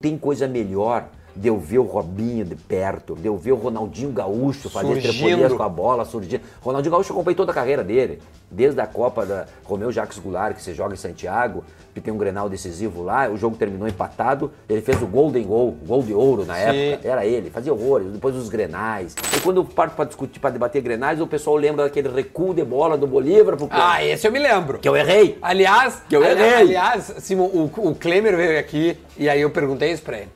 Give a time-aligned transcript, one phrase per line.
[0.00, 4.10] Tem coisa melhor de eu ver o Robinho de perto, de eu ver o Ronaldinho
[4.10, 6.42] Gaúcho fazer trepolias com a bola, surgindo.
[6.62, 8.20] Ronaldinho Gaúcho eu acompanhei toda a carreira dele,
[8.50, 11.62] desde a Copa da Romeu Jacques Goulart, que se joga em Santiago,
[11.94, 15.76] que tem um Grenal decisivo lá, o jogo terminou empatado, ele fez o Golden Goal,
[15.86, 16.60] gol de ouro na Sim.
[16.60, 19.14] época, era ele, fazia horrores, depois os Grenais.
[19.36, 22.64] E quando eu parto para discutir, para debater Grenais, o pessoal lembra daquele recuo de
[22.64, 24.78] bola do Bolívar pro Ah, esse eu me lembro.
[24.78, 25.38] Que eu errei.
[25.42, 26.54] Aliás, que eu errei.
[26.54, 30.28] Aliás, Simon, o, o Klemer veio aqui e aí eu perguntei isso para ele.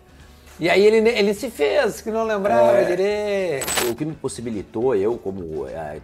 [0.60, 3.90] E aí ele, ele se fez, que não lembrava é, direito.
[3.90, 6.00] O que me possibilitou, eu como é,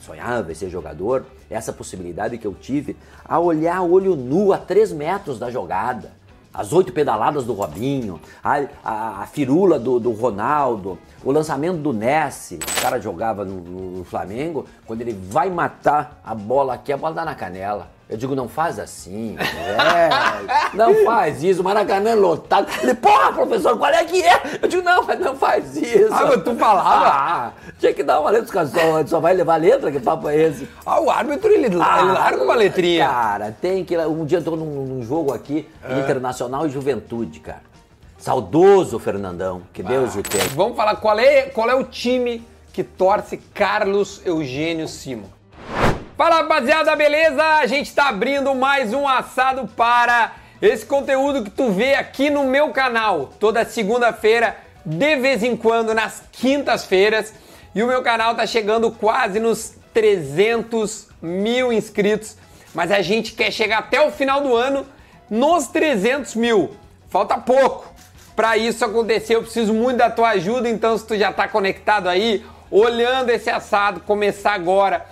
[0.00, 4.90] sonhava em ser jogador, essa possibilidade que eu tive a olhar olho nu a três
[4.90, 6.12] metros da jogada.
[6.52, 11.92] As oito pedaladas do Robinho, a, a, a firula do, do, Ronaldo, o lançamento do
[11.92, 12.54] Nessi.
[12.56, 13.60] O cara jogava no,
[13.98, 17.99] no Flamengo, quando ele vai matar a bola aqui, a bola dá na canela.
[18.10, 22.66] Eu digo, não faz assim, é, não faz isso, Maracanã lotado.
[22.82, 24.58] Ele, porra, professor, qual é que é?
[24.60, 26.12] Eu digo, não, mas não faz isso.
[26.12, 27.20] Ah, mas tu falava?
[27.30, 30.36] Ah, tinha que dar uma letra, os só, só vai levar letra, que papo é
[30.36, 30.68] esse?
[30.84, 33.06] Ah, o árbitro, ele, ah, ele larga uma letrinha.
[33.06, 36.00] Cara, tem que, um dia eu tô num, num jogo aqui, é.
[36.00, 37.62] Internacional e Juventude, cara.
[38.18, 40.44] Saudoso Fernandão, que Deus ah, o tenha.
[40.48, 45.28] Vamos falar, qual é, qual é o time que torce Carlos Eugênio Simon?
[46.20, 47.42] Fala rapaziada, beleza?
[47.42, 52.44] A gente tá abrindo mais um assado para esse conteúdo que tu vê aqui no
[52.44, 54.54] meu canal toda segunda-feira,
[54.84, 57.32] de vez em quando nas quintas-feiras.
[57.74, 62.36] E o meu canal tá chegando quase nos 300 mil inscritos,
[62.74, 64.86] mas a gente quer chegar até o final do ano
[65.30, 66.76] nos 300 mil.
[67.08, 67.94] Falta pouco.
[68.36, 72.10] Para isso acontecer, eu preciso muito da tua ajuda, então se tu já tá conectado
[72.10, 75.06] aí, olhando esse assado começar agora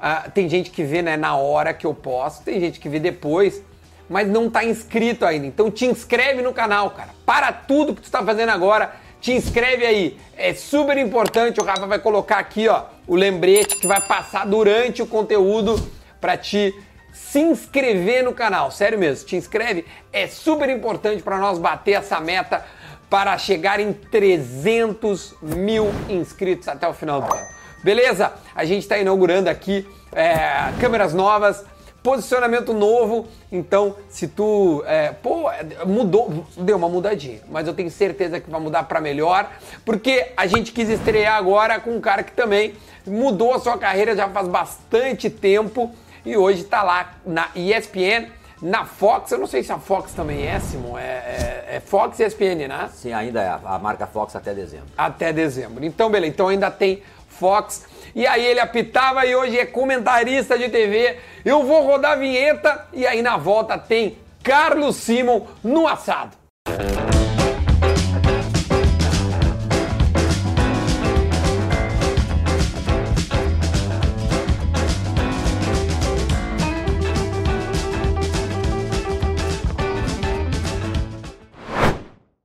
[0.00, 3.00] ah, tem gente que vê né, na hora que eu posto, tem gente que vê
[3.00, 3.62] depois,
[4.08, 5.46] mas não está inscrito ainda.
[5.46, 7.10] Então te inscreve no canal, cara.
[7.26, 10.18] Para tudo que tu está fazendo agora, te inscreve aí.
[10.36, 11.60] É super importante.
[11.60, 15.78] O Rafa vai colocar aqui, ó, o lembrete que vai passar durante o conteúdo
[16.20, 16.74] para te
[17.12, 18.70] se inscrever no canal.
[18.70, 19.84] Sério mesmo, te inscreve.
[20.12, 22.64] É super importante para nós bater essa meta
[23.10, 27.46] para chegar em 300 mil inscritos até o final do ano.
[27.82, 28.32] Beleza?
[28.54, 31.64] A gente está inaugurando aqui é, câmeras novas,
[32.02, 33.26] posicionamento novo.
[33.50, 34.82] Então, se tu.
[34.86, 35.50] É, pô,
[35.86, 39.50] mudou, deu uma mudadinha, mas eu tenho certeza que vai mudar para melhor,
[39.84, 42.74] porque a gente quis estrear agora com um cara que também
[43.06, 45.94] mudou a sua carreira já faz bastante tempo
[46.24, 48.28] e hoje está lá na ESPN.
[48.60, 52.18] Na Fox, eu não sei se a Fox também é, Simon, é, é, é Fox
[52.18, 52.90] e ESPN, né?
[52.92, 53.48] Sim, ainda é.
[53.48, 54.88] A marca Fox até dezembro.
[54.98, 55.84] Até dezembro.
[55.84, 56.32] Então, beleza.
[56.32, 57.86] Então ainda tem Fox.
[58.14, 61.16] E aí ele apitava e hoje é comentarista de TV.
[61.44, 66.36] Eu vou rodar a vinheta e aí na volta tem Carlos Simon no assado.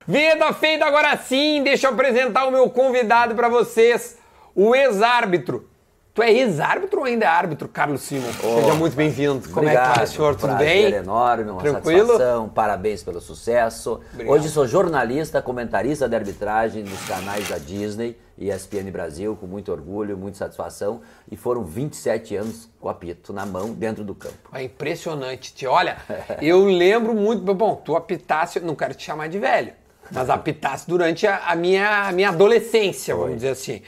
[0.05, 4.21] Vinheta feita agora sim, deixa eu apresentar o meu convidado para vocês
[4.55, 5.69] o ex-árbitro.
[6.13, 8.29] Tu é ex-árbitro ou ainda é árbitro, Carlos Simon?
[8.43, 9.49] Oh, Seja muito bem-vindo.
[9.49, 10.35] Como é que tá, senhor?
[10.35, 10.93] Tudo bem?
[10.93, 12.05] enorme, uma Tranquilo?
[12.05, 12.49] satisfação.
[12.49, 13.99] Parabéns pelo sucesso.
[14.13, 14.31] Obrigado.
[14.31, 19.71] Hoje sou jornalista, comentarista de arbitragem nos canais da Disney e ESPN Brasil, com muito
[19.71, 21.01] orgulho, muita satisfação.
[21.31, 24.49] E foram 27 anos com o apito na mão, dentro do campo.
[24.53, 25.65] É impressionante.
[25.65, 25.97] Olha,
[26.39, 27.41] eu lembro muito...
[27.55, 28.59] Bom, tu apitasse...
[28.59, 29.73] Não quero te chamar de velho,
[30.11, 33.81] mas apitasse durante a, a minha, a minha adolescência, vamos dizer assim.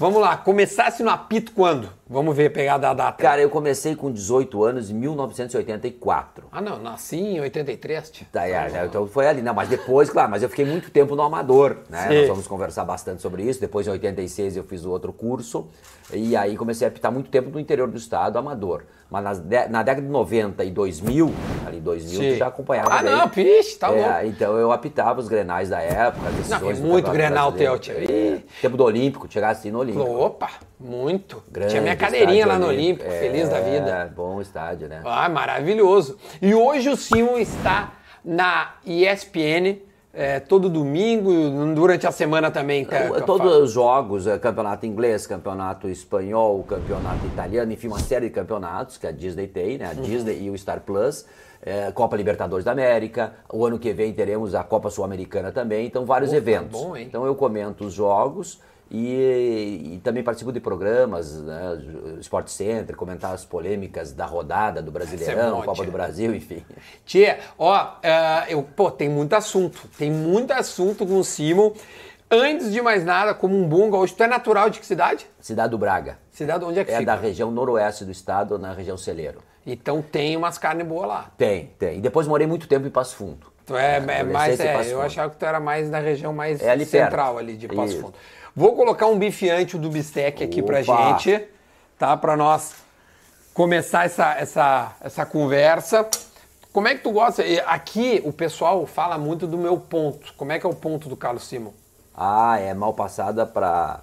[0.00, 1.90] Vamos lá, começasse no apito quando?
[2.08, 3.22] Vamos ver, pegar da data.
[3.22, 6.46] Cara, eu comecei com 18 anos em 1984.
[6.50, 8.26] Ah, não, nasci em 83, tia.
[8.32, 11.20] Tá, é, então foi ali, não, mas depois, claro, mas eu fiquei muito tempo no
[11.20, 12.08] amador, né?
[12.08, 12.18] Sim.
[12.20, 13.60] Nós vamos conversar bastante sobre isso.
[13.60, 15.68] Depois, em 86, eu fiz o outro curso.
[16.12, 18.84] E aí comecei a apitar muito tempo no interior do estado, amador.
[19.10, 21.34] Mas de, na década de 90 e 2000,
[21.66, 22.36] ali 2000, Sim.
[22.36, 22.94] já acompanhava.
[22.94, 24.28] Ah, não, pixe, tá é, bom.
[24.28, 27.94] Então eu apitava os grenais da época, não, muito grenal teu, tia.
[28.40, 30.04] É, tempo do Olímpico, chegasse assim no Olímpico.
[30.04, 31.42] Opa, muito.
[31.50, 34.12] Grande Tinha minha cadeirinha lá no Olímpico, é, feliz da vida.
[34.14, 35.02] bom estádio, né?
[35.04, 36.16] Ah, maravilhoso.
[36.40, 37.94] E hoje o Simon está
[38.24, 39.78] na ESPN,
[40.12, 41.32] é, todo domingo,
[41.74, 42.84] durante a semana também.
[42.84, 48.34] Tá, Todos os jogos, é, campeonato inglês, campeonato espanhol, campeonato italiano, enfim, uma série de
[48.34, 49.86] campeonatos que a Disney tem, né?
[49.86, 50.02] A uhum.
[50.02, 51.24] Disney e o Star Plus.
[51.62, 53.34] É, Copa Libertadores da América.
[53.52, 55.86] O ano que vem teremos a Copa Sul-Americana também.
[55.86, 56.80] Então, vários eventos.
[56.80, 58.60] Bom, então, eu comento os jogos
[58.92, 61.80] E, e também participo de programas, né,
[62.20, 65.86] Sport Center, comentar as polêmicas da rodada do Brasileirão, bom, Copa tia.
[65.86, 66.64] do Brasil, enfim.
[67.04, 69.86] Tia, ó, eh, eu, pô, tem muito assunto.
[69.96, 71.70] Tem muito assunto com o Simon.
[72.28, 75.24] Antes de mais nada, como um bom gaúcho, tu é natural de que cidade?
[75.40, 76.18] Cidade do Braga.
[76.32, 77.14] Cidade onde é que É fica?
[77.14, 79.40] da região noroeste do estado, na região Celeiro.
[79.72, 81.30] Então tem umas carnes boas lá.
[81.36, 81.98] Tem, tem.
[81.98, 83.50] E depois morei muito tempo em Passo Fundo.
[83.66, 86.60] Tu é, é adolescência mais, é, eu achava que tu era mais da região mais
[86.60, 87.38] É ali central perto.
[87.38, 88.00] ali de Passo Isso.
[88.00, 88.14] Fundo.
[88.54, 91.18] Vou colocar um bife ancho do bistec aqui pra Opa!
[91.18, 91.44] gente,
[91.96, 92.16] tá?
[92.16, 92.74] Pra nós
[93.54, 96.08] começar essa, essa, essa conversa.
[96.72, 97.42] Como é que tu gosta?
[97.66, 100.32] Aqui o pessoal fala muito do meu ponto.
[100.36, 101.72] Como é que é o ponto do Carlos Simon?
[102.14, 104.00] Ah, é mal passada pra.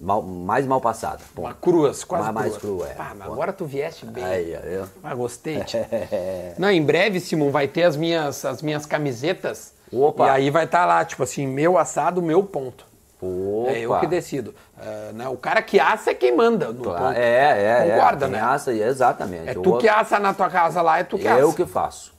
[0.00, 1.20] Mal, mais mal passada.
[1.34, 2.88] Bom, Uma cruas, quase Mais- mais crua.
[2.88, 2.96] é.
[2.98, 4.24] Ah, mas agora tu vieste bem.
[4.24, 4.86] aí, eu.
[5.02, 5.62] Ah, gostei.
[6.58, 9.72] Não, em breve, Simon, vai ter as minhas, as minhas camisetas.
[9.92, 10.26] Opa!
[10.26, 12.84] E aí vai estar lá, tipo assim, meu assado, meu ponto.
[13.22, 13.70] Opa.
[13.70, 14.54] É eu que decido.
[14.78, 17.16] É, né, O cara que assa é quem manda no Claro, ponto.
[17.16, 18.28] É, é, Concorda, é.
[18.28, 18.40] né?
[18.40, 19.48] Assa, exatamente.
[19.48, 21.40] É Eu tu que assa na tua casa lá, é tu que assa.
[21.40, 22.12] Eu que faço.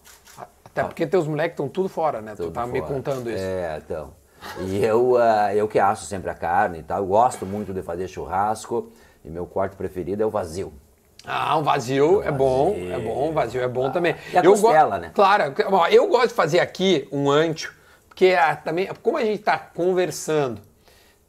[0.64, 2.32] Até porque teus moleques estão tudo fora, né?
[2.36, 2.94] tu Tudo tava me fora.
[2.94, 3.40] contando isso.
[3.44, 4.10] É, então.
[4.60, 7.00] E eu, ah, eu que asso sempre a carne e tal.
[7.00, 8.92] Eu gosto muito de fazer churrasco.
[9.24, 10.72] E meu corte preferido é o vazio.
[11.26, 12.94] Ah, um vazio é bom, vazio.
[12.94, 14.16] é bom, um vazio é bom também.
[14.32, 15.12] E a eu costela, né?
[15.14, 15.56] Claro,
[15.90, 17.74] eu gosto de fazer aqui um ancho,
[18.08, 20.62] porque ah, também, como a gente tá conversando,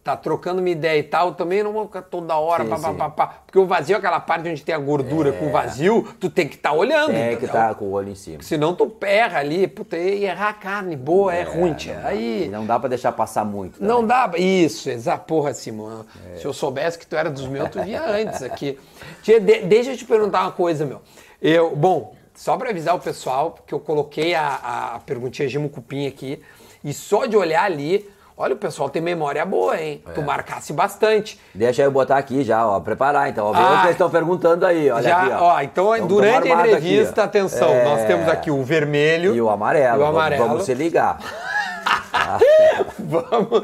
[0.06, 2.94] tá trocando uma ideia e tal, também não vou ficar toda hora, Sim, pá, sim.
[2.94, 3.26] pá, pá.
[3.44, 6.46] porque o vazio é aquela parte onde tem a gordura com o vazio, tu tem
[6.46, 7.48] que estar olhando, É que entendeu?
[7.52, 8.42] tá com o olho em cima.
[8.42, 12.00] Senão tu erra ali, puta, e errar a carne boa é, ruim, tia.
[12.04, 12.48] Aí...
[12.50, 13.82] Não dá pra deixar passar muito.
[13.82, 14.30] Não também.
[14.30, 14.38] dá.
[14.38, 16.04] Isso, essa porra, Simão.
[16.34, 16.38] É.
[16.38, 18.78] Se eu soubesse que tu era dos meus, tu vinha antes aqui.
[19.22, 21.00] Tia, de- deixa eu te perguntar uma coisa, meu.
[21.42, 26.06] Eu, bom, só pra avisar o pessoal, que eu coloquei a, a perguntinha Gimo Cupim
[26.06, 26.40] aqui,
[26.84, 30.02] e só de olhar ali, olha, o pessoal tem memória boa, hein?
[30.14, 31.38] Tu marcasse bastante.
[31.54, 33.46] Deixa eu botar aqui já, ó, preparar então.
[33.46, 35.42] Ó, Ah, eles estão perguntando aí, olha Já, aqui, ó.
[35.44, 37.24] ó, então Tamo- durante a aqui, entrevista, ó.
[37.24, 37.84] atenção, É.
[37.84, 39.86] nós temos aqui o vermelho E o amarelo.
[39.96, 40.48] e o Vamos- amarelo.
[40.48, 41.18] Vamos se ligar.
[42.98, 43.62] Vamos.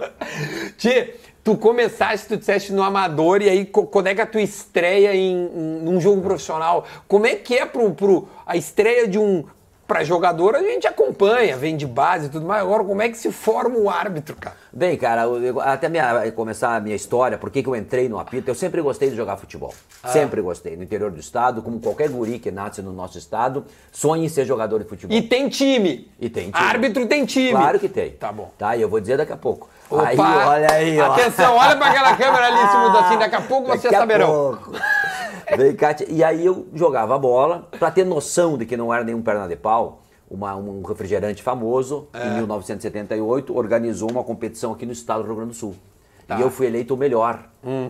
[0.78, 5.14] Tia, tu começaste, tu disseste no amador, e aí quando é que a tua estreia
[5.14, 6.84] em, em- num jogo profissional?
[7.08, 9.44] Como é que é pro, pro, a estreia de um.
[9.92, 12.62] Pra jogador, a gente acompanha, vem de base e tudo mais.
[12.62, 14.56] Agora, como é que se forma o árbitro, cara?
[14.72, 18.50] Bem, cara, eu- até minha- começar a minha história, por que eu entrei no apito,
[18.50, 19.74] eu sempre gostei de jogar futebol.
[20.02, 20.08] Ah.
[20.08, 20.76] Sempre gostei.
[20.78, 24.46] No interior do estado, como qualquer guri que nasce no nosso estado, sonha em ser
[24.46, 25.14] jogador de futebol.
[25.14, 26.10] E tem time.
[26.18, 26.54] E tem time.
[26.54, 27.50] Árbitro tem time.
[27.50, 28.12] Claro que tem.
[28.12, 28.50] Tá bom.
[28.56, 29.68] Tá, e eu vou dizer daqui a pouco.
[29.94, 30.06] Opa!
[30.08, 31.12] Aí, olha aí, ó.
[31.12, 33.98] Atenção, olha pra aquela câmera ali, se muda assim, daqui a pouco vocês Daqui a
[34.00, 34.28] saberão.
[34.28, 34.72] pouco.
[35.56, 36.06] Vem cá, tia.
[36.10, 39.56] e aí eu jogava bola, pra ter noção de que não era nenhum perna de
[39.56, 40.00] pau,
[40.30, 42.26] uma- um refrigerante famoso, É.
[42.26, 45.74] em 1978, organizou uma competição aqui no estado do Rio Grande do Sul.
[46.26, 46.38] Tá.
[46.38, 47.40] E eu fui eleito o melhor,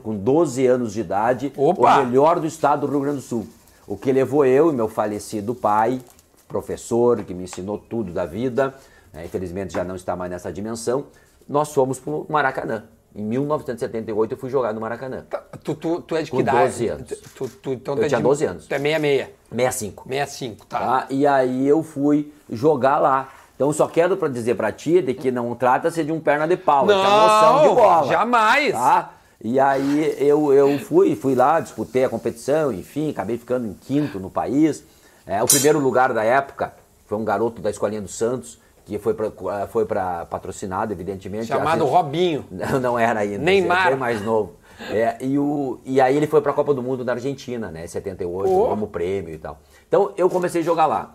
[0.02, 1.98] com 12 anos de idade, Opa!
[2.00, 3.46] o melhor do estado do Rio Grande do Sul.
[3.86, 6.00] O que levou eu e meu falecido pai,
[6.48, 8.74] professor, que me ensinou tudo da vida,
[9.12, 11.04] né, infelizmente já não está mais nessa dimensão,
[11.48, 12.84] nós fomos para o Maracanã.
[13.14, 15.24] Em 1978 eu fui jogar no Maracanã.
[15.28, 16.58] Tá, Tu, tu, tu é de que Com idade?
[16.66, 17.08] 12 anos.
[17.36, 18.66] Tu, tu- então Eu é tinha de- 12 anos.
[18.66, 19.28] Tu é 66.
[19.50, 20.04] 65.
[20.08, 20.78] 65, tá.
[20.78, 21.06] Tá?
[21.10, 23.28] E aí eu fui jogar lá.
[23.54, 26.56] Então só quero para dizer pra ti de que não trata-se de um perna de
[26.56, 28.06] pau, é é noção de Não, bola.
[28.08, 28.72] jamais.
[28.72, 29.12] Tá?
[29.44, 34.18] E aí eu, eu fui, fui lá, disputei a competição, enfim, acabei ficando em quinto
[34.18, 34.82] no país.
[35.26, 36.72] É, o primeiro lugar da época
[37.06, 41.46] foi um garoto da Escolinha dos Santos, que foi para foi pra patrocinado, evidentemente.
[41.46, 42.44] Chamado gente- Robinho.
[42.50, 43.38] Não, não era ainda.
[43.38, 43.96] Neymar.
[43.96, 44.54] Mais novo.
[44.90, 47.84] É, e, o, e aí ele foi para a Copa do Mundo na Argentina, né?
[47.84, 48.68] em 78, Oh.
[48.68, 49.58] como prêmio e tal.
[49.86, 51.12] Então eu comecei a jogar lá.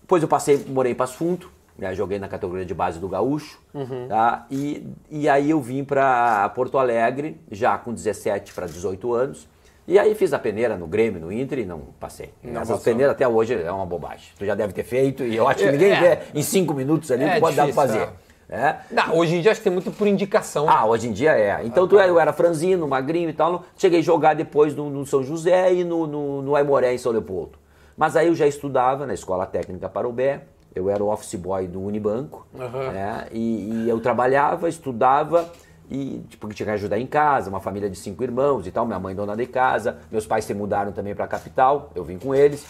[0.00, 1.94] Depois eu passei, morei em Passo Fundo, né?
[1.94, 3.60] joguei na categoria de base do Gaúcho.
[3.74, 4.06] Uhum.
[4.08, 4.46] Tá?
[4.50, 9.46] E, e aí eu vim para Porto Alegre, já com 17 para 18 anos.
[9.88, 12.30] E aí fiz a peneira no Grêmio, no Inter e não passei.
[12.42, 12.84] Não Essas passou.
[12.84, 14.30] peneiras até hoje é uma bobagem.
[14.38, 16.00] Tu já deve ter feito e eu acho que É, ninguém é.
[16.00, 18.12] vê em cinco minutos ali, É tu pode dar pra difícil, fazer.
[18.48, 18.76] É.
[18.90, 20.68] Não, hoje em dia acho que tem muito por indicação.
[20.68, 21.60] Ah, hoje em dia é.
[21.64, 23.64] Então tu, era- eu era franzino, magrinho e tal.
[23.76, 27.12] Cheguei a jogar depois no, no São José e no, no, no Aimoré, em São
[27.12, 27.58] Leopoldo.
[27.96, 30.42] Mas aí eu já estudava na Escola Técnica Parobé.
[30.74, 32.46] Eu era o office boy do Unibanco.
[32.52, 33.26] Né?
[33.32, 35.50] E, e eu trabalhava, estudava
[35.90, 38.86] e tipo, tinha que ajudar em casa, uma família de cinco irmãos e tal.
[38.86, 39.98] Minha mãe dona de casa.
[40.10, 41.90] Meus pais se mudaram também para a capital.
[41.94, 42.64] Eu vim com eles.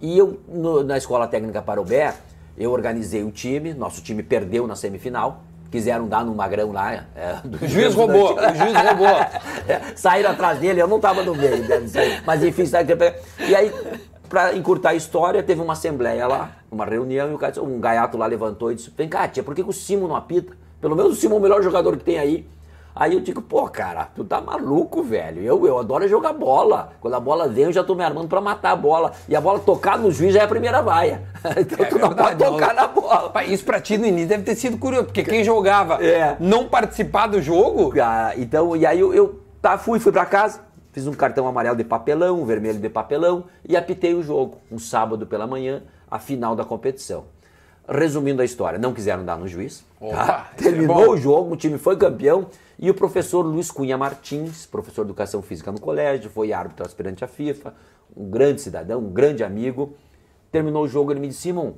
[0.00, 2.14] E eu, no- na Escola Técnica Parobé,
[2.58, 5.42] eu organizei o time, nosso time perdeu na semifinal.
[5.70, 6.92] Quiseram dar no magrão lá.
[7.16, 9.06] é, do O juiz roubou, o juiz roubou.
[9.66, 11.80] É, Saíram atrás dele, eu não estava no meio, né,
[12.24, 13.14] mas enfim, sabe que-
[13.48, 13.72] e aí,
[14.28, 18.16] para encurtar a história, teve uma assembleia lá, uma reunião, e o cara, um gaiato
[18.16, 20.56] lá levantou e disse: Vem cá, tia, por que, que o Simon não apita?
[20.84, 22.46] Pelo menos o Simon é o melhor jogador que tem aí.
[22.94, 25.40] Aí eu digo, pô, cara, tu tá maluco, velho.
[25.42, 26.92] Eu, eu adoro jogar bola.
[27.00, 29.12] Quando a bola vem, eu já tô me armando pra matar a bola.
[29.26, 31.22] E a bola tocar no juiz já é a primeira vaia.
[31.58, 32.82] Então É tu não verdade, pode tocar não.
[32.82, 33.30] na bola.
[33.30, 36.36] Pai, Isso pra ti no início deve ter sido curioso, porque quem jogava É.
[36.38, 40.60] não participar do jogo, Ah, então, e aí eu, eu tá, fui, fui pra casa,
[40.92, 44.78] fiz um cartão amarelo de papelão, um vermelho de papelão e apitei o jogo, um
[44.78, 47.24] sábado pela manhã, a final da competição.
[47.86, 49.84] Resumindo a história, não quiseram dar no juiz.
[50.00, 50.50] Opa, tá?
[50.56, 50.70] isso é.
[50.70, 52.46] Terminou o jogo, o time foi campeão
[52.78, 57.22] e o professor Luiz Cunha Martins, professor de educação física no colégio, foi árbitro aspirante
[57.24, 57.74] à FIFA,
[58.16, 59.94] um grande cidadão, um grande amigo.
[60.50, 61.74] Terminou o jogo, ele me disse, Simon,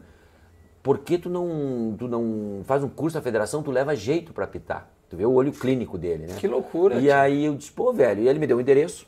[0.82, 4.44] por que tu não, tu não faz um curso na federação, tu leva jeito pra
[4.44, 4.88] apitar?
[5.08, 6.36] Tu vê o olho clínico dele, né?
[6.38, 7.14] Que loucura, E tio.
[7.14, 9.06] aí eu disse, pô, velho, e ele me deu o endereço.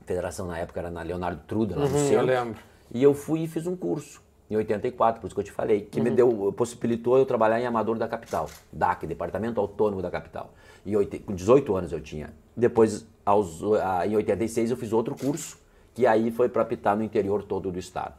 [0.00, 2.26] A federação na época era na Leonardo Truda, lá no Uhum, eu centro.
[2.26, 2.58] lembro.
[2.92, 5.80] E eu fui e fiz um curso, em 84, por isso que eu te falei,
[5.82, 6.04] que Uhum.
[6.04, 10.52] me deu, possibilitou eu trabalhar em Amador da Capital, DAC, Departamento Autônomo da Capital.
[10.84, 12.32] E com 18 anos eu tinha.
[12.56, 15.58] Depois, aos, ah, em 86, eu fiz outro curso,
[15.94, 18.14] que aí foi para apitar no interior todo do estado.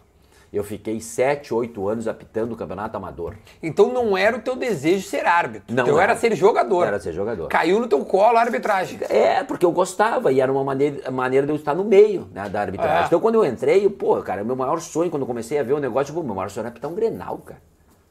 [0.51, 3.35] Eu fiquei 7, 8 anos apitando o campeonato amador.
[3.61, 5.75] então não era o teu desejo ser árbitro.
[5.75, 6.13] Não então era.
[6.13, 6.19] era.
[6.19, 6.87] ser jogador.
[6.87, 7.47] Era ser jogador.
[7.49, 8.99] Caiu no teu colo a arbitragem.
[9.09, 12.47] É, porque eu gostava e era uma maneira, maneira de eu estar no meio né,
[12.47, 13.03] da arbitragem.
[13.03, 13.05] É.
[13.05, 15.73] Então quando eu entrei, pô, cara, o meu maior sonho, quando eu comecei a ver
[15.73, 17.61] o negócio, pô, meu maior sonho era apitar um Grenal, cara.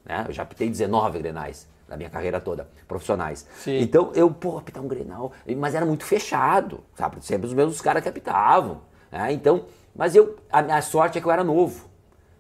[0.04, 0.24] Né?
[0.28, 3.46] Eu já apitei 19 Grenais na minha carreira toda, profissionais.
[3.58, 3.78] Sim.
[3.80, 7.24] Então eu, pô, apitar um Grenal, mas era muito fechado, sabe?
[7.24, 8.82] Sempre os mesmos caras que apitavam.
[9.10, 9.32] né?
[9.32, 9.64] Então,
[9.94, 11.86] mas eu, a minha sorte é que eu era novo.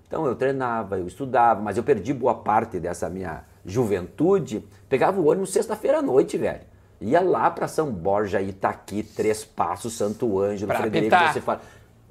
[0.06, 4.64] Então eu treinava, eu estudava, mas eu perdi boa parte dessa minha juventude.
[4.88, 6.60] Pegava o ônibus sexta-feira à noite, velho.
[7.00, 11.32] Ia lá pra São Borja, Itaqui, Três Passos, Santo Ângelo, Pra Frederico, apitar.
[11.32, 11.60] você fala.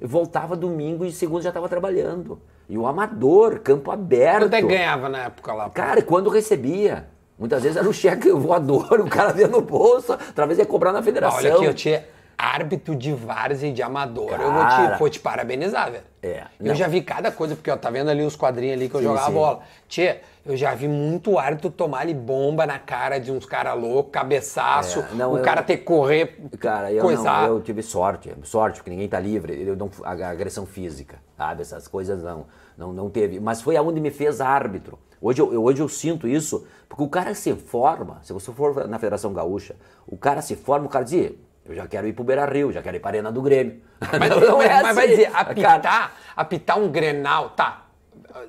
[0.00, 2.38] Eu voltava domingo e segunda já estava trabalhando.
[2.68, 4.42] E o amador, campo aberto.
[4.42, 5.70] Quanto é ganhava na época lá?
[5.70, 7.08] Cara, quando recebia?
[7.38, 10.92] Muitas vezes era um cheque voador, o cara via no bolso, outra vez ia cobrar
[10.92, 11.38] na federação.
[11.38, 12.04] olha aqui, eu tinha
[12.36, 14.32] árbitro de várzea e de amador.
[14.32, 14.92] eu vou Cara.
[14.94, 16.04] te, vou te parabenizar, velho.
[16.26, 16.74] É, Eu não.
[16.74, 19.06] já vi cada coisa, porque ó, tá vendo ali uns quadrinhos ali que eu Sim,
[19.06, 19.32] jogava sim.
[19.34, 19.60] bola.
[19.88, 24.10] Tchê, eu já vi muito árbitro tomar ali bomba na cara de uns caras loucos,
[24.12, 27.46] cabeçaço, É, não, o eu- cara ter que correr, Cara, eu, coisar.
[27.48, 31.62] não, eu tive sorte, sorte, porque ninguém tá livre, eu não, agressão física, sabe?
[31.62, 33.38] Essas coisas não, não, não teve.
[33.38, 34.98] Mas foi aonde me fez árbitro.
[35.20, 38.98] Hoje eu- hoje eu sinto isso, porque o cara se forma, se você for na
[38.98, 39.74] Federação Gaúcha,
[40.06, 41.32] o cara se forma, o cara diz,
[41.68, 43.80] eu já quero ir pro Beira Rio, já quero ir pra Arena do Grêmio.
[44.18, 45.16] Mas, Não é mas- mas vai assim.
[45.16, 47.82] dizer, Cara, apitar, apitar um Grenal, tá.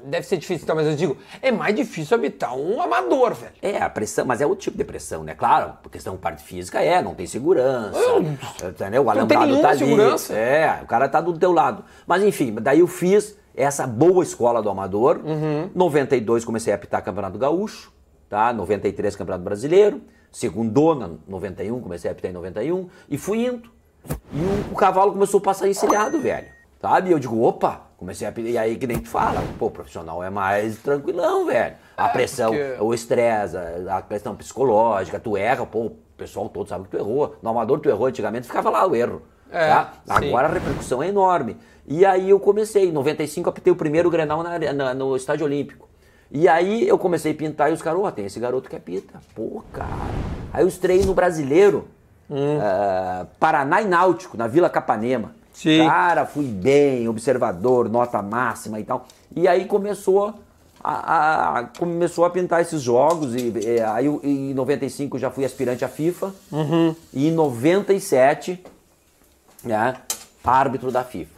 [0.04, 3.54] Deve ser difícil, então, mas eu digo, é mais difícil apitar um amador, velho.
[3.62, 5.34] É, a pressão, mas é outro tipo de pressão, né?
[5.34, 7.98] Claro, por questão de parte física é, não tem segurança,
[8.68, 9.04] entendeu?
[9.08, 9.14] O.
[9.14, 9.80] Não tem alambrado tá ali.
[9.80, 10.34] segurança.
[10.34, 11.86] É, o cara tá do teu lado.
[12.06, 15.22] Mas enfim, daí eu fiz essa boa escola do amador.
[15.24, 15.70] Uhum.
[15.74, 17.92] 92 comecei a apitar Campeonato Gaúcho,
[18.30, 18.52] tá?
[18.52, 23.70] 93 Campeonato Brasileiro, segundona, 91, comecei a apitar em 91 e fui indo.
[24.32, 26.48] E o, o cavalo começou a passar encilhado, velho.
[26.82, 27.10] Sabe?
[27.10, 28.52] E eu digo, opa, comecei a apitar.
[28.52, 31.76] E aí que nem tu fala, pô, o profissional é mais tranquilão, velho.
[31.98, 33.58] A pressão, porque- o estresse,
[33.90, 37.36] a questão psicológica, tu erra, pô, o pessoal todo sabe que tu errou.
[37.42, 39.22] No amador tu errou antigamente, ficava lá o erro.
[39.52, 39.94] É, tá?
[40.28, 41.58] Agora a repercussão é enorme.
[41.88, 45.87] E aí eu comecei, em 95 apitei o primeiro Grenal na, na- no Estádio Olímpico.
[46.32, 49.20] E aí eu comecei a pintar e os caras, ó, tem esse garoto que apita.
[49.34, 49.90] Pô, cara.
[50.54, 51.88] Aí eu estrei no Brasileiro,
[52.30, 52.60] Hum.
[52.62, 55.32] ah, Paraná e Náutico, na Vila Capanema.
[55.54, 55.86] Sim.
[55.88, 59.08] Cara, fui bem, observador, nota máxima e tal.
[59.36, 60.34] E aí começou
[60.84, 63.34] a, a- começou a pintar esses jogos.
[63.34, 66.34] E, e aí eu- em 95 eu já fui aspirante à FIFA.
[66.52, 66.94] Uhum.
[67.14, 68.62] E em 97,
[69.64, 69.96] né,
[70.44, 71.38] árbitro da FIFA.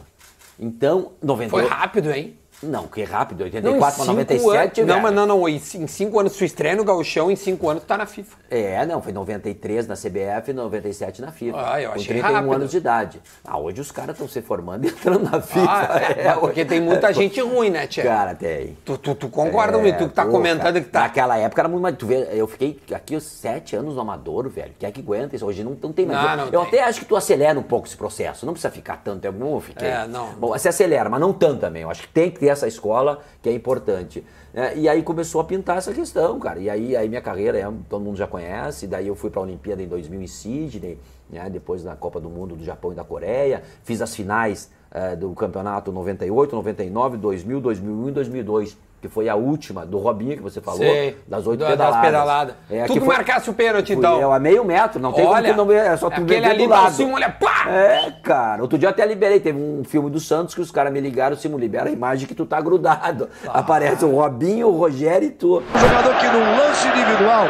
[0.58, 1.50] Então, 98.
[1.68, 2.36] Foi rápido, hein?
[2.62, 5.48] Não, que rápido, Não, em 84 para cinco 97, anos, não, mas não, não.
[5.48, 8.04] Em cin- em cinco anos tu estreia no Gauchão, em cinco anos tu tá na
[8.06, 8.36] FIFA.
[8.50, 11.56] É, não, foi 93 na CBF e 97 na FIFA.
[11.72, 12.52] Ah, eu com achei 31 rápido.
[12.52, 13.20] anos de idade.
[13.44, 15.66] Ah, hoje os caras estão se formando e entrando na FIFA.
[15.70, 18.02] Ah, é, porque tem muita gente ruim, né, Tia?
[18.04, 18.76] Cara, tem.
[18.84, 19.96] Tu, tu, tu concorda comigo?
[19.98, 21.00] Tu que tá pô, comentando cara, que tá.
[21.00, 21.96] Naquela época era muito mais.
[21.96, 24.72] Tu vê, eu fiquei aqui os sete anos no Amador, velho.
[24.78, 25.46] Quem é que aguenta isso?
[25.46, 26.20] Hoje não, não tem mais.
[26.22, 26.80] Não, eu não eu tem.
[26.80, 28.44] até acho que tu acelera um pouco esse processo.
[28.44, 29.38] Não precisa ficar tanto tempo.
[29.38, 29.88] Não, fiquei.
[29.88, 30.32] É, não.
[30.34, 31.82] Bom, se acelera, mas não tanto também.
[31.82, 34.24] Eu acho que tem que ter essa escola que é importante.
[34.52, 36.58] É, e aí começou a pintar essa questão, cara.
[36.58, 38.86] E aí, aí minha carreira, é, todo mundo já conhece.
[38.86, 40.98] Daí eu fui pra Olimpíada em 2000 em Sydney,
[41.30, 43.62] né, depois na Copa do Mundo do Japão e da Coreia.
[43.84, 48.78] Fiz as finais eh, do campeonato 98, 99, 2000, 2001 e 2002.
[49.00, 51.16] Que foi a última do Robinho que você falou, Sei.
[51.26, 52.00] das oito Das pedaladas.
[52.02, 52.54] pedaladas.
[52.70, 54.20] É, Tu que foi- marcasse o pênalti, então.
[54.20, 56.64] eu a meio metro, não tem Olha, como tu não é só tu ver ali
[56.64, 56.92] do pra lado.
[56.92, 57.64] cima, olha, pá!
[57.70, 58.60] É, cara.
[58.60, 59.40] Outro dia eu até liberei.
[59.40, 62.34] Teve um filme do Santos que os caras me ligaram, Simo, libera a imagem que
[62.34, 63.30] tu tá grudado.
[63.48, 63.60] Ah.
[63.60, 65.62] Aparece o Robinho, o Rogério e tu.
[65.74, 67.46] Um jogador que num lance individual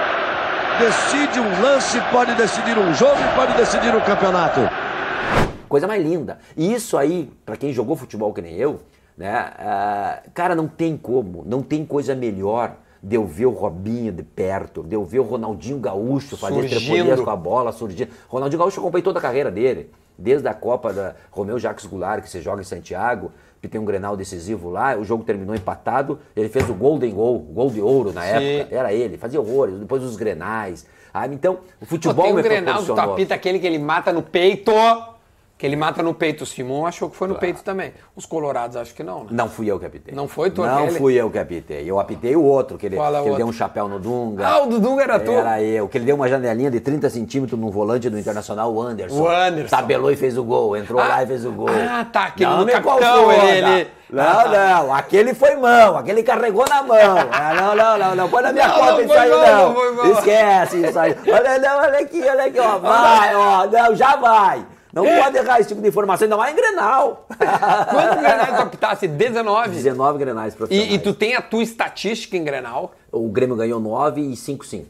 [0.78, 4.60] decide um lance, pode decidir um jogo e pode decidir um campeonato.
[5.68, 6.38] Coisa mais linda.
[6.56, 8.80] E isso aí, para quem jogou futebol que nem eu,
[9.20, 9.52] né?
[9.58, 14.22] Uh, cara, não tem como, não tem coisa melhor de eu ver o Robinho de
[14.22, 18.10] perto, de eu ver o Ronaldinho Gaúcho fazer trepolias com a bola, surgindo.
[18.28, 22.22] Ronaldinho Gaúcho eu acompanhei toda a carreira dele, desde a Copa da Romeu Jacques Goulart,
[22.22, 26.18] que se joga em Santiago, que tem um Grenal decisivo lá, o jogo terminou empatado,
[26.34, 28.28] ele fez o Golden Goal, gol de ouro na Sim.
[28.28, 30.86] época, era ele, fazia horrores, depois os Grenais.
[31.12, 34.22] Ah, então, o futebol Pô, tem um Grenal do Tapita, aquele que ele mata no
[34.22, 34.72] peito
[35.60, 36.44] que ele mata no peito.
[36.44, 37.46] O Simon achou que foi no claro.
[37.46, 37.92] peito também.
[38.16, 39.28] Os colorados acho que não, né?
[39.30, 40.14] Não fui eu que apitei.
[40.14, 41.88] Não foi tu Não fui eu que apitei.
[41.88, 44.48] Eu apitei o outro, que ele, Qual é que ele deu um chapéu no Dunga.
[44.48, 45.30] Ah, o do Dunga era tu?
[45.30, 45.86] Era eu.
[45.86, 49.20] Que ele deu uma janelinha de 30 centímetros no volante do Internacional, o Anderson.
[49.20, 49.76] O Anderson.
[49.76, 50.74] Tabelou e fez o gol.
[50.74, 51.68] Entrou ah, lá e fez o gol.
[51.68, 52.24] Ah, tá.
[52.24, 53.88] Aquele não, no capitão, ele...
[54.08, 54.48] Não, ah, tá.
[54.48, 56.98] não, aquele foi mão, aquele carregou na mão.
[57.30, 59.94] Ah, não, não, não, não, põe na minha não, conta isso aí, não.
[59.94, 61.16] não Esquece isso aí.
[61.28, 62.78] Olha, não, olha aqui, olha aqui, ó.
[62.80, 64.66] Vai, ó, não, já vai.
[64.92, 65.22] Não é.
[65.22, 67.26] pode errar esse tipo de informação, ainda mais em Grenal.
[67.90, 69.08] Quantos Grenais tu optasse?
[69.08, 69.70] 19?
[69.70, 70.92] 19 Grenais profissionais.
[70.92, 72.94] E, e, tu tem a tua estatística em Grenal?
[73.12, 74.86] O Grêmio ganhou 9 e 5-5.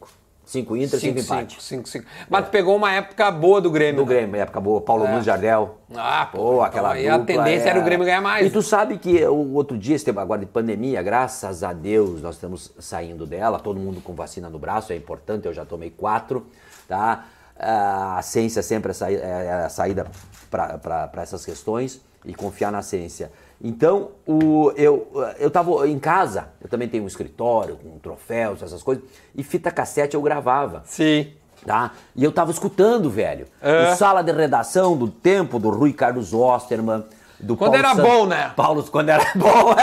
[0.50, 1.62] 5 Inter, 5 empate.
[1.62, 2.04] 5, 5.
[2.28, 2.46] Mas é.
[2.46, 4.04] tu pegou uma época boa do Grêmio.
[4.04, 4.16] Do né?
[4.16, 4.80] Grêmio, época boa.
[4.80, 5.10] Paulo é.
[5.10, 5.78] Nunes Jardel.
[5.94, 7.70] Ah, pô, aquela E a tendência é...
[7.70, 8.44] era o Grêmio ganhar mais.
[8.44, 12.20] E tu sabe que o outro dia, esse tempo agora de pandemia, graças a Deus,
[12.20, 15.90] nós estamos saindo dela, todo mundo com vacina no braço, é importante, eu já tomei
[15.90, 16.44] quatro,
[16.88, 17.26] tá?
[17.60, 20.06] A ciência sempre é, é a saída
[20.50, 23.30] para essas questões e confiar na ciência.
[23.62, 29.04] Então, o, eu estava em casa, eu também tenho um escritório com troféus, essas coisas,
[29.34, 30.82] e fita cassete eu gravava.
[30.86, 31.32] Sim.
[31.66, 31.92] Tá?
[32.16, 33.46] E eu estava escutando, velho.
[33.60, 33.94] É.
[33.94, 37.04] sala de redação do tempo do Rui Carlos Osterman,
[37.40, 38.02] do quando Paulo era San...
[38.02, 38.52] bom, né?
[38.54, 39.74] Paulo, quando era bom.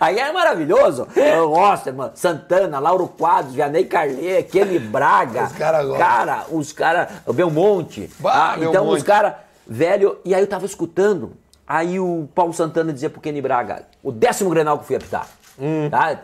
[0.00, 1.08] Aí é maravilhoso.
[1.46, 5.44] O Osterman, Santana, Lauro Quadros, Vianney Carlê, Kelly Braga.
[5.44, 7.08] Os caras Cara, os caras.
[7.26, 8.10] O Belmonte.
[8.18, 9.34] Bah, ah, então, os caras,
[9.66, 10.18] velho.
[10.24, 11.32] E aí eu tava escutando.
[11.66, 15.26] Aí o Paulo Santana dizia pro Kenny Braga, o décimo Grenal que fui apitar.
[15.58, 15.88] Hum.
[15.88, 16.18] Tá?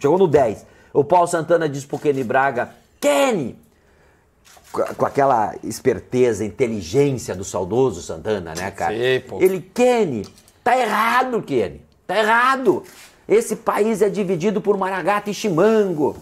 [0.00, 0.64] Chegou no 10.
[0.92, 2.70] O Paulo Santana disse pro Kenny Braga,
[3.00, 3.58] Kenny,
[4.96, 8.94] com aquela esperteza, inteligência do saudoso Santana, né, cara?
[8.94, 9.40] Sim, pô.
[9.40, 10.26] Ele, Kenny,
[10.62, 11.80] tá errado, Kenny.
[12.06, 12.82] Tá errado.
[13.28, 16.16] Esse país é dividido por Maragata e Chimango.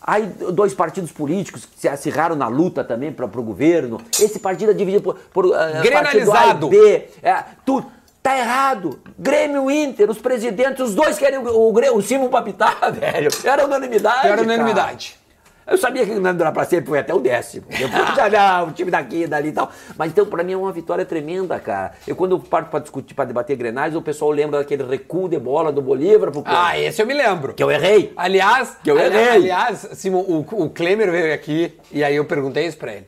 [0.00, 4.00] Aí dois partidos políticos que se acirraram na luta também para o governo.
[4.20, 6.68] Esse partido é dividido por, por uh, Grenalizado.
[6.68, 7.08] B.
[7.22, 7.84] É, tu,
[8.22, 9.00] tá errado.
[9.18, 13.30] Grêmio Inter, os presidentes, os dois querem o, o, o, o Simon Papitar, velho.
[13.44, 14.28] Era unanimidade.
[14.28, 15.10] Era unanimidade.
[15.12, 15.23] Cara.
[15.66, 17.66] Eu sabia que não ia durar pra sempre, foi até o décimo.
[17.68, 19.70] Depois já não, o time daqui, dali e tal.
[19.96, 21.92] Mas então, pra mim é uma vitória tremenda, cara.
[22.06, 25.38] Eu quando eu parto pra discutir, pra debater Grenais, o pessoal lembra daquele recuo de
[25.38, 26.30] bola do Bolívar.
[26.30, 26.50] Porque...
[26.52, 27.54] Ah, esse eu me lembro.
[27.54, 28.12] Que eu errei.
[28.16, 29.28] Aliás, que eu errei.
[29.28, 33.06] Aliás, Simon, o, o Klemer veio aqui e aí eu perguntei isso pra ele.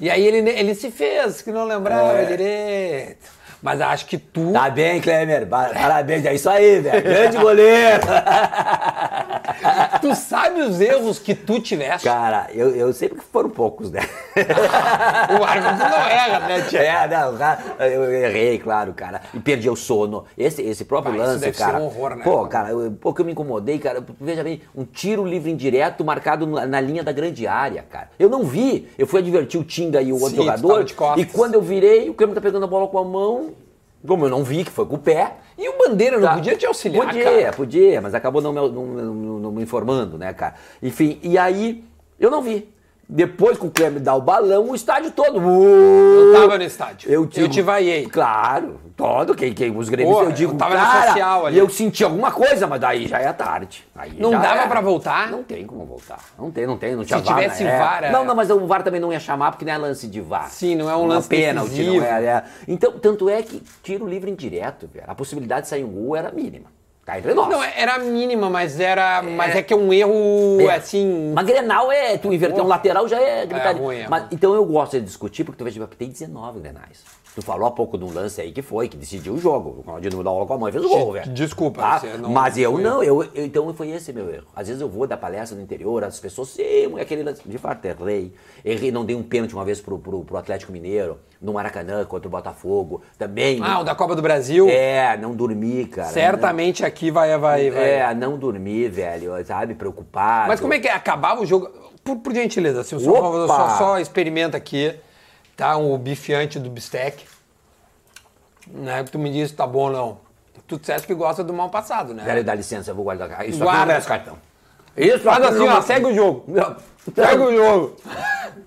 [0.00, 2.24] E aí ele, ele se fez, que não lembrava é.
[2.24, 3.43] direito.
[3.64, 4.52] Mas acho que tu.
[4.52, 5.46] Tá bem, Klemer.
[5.46, 6.26] Parabéns.
[6.26, 7.02] É isso aí, velho.
[7.02, 8.02] Grande goleiro.
[10.02, 12.06] tu sabe os erros que tu tiveste?
[12.06, 14.00] Cara, eu, eu sei que foram poucos, né?
[14.36, 16.82] o árbitro não erra, né, tia?
[16.82, 19.22] É, não, eu errei, claro, cara.
[19.32, 20.26] E perdi o sono.
[20.36, 21.78] Esse, esse próprio Pai, lance, cara.
[21.78, 22.22] Um horror, né?
[22.22, 24.04] Pô, cara, eu, pô, que eu me incomodei, cara.
[24.20, 28.10] Veja bem, um tiro livre indireto marcado na, linha da grande área, cara.
[28.18, 28.90] Eu não vi.
[28.98, 30.84] Eu fui advertir o Tinga e o outro Sim, jogador.
[31.16, 33.53] E quando eu virei, o Câmbio tá pegando a bola com a mão
[34.06, 35.34] como eu não vi que foi com o pé.
[35.56, 36.34] E o Bandeira não tá.
[36.34, 37.52] podia te auxiliar, Podia, cara.
[37.52, 40.54] podia, mas acabou não me, não, não, não me informando, né, cara?
[40.82, 41.84] Enfim, e aí
[42.18, 42.68] eu não vi.
[43.08, 45.38] Depois que o Cleber dá o balão, o estádio todo.
[45.38, 47.10] Uh, eu tava no estádio.
[47.10, 48.06] Eu, eu te vaiei.
[48.06, 49.34] Claro, todo.
[49.34, 51.56] Quem, quem, os gremistas, eu digo, eu tava cara, social ali.
[51.56, 53.86] E eu senti alguma coisa, mas daí já é tarde.
[53.94, 55.30] Aí não dava para voltar?
[55.30, 56.20] Não tem como voltar.
[56.38, 57.36] Não tem, não tem, não tinha Se VAR.
[57.36, 57.78] Se tivesse né?
[57.78, 58.04] VAR.
[58.04, 58.10] É.
[58.10, 60.50] Não, não, mas o VAR também não ia chamar porque não é lance de VAR.
[60.50, 61.82] Sim, não é um lance pênalti.
[61.82, 62.44] Não é, é.
[62.66, 65.04] Então, tanto é que tiro livre indireto, velho.
[65.06, 66.66] A possibilidade de sair um gol era mínima.
[67.04, 67.48] Cá entre nós.
[67.48, 69.18] Não, era mínima, mas era.
[69.18, 70.76] É, mas é que é um erro é.
[70.76, 71.32] assim.
[71.34, 72.16] Mas Grenal é.
[72.16, 73.78] Tu inverter um lateral já é gritaria.
[73.78, 77.04] É ruim, é mas, então eu gosto de discutir, porque tu veja, tem 19 Grenais.
[77.34, 79.80] Tu falou há pouco de um lance aí que foi, que decidiu o jogo.
[79.80, 81.32] O Ronaldinho mudou aula com a mãe fez o gol, velho.
[81.32, 82.02] Desculpa, tá?
[82.16, 84.46] não, Mas eu não, eu, eu, então foi esse meu erro.
[84.54, 86.62] Às vezes eu vou dar palestra no interior, as pessoas, sim,
[87.00, 87.42] aquele lance.
[87.44, 88.32] De fato, errei.
[88.64, 92.28] Errei, não dei um pênalti uma vez pro, pro, pro Atlético Mineiro, no Maracanã, contra
[92.28, 93.02] o Botafogo.
[93.18, 93.58] Também.
[93.60, 94.68] Ah, o da Copa do Brasil?
[94.68, 96.10] É, não dormi, cara.
[96.10, 97.90] Certamente não, aqui vai, vai, vai.
[97.90, 99.74] É, não dormi, velho, sabe?
[99.74, 100.46] Preocupado.
[100.46, 100.92] Mas como é que é?
[100.92, 101.68] Acabava o jogo.
[102.04, 104.94] Por, por gentileza, assim, só, só, só experimenta aqui,
[105.56, 105.76] tá?
[105.76, 107.24] Um bifiante do bistec
[108.66, 109.04] né?
[109.04, 110.18] Tu me disse, tá bom não.
[110.66, 112.24] Tu disseste que gosta do mal passado, né?
[112.24, 113.46] Velho, dá licença, eu vou guardar.
[113.46, 113.80] Isso Guarda.
[113.80, 114.38] aqui não cartão.
[114.96, 116.44] Isso, Faz assim, ó, não- segue o jogo.
[116.48, 116.76] Não.
[117.14, 117.96] Segue o jogo.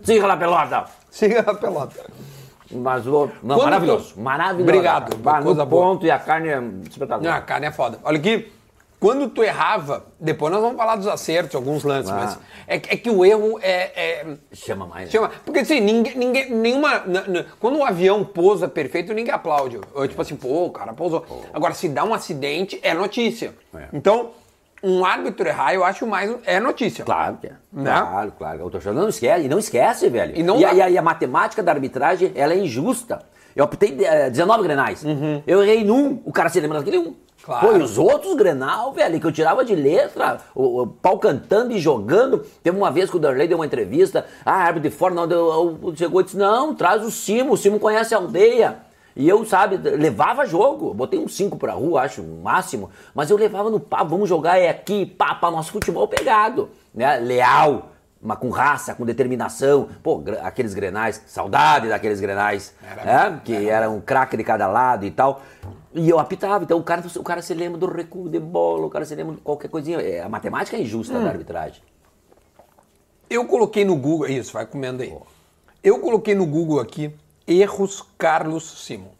[0.04, 0.86] Siga lá, pelota.
[1.10, 2.06] Siga a pelota.
[2.69, 4.13] Mas, o- não, maravilhoso.
[4.19, 4.63] Maravilhoso.
[4.69, 5.84] Obrigado, Bah, coisa no boa.
[5.86, 7.38] ponto e a carne é Não, espetacular.
[7.38, 7.97] a carne é foda.
[8.04, 8.52] Olha aqui,
[8.99, 12.15] quando tu errava, depois nós vamos falar dos acertos, alguns lances, Ah.
[12.15, 15.10] mas é, que- é que o erro é- é Chama mais.
[15.12, 17.03] Chama, porque assim, ninguém, ninguém nenhuma.
[17.60, 19.79] quando o avião pousa perfeito, ninguém aplaude.
[19.93, 21.25] Ou, tipo assim, pô, o cara pousou.
[21.53, 23.53] Agora, se dá um acidente, é notícia.
[23.75, 23.88] É.
[23.93, 24.31] Então,
[24.83, 26.36] um árbitro errar, eu acho mais.
[26.45, 27.03] É notícia.
[27.05, 27.51] Claro que é.
[27.71, 27.91] Né?
[27.91, 28.60] Claro, claro.
[28.62, 29.45] Eu tô falando, não esquece.
[29.45, 30.36] E não esquece, velho.
[30.38, 33.21] E não e, a, e a- matemática da arbitragem, ela é injusta.
[33.55, 35.03] Eu optei eh, 19 grenais.
[35.47, 37.15] Eu errei num, o cara se lembra daquele um.
[37.47, 37.65] Claro.
[37.65, 41.71] Pô, e os outros Grenal, velho, que eu tirava de letra, o, o pau cantando
[41.71, 42.39] e jogando.
[42.62, 45.79] Teve uma vez que o Darley deu uma entrevista, ah, árbitro de fora, não, deu,
[45.81, 48.79] eu- chegou e disse, não, traz o Simo, o Simo conhece a aldeia.
[49.15, 53.38] E eu, sabe, levava jogo, botei um 5 pra rua, acho, o máximo, mas eu
[53.38, 57.89] levava no pá, vamos jogar é aqui, pá, pá, nosso futebol pegado, né, leal,
[58.21, 63.99] mas com raça, com determinação, pô, aqueles grenais, saudade daqueles grenais, né, que era um
[64.01, 65.41] craque de cada lado e tal,
[65.93, 68.89] e eu apitava, então o cara, o cara se lembra do recuo de bola, o
[68.89, 71.82] cara se lembra de qualquer coisinha, é, a matemática é injusta da arbitragem.
[73.30, 74.28] Eu coloquei no Google.
[74.28, 75.13] Isso, vai comendo aí.
[75.84, 77.13] Eu coloquei no Google aqui
[77.45, 79.12] erros Carlos Simon.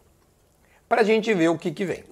[0.88, 2.04] Pra gente ver o que que vem.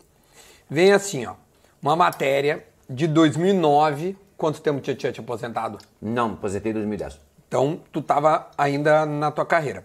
[0.68, 1.34] Vem assim, ó.
[1.80, 4.16] Uma matéria de 2009.
[4.36, 5.78] Quanto tempo tinha, tinha te aposentado?
[6.00, 7.18] Não, aposentei em 2010.
[7.48, 9.84] Então, tu tava ainda na tua carreira.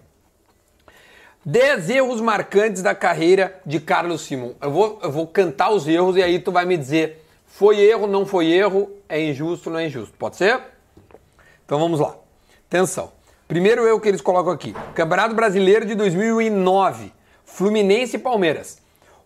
[1.46, 4.54] 10 erros marcantes da carreira de Carlos Simon.
[4.62, 8.08] Eu vou, eu vou cantar os erros e aí tu vai me dizer foi erro,
[8.08, 10.14] não foi erro, é injusto, não é injusto.
[10.18, 10.60] Pode ser?
[11.66, 12.16] Então vamos lá.
[12.68, 13.12] Atenção.
[13.48, 14.74] Primeiro erro que eles colocam aqui.
[14.96, 17.12] Campeonato Brasileiro de 2009.
[17.44, 18.80] Fluminense e Palmeiras.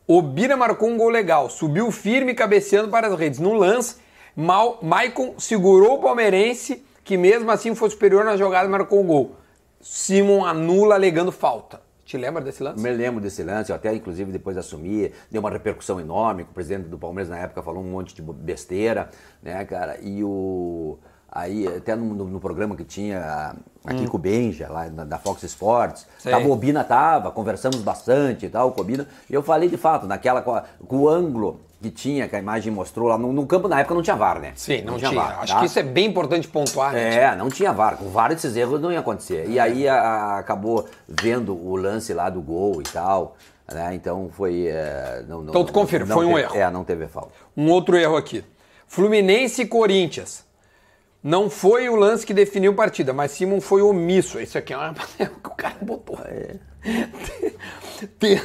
[0.07, 1.49] O Bira marcou um gol legal.
[1.49, 3.39] Subiu firme cabeceando para as redes.
[3.39, 3.97] No lance,
[4.35, 9.03] Mal, Maicon segurou o palmeirense, que mesmo assim foi superior na jogada e marcou o
[9.03, 9.35] gol.
[9.79, 11.84] Simon anula alegando falta.
[12.05, 12.81] Te lembra desse lance?
[12.81, 16.87] Me lembro desse lance, eu até inclusive depois assumi, deu uma repercussão enorme, o presidente
[16.87, 19.09] do Palmeiras na época falou um monte de besteira,
[19.41, 19.99] né, cara?
[20.01, 20.97] E o.
[21.27, 25.17] Aí, até no, no- no programa que tinha aqui com o Benja, lá na- da
[25.17, 26.31] Fox Sports, Sei.
[26.31, 29.77] tava, o Obina tava, conversamos bastante e tal, com o Obina, e eu falei de
[29.77, 33.31] fato, naquela, com, a- com o ângulo que tinha, que a imagem mostrou lá, no,
[33.31, 34.53] no campo na época não tinha VAR, né?
[34.55, 35.11] Sim, não, tinha.
[35.11, 35.59] VAR, Acho tá?
[35.59, 37.15] que isso é bem importante pontuar, né?
[37.15, 37.97] É, não tinha VAR.
[37.97, 39.47] Com VAR esses erros não iam acontecer.
[39.47, 43.35] E aí a- a- acabou vendo o lance lá do gol e tal.
[43.71, 43.93] Né?
[43.95, 44.67] Então foi.
[44.67, 46.55] é, não, não- Então tu não- confirma, não foi um erro.
[46.55, 47.31] É, não teve falta.
[47.57, 48.43] Um outro erro aqui.
[48.87, 50.44] Fluminense e Corinthians.
[51.27, 54.39] Não foi o lance que definiu a partida, mas Simon foi omisso.
[54.39, 56.19] Isso aqui é uma é o que o cara botou.
[58.19, 58.39] Te-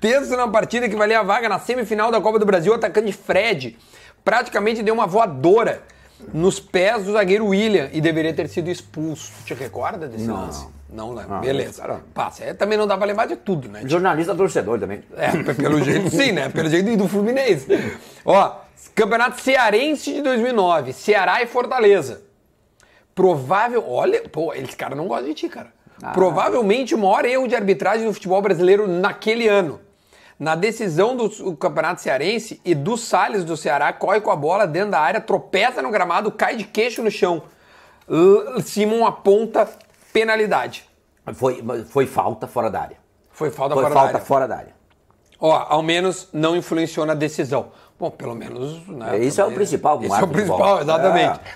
[0.00, 3.12] Tenso na partida que valia a vaga na semifinal da Copa do Brasil, o atacante
[3.12, 3.78] Fred
[4.24, 5.82] praticamente deu uma voadora
[6.34, 9.30] nos pés do zagueiro William e deveria ter sido expulso.
[9.44, 10.34] Te recorda desse Não.
[10.34, 10.66] lance?
[10.92, 11.34] Não lembro.
[11.34, 11.80] Não, Beleza.
[11.82, 12.00] cara.
[12.12, 12.42] Passa.
[12.42, 13.82] É, também não dá pra lembrar de tudo, né?
[13.86, 15.04] Jornalista torcedor também.
[15.16, 16.48] É, pelo jeito sim, né?
[16.48, 17.66] Pelo jeito do Fluminense.
[18.24, 18.56] Ó,
[18.94, 22.22] Campeonato Cearense de 2009, Ceará e Fortaleza.
[23.14, 25.72] Provável, olha, pô, eles caras não gostam de ti, cara.
[26.14, 29.80] Provavelmente o maior erro de arbitragem do futebol brasileiro naquele ano.
[30.38, 34.92] Na decisão do do Campeonato Cearense, Edu Salles do Ceará corre com a bola dentro
[34.92, 37.42] da área, tropeça no gramado, cai de queixo no chão.
[38.08, 39.68] L- Simon aponta
[40.14, 40.88] penalidade.
[41.34, 42.96] Foi, foi falta fora da área.
[43.30, 44.26] Foi falta Foi fora da falta área.
[44.26, 44.74] fora da área.
[45.38, 47.72] Ó, ao menos não influenciou na decisão.
[48.00, 48.86] Bom, pelo menos.
[48.88, 50.80] Né, Isso é o também- principal do Isso é o principal, futebol.
[50.80, 51.40] exatamente.
[51.46, 51.54] É.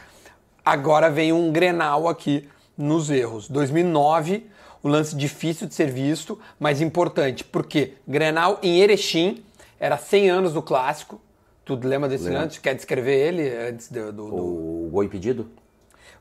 [0.65, 3.49] Agora vem um grenal aqui nos erros.
[3.49, 4.47] 2009,
[4.83, 7.43] o lance difícil de ser visto, mas importante.
[7.45, 7.95] Por quê?
[8.07, 9.43] Grenal em Erechim,
[9.81, 11.19] era 100 anos do clássico.
[11.65, 12.61] Tu lembra desse lance?
[12.61, 15.49] Quer descrever ele antes do- do- do, O gol impedido?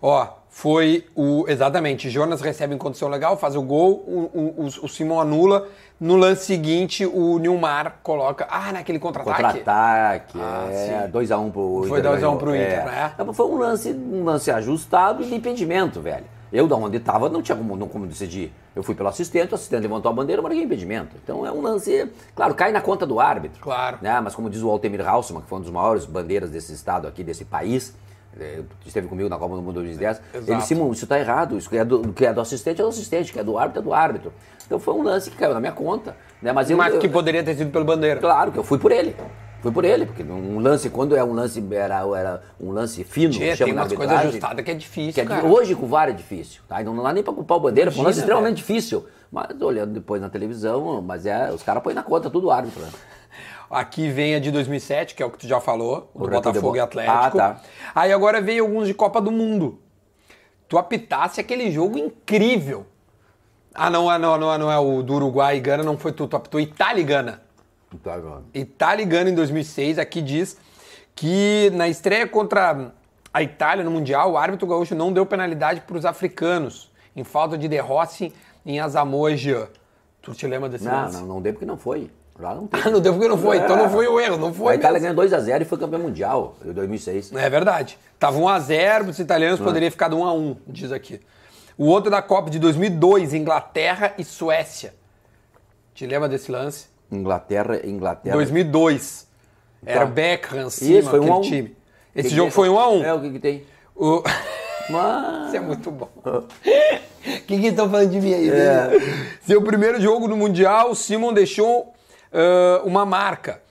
[0.01, 1.45] Ó, foi o.
[1.47, 2.11] Exatamente.
[2.11, 5.67] Jonas recebe em condição legal, faz o gol, o, o, o- Simon anula.
[5.99, 8.45] No lance seguinte, o Nilmar coloca.
[8.49, 9.41] Ah, naquele contra-ataque?
[9.41, 11.07] Contra-ataque, Ah, é.
[11.11, 12.11] 2x1 pro Foi Inter.
[12.11, 12.37] 2 a 1 ganhou.
[12.37, 12.85] pro Inter, é.
[12.85, 13.13] né?
[13.17, 16.25] É, Foi um lance, um lance ajustado e de impedimento, velho.
[16.51, 18.53] Eu, da onde estava, não tinha como, não, como decidir.
[18.75, 21.15] Eu fui pelo assistente, o assistente levantou a bandeira, mas ninguém impedimento.
[21.23, 23.59] Então é um lance, claro, cai na conta do árbitro.
[23.59, 23.97] Claro.
[24.01, 24.19] Né?
[24.21, 27.23] Mas como diz o Altemir Halsman, que foi um dos maiores bandeiras desse estado aqui,
[27.23, 27.95] desse país,
[28.85, 30.55] esteve comigo na Copa do Mundo 2010, ele Exato.
[30.59, 32.89] disse, "Simão, isso está errado, isso que é, do, que é do assistente é do
[32.89, 34.33] assistente, que é do árbitro é do árbitro.
[34.65, 36.15] Então foi um lance que caiu na minha conta.
[36.41, 36.51] Né?
[36.51, 38.19] Mas eu, Mas eu- que poderia ter sido pelo Bandeira.
[38.19, 39.15] Claro que eu fui por ele.
[39.61, 43.31] Fui por ele, porque um lance, quando é um lance, era, era um lance fino,
[43.31, 46.09] Tchê, chama tem umas coisas ajustadas que é difícil, que é- hoje com o VAR
[46.09, 46.81] é difícil, tá?
[46.81, 49.05] Então não dá nem pra culpar o Bandeira, foi um lance extremamente difícil.
[49.31, 52.89] Mas olhando depois na televisão, mas é, os caras põem na conta tudo árbitro, né?
[53.73, 56.75] Aqui vem a de 2007, que é o que tu já falou, o do Botafogo
[56.75, 57.17] e Atlético.
[57.17, 57.61] Ah, tá.
[57.95, 59.79] Aí agora veio alguns de Copa do Mundo.
[60.69, 62.85] Tu apitasse aquele jogo incrível.
[63.73, 66.27] Ah, não, ah, não, não, não é o do Uruguai e Gana, não foi tu,
[66.27, 67.41] tu apitou Itália e Gana.
[68.03, 68.43] Tá agora.
[68.53, 70.57] Itália e Gana em 2006, aqui diz
[71.15, 72.91] que na estreia contra
[73.33, 77.57] a Itália no Mundial, o árbitro gaúcho não deu penalidade para os africanos, em falta
[77.57, 78.33] de De Rossi
[78.65, 78.77] em
[79.35, 79.67] Jean.
[80.21, 81.17] Tu te lembra desse Não, lance?
[81.17, 82.09] não, não deu porque não foi.
[82.39, 82.81] Lá não tem.
[82.83, 84.99] Ah, não deu porque não foi, então não foi o erro, não foi a Itália
[84.99, 85.15] mesmo.
[85.15, 87.31] ganhou 2x0 e foi campeão mundial em 2006.
[87.33, 87.97] É verdade.
[88.19, 89.63] Tava 1x0, os italianos Ah.
[89.63, 91.19] poderia ficar 1x1, diz aqui.
[91.77, 94.93] O outro da Copa de 2002, Inglaterra e Suécia.
[95.93, 96.85] Te lembra desse lance?
[97.11, 98.35] Inglaterra, Inglaterra.
[98.35, 99.27] 2002.
[99.85, 100.05] Era Tá.
[100.07, 101.41] Beckham, cima, Isso, foi aquele 1 a 1.
[101.41, 101.77] time.
[102.15, 103.03] Esse Que jogo que- foi 1x1.
[103.03, 103.63] É, o que que tem?
[103.95, 104.23] O...
[105.47, 106.09] Isso é muito bom.
[106.25, 106.41] O
[107.47, 108.49] que que estão falando de mim aí?
[108.49, 108.89] É.
[109.45, 111.93] Seu primeiro jogo no Mundial, o Simon deixou
[112.33, 113.61] ah, uma marca.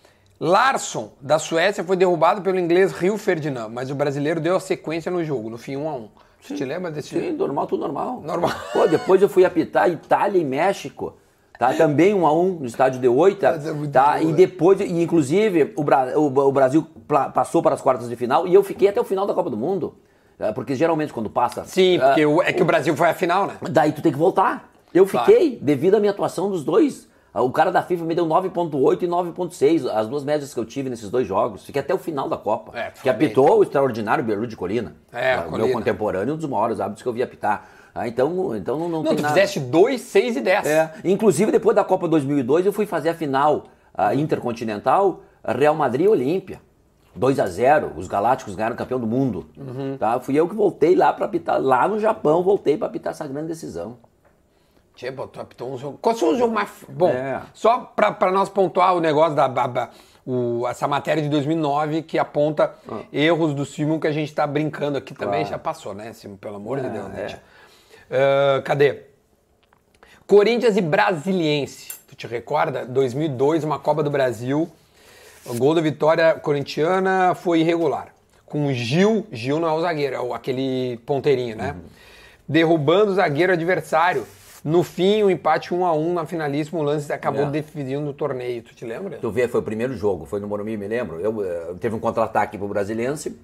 [0.40, 5.10] Larson, da Suécia, foi derrubado pelo inglês Rio Ferdinand, mas o brasileiro deu a sequência
[5.10, 6.08] no jogo, no fim 1 a 1
[6.40, 8.20] Você te lembra desse Sim, normal, tudo normal.
[8.24, 8.50] Normal.
[8.72, 11.14] Pô, depois eu fui apitar Itália e México.
[11.56, 11.72] Tá?
[11.74, 13.52] Também um a um no estádio de Oita.
[13.52, 14.18] Mas é muito tá?
[14.18, 14.22] boa.
[14.22, 16.84] E depois, e inclusive, o, Bra- o- o Brasil
[17.32, 19.56] passou para as quartas de final e eu fiquei até o final da Copa do
[19.56, 19.94] Mundo.
[20.40, 21.62] É, Porque geralmente quando passa.
[21.66, 23.54] Sim, é, porque o- é que o Brasil foi à final, né?
[23.70, 24.72] Daí tu tem que voltar.
[24.92, 25.24] Eu Claro.
[25.30, 27.06] fiquei, devido à minha atuação dos dois.
[27.34, 30.90] O cara da FIFA me deu 9.8 e 9.6, as duas médias que eu tive
[30.90, 31.64] nesses dois jogos.
[31.64, 32.78] Fiquei até o final da Copa.
[32.78, 34.94] É, que apitou o extraordinário Berlu de Colina.
[35.10, 35.64] É, o Colina.
[35.64, 37.66] meu contemporâneo, um dos maiores hábitos que eu vi apitar.
[37.94, 39.34] Ah, então, então não, não, Não, tem tu nada.
[39.34, 40.66] fizeste 2, 6 e 10.
[40.66, 43.64] É, inclusive depois da Copa 2002 eu fui fazer a final
[43.94, 46.60] a intercontinental Real Madrid e Olímpia.
[47.14, 49.46] 2 a 0 os Galácticos ganharam campeão do mundo.
[49.56, 49.96] Uhum.
[49.98, 50.18] Tá?
[50.20, 53.48] Fui eu que voltei lá para apitar, lá no Japão, voltei para apitar essa grande
[53.48, 53.98] decisão.
[54.94, 55.98] Tu apitou um jogo.
[56.00, 56.68] Qual foi jogo mais.
[56.88, 57.40] Bom, É.
[57.54, 59.48] só pra, pra nós pontuar o negócio da.
[59.48, 59.90] da-
[60.24, 62.72] o- essa matéria de 2009 que aponta
[63.12, 65.40] erros do Simon que a gente tá brincando aqui também.
[65.40, 65.44] Ah.
[65.46, 65.50] Claro.
[65.50, 66.36] Já passou, né, Simon?
[66.36, 67.26] Pelo amor de É, Deus, né?
[67.28, 67.38] é.
[68.58, 69.02] Ah, cadê?
[70.26, 71.90] Corinthians e Brasiliense.
[72.06, 72.84] Tu te recorda?
[72.86, 74.70] 2002, uma Copa do Brasil.
[75.44, 78.08] O gol da vitória corintiana foi irregular.
[78.46, 81.74] Com o Gil, Gil não é o zagueiro, é o- aquele ponteirinho, né?
[82.46, 84.24] Derrubando o zagueiro adversário.
[84.64, 87.50] No fim, o empate 1 a 1 na finalíssima, o lance acabou É.
[87.50, 88.62] definindo o torneio.
[88.62, 89.18] Tu te lembra?
[89.18, 91.18] Tu vê, foi o primeiro jogo, foi no Morumbi, me lembro.
[91.20, 93.36] Eu, eh, teve um contra-ataque pro Brasiliense,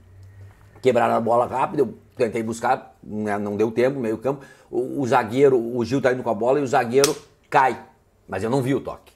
[0.81, 4.44] quebraram a bola rápido, eu tentei buscar, né, não deu tempo, meio campo.
[4.70, 7.16] O, o zagueiro, o Gil tá indo com a bola e o zagueiro
[7.50, 7.81] cai.
[8.28, 9.11] Mas eu não vi o toque.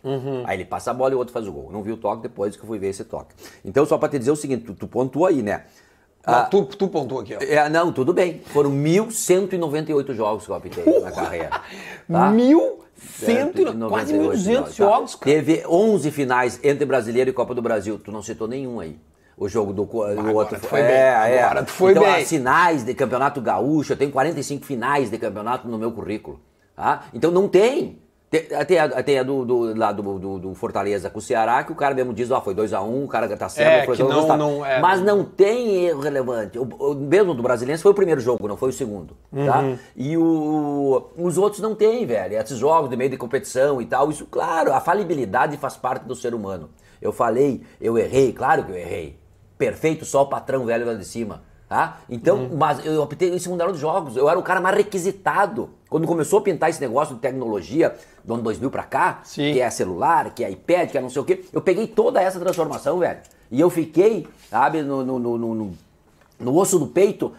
[0.46, 1.70] Aí ele passa a bola e o outro faz o gol.
[1.70, 3.34] Não vi o toque depois que eu fui ver esse toque.
[3.62, 5.64] Então, só para te dizer o seguinte, tu, tu pontua aí, né?
[6.26, 7.38] Não, tu, tu pontuou aqui, ó.
[7.42, 8.40] É, não, tudo bem.
[8.46, 11.50] Foram 1.198 jogos que eu apitei na carreira.
[12.10, 12.30] Tá?
[12.32, 14.70] 1.100, e- quase 1.200 tá?
[14.70, 15.36] jogos, cara.
[15.36, 17.98] Teve 11 finais entre Brasileiro e Copa do Brasil.
[17.98, 18.96] Tu não citou nenhum aí.
[19.36, 20.94] O jogo do, co- do Agora outro tu foi é, bem.
[21.36, 21.42] é.
[21.42, 22.22] Agora tu foi então, bem.
[22.22, 26.40] as finais de campeonato gaúcho, eu tenho 45 finais de campeonato no meu currículo.
[26.76, 27.04] Tá?
[27.12, 27.98] Então não tem.
[28.66, 31.70] Tem, a, tem a do, do, lá do, do, do Fortaleza com o Ceará, que
[31.70, 34.14] o cara mesmo diz, ó, foi 2x1, o cara tá certo, É, foi que dois
[34.16, 34.36] a um, não- tá.
[34.38, 36.58] não- é, Mas não tem erro relevante.
[36.58, 39.14] O, o mesmo do Brasiliense foi o primeiro jogo, não foi o segundo.
[39.44, 39.60] Tá?
[39.60, 39.78] Uhum.
[39.94, 42.34] E o, os outros não tem, velho.
[42.38, 46.16] Esses jogos de meio de competição e tal, isso, claro, a falibilidade faz parte do
[46.16, 46.70] ser humano.
[47.02, 49.18] Eu falei, eu errei, claro que eu errei.
[49.58, 51.42] Perfeito, só o patrão velho lá de cima.
[51.72, 52.00] Tá?
[52.10, 52.56] Então, Uhum.
[52.58, 54.14] mas eu optei em segundo dos jogos.
[54.14, 55.70] Eu era o cara mais requisitado.
[55.88, 59.54] Quando começou a pintar esse negócio de tecnologia do ano 2000 pra cá, Sim.
[59.54, 62.20] que é celular, que é iPad, que é não sei o quê, eu peguei toda
[62.20, 63.20] essa transformação, velho.
[63.50, 65.72] E eu fiquei, sabe, no, no, no- no-
[66.38, 67.32] no osso do peito,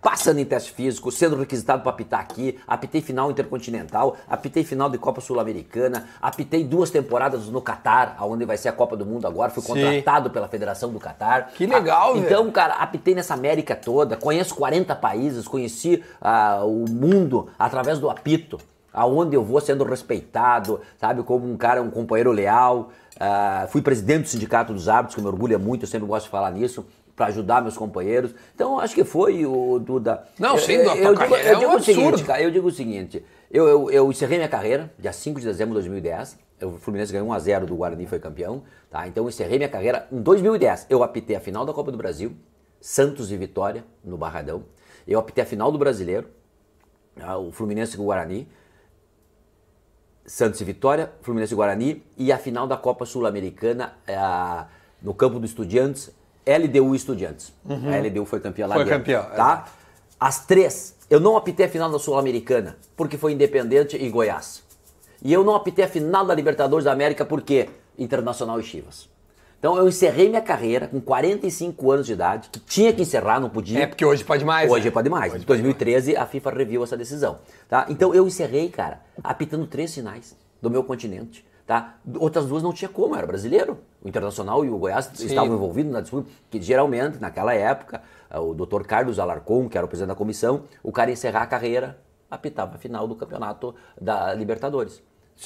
[0.00, 4.96] passando em teste físico, sendo requisitado para apitar aqui, apitei final intercontinental, apitei final de
[4.98, 9.50] Copa Sul-Americana, apitei duas temporadas no Catar, onde vai ser a Copa do Mundo agora,
[9.50, 9.68] fui Sim.
[9.68, 11.50] contratado pela Federação do Catar.
[11.54, 12.24] Que legal, Ah, velho.
[12.24, 18.08] Então, cara, apitei nessa América toda, conheço 40 países, conheci ah, o mundo através do
[18.08, 18.58] apito,
[18.92, 22.90] aonde eu vou sendo respeitado, sabe, como um cara, um companheiro leal.
[23.18, 26.30] Ah, fui presidente do Sindicato dos Árbitros, que me orgulha muito, eu sempre gosto de
[26.30, 26.86] falar nisso,
[27.20, 28.34] para ajudar meus companheiros.
[28.54, 30.24] Então, acho que foi o Duda.
[30.38, 32.70] Não, sim, eu, eu digo, eu é digo um o seguinte, cara, eu digo o
[32.70, 37.12] seguinte, eu, eu, eu encerrei minha carreira, dia 5 de dezembro de 2010, o Fluminense
[37.12, 39.06] ganhou 1x0 do Guarani, foi campeão, tá?
[39.06, 40.86] Então eu encerrei minha carreira em 2010.
[40.88, 42.32] Eu apitei a final da Copa do Brasil,
[42.80, 44.64] Santos e Vitória, no Barradão.
[45.06, 46.26] Eu apitei a final do Brasileiro,
[47.14, 47.36] tá?
[47.36, 48.48] o Fluminense com o Guarani,
[50.24, 54.64] Santos e Vitória, Fluminense e Guarani, e a final da Copa Sul-Americana eh,
[55.02, 56.10] no campo do Estudiantes,
[56.46, 57.52] LDU Estudiantes.
[57.68, 58.82] A LDU foi campeã lá Uhum.
[58.82, 59.66] Foi dentro, campeã, tá?
[60.18, 60.96] As três.
[61.08, 64.62] Eu não apitei a final da Sul-Americana, porque foi Independente e Goiás.
[65.22, 69.08] E eu não apitei a final da Libertadores da América, porque Internacional e Chivas.
[69.60, 73.50] Então eu encerrei minha carreira com 45 anos de idade, que tinha que encerrar, não
[73.50, 73.80] podia.
[73.82, 74.70] É, porque hoje pode mais.
[74.70, 74.90] Hoje né?
[74.90, 75.34] pode mais.
[75.34, 77.84] Em 2013 a FIFA reviu essa decisão, tá?
[77.90, 81.96] Então eu encerrei, cara, apitando três finais do meu continente, tá?
[82.18, 83.78] Outras duas não tinha como, eu era brasileiro.
[84.02, 85.26] O Internacional e o Goiás Sim.
[85.26, 88.82] estavam envolvidos na disputa, que geralmente naquela época o Dr.
[88.82, 91.98] Carlos Alarcon, que era o presidente da comissão, o cara ia encerrar a carreira,
[92.30, 95.02] apitava a final do campeonato da Libertadores.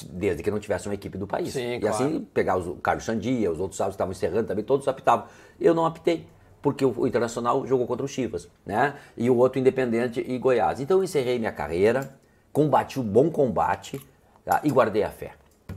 [0.09, 1.53] Desde que não tivesse uma equipe do país.
[1.53, 1.95] Sim, e claro.
[1.95, 5.25] assim, pegar os, o Carlos Sandia, os outros sábados estavam encerrando também, todos apitavam.
[5.59, 6.27] Eu não apitei,
[6.61, 8.95] porque o, o Internacional jogou contra o Chivas, né?
[9.15, 10.81] E o outro Independente e Goiás.
[10.81, 12.13] Então eu encerrei minha carreira,
[12.51, 14.05] combati o bom combate
[14.43, 14.59] tá?
[14.65, 15.31] e guardei a fé.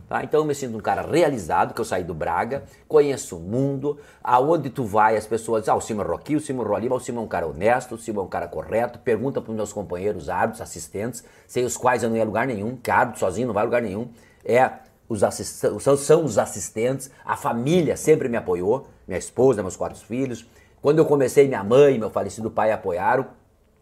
[0.08, 0.24] Tá?
[0.24, 3.98] Então eu me sinto um cara realizado, que eu saí do Braga, conheço o mundo,
[4.24, 7.20] aonde tu vai as pessoas dizem, ah, o Simon Roqui, o Simon Rolima, o Simon
[7.20, 10.30] é um cara honesto, o Simon é um cara correto, pergunta para os meus companheiros
[10.30, 13.62] árbitros, assistentes, sem os quais eu não ia lugar nenhum, que árbitro sozinho não vai
[13.62, 14.08] a lugar nenhum,
[14.44, 14.70] é
[15.10, 20.46] os são, são os assistentes, a família sempre me apoiou, minha esposa, meus quatro filhos,
[20.80, 23.26] quando eu comecei, minha mãe e meu falecido pai apoiaram,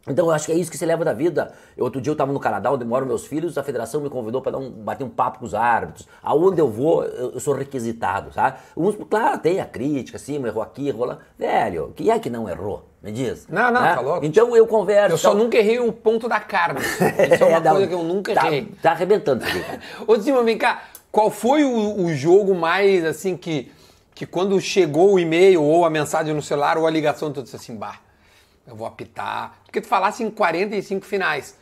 [0.09, 1.53] então eu acho que é isso que se leva da vida.
[1.77, 4.41] Eu, outro dia eu estava no Canadá, onde moram meus filhos, a federação me convidou
[4.41, 6.07] para um, bater um papo com os árbitros.
[6.23, 8.59] Aonde eu vou, eu, eu sou requisitado, sabe?
[8.77, 11.19] Uns, claro, tem a crítica, sim, errou aqui, errou lá.
[11.39, 12.89] Velho, quem é que não errou?
[13.03, 13.47] Me diz.
[13.49, 13.95] Não, não, Né?
[13.95, 14.25] tá louco.
[14.27, 15.15] Então eu converso.
[15.15, 15.39] Eu só tal.
[15.39, 16.81] nunca errei o ponto da carne.
[17.33, 18.67] Isso é uma dá- coisa que eu nunca tá, errei.
[18.83, 19.81] Tá arrebentando isso aqui.
[20.07, 20.83] Ô, Simon, vem cá.
[21.13, 23.71] Qual foi o, o jogo mais, assim, que,
[24.15, 27.55] que quando chegou o e-mail ou a mensagem no celular ou a ligação, tu disse
[27.57, 28.01] assim, bah,
[28.67, 29.61] eu vou apitar.
[29.65, 31.57] Porque tu falasse em 45 finais.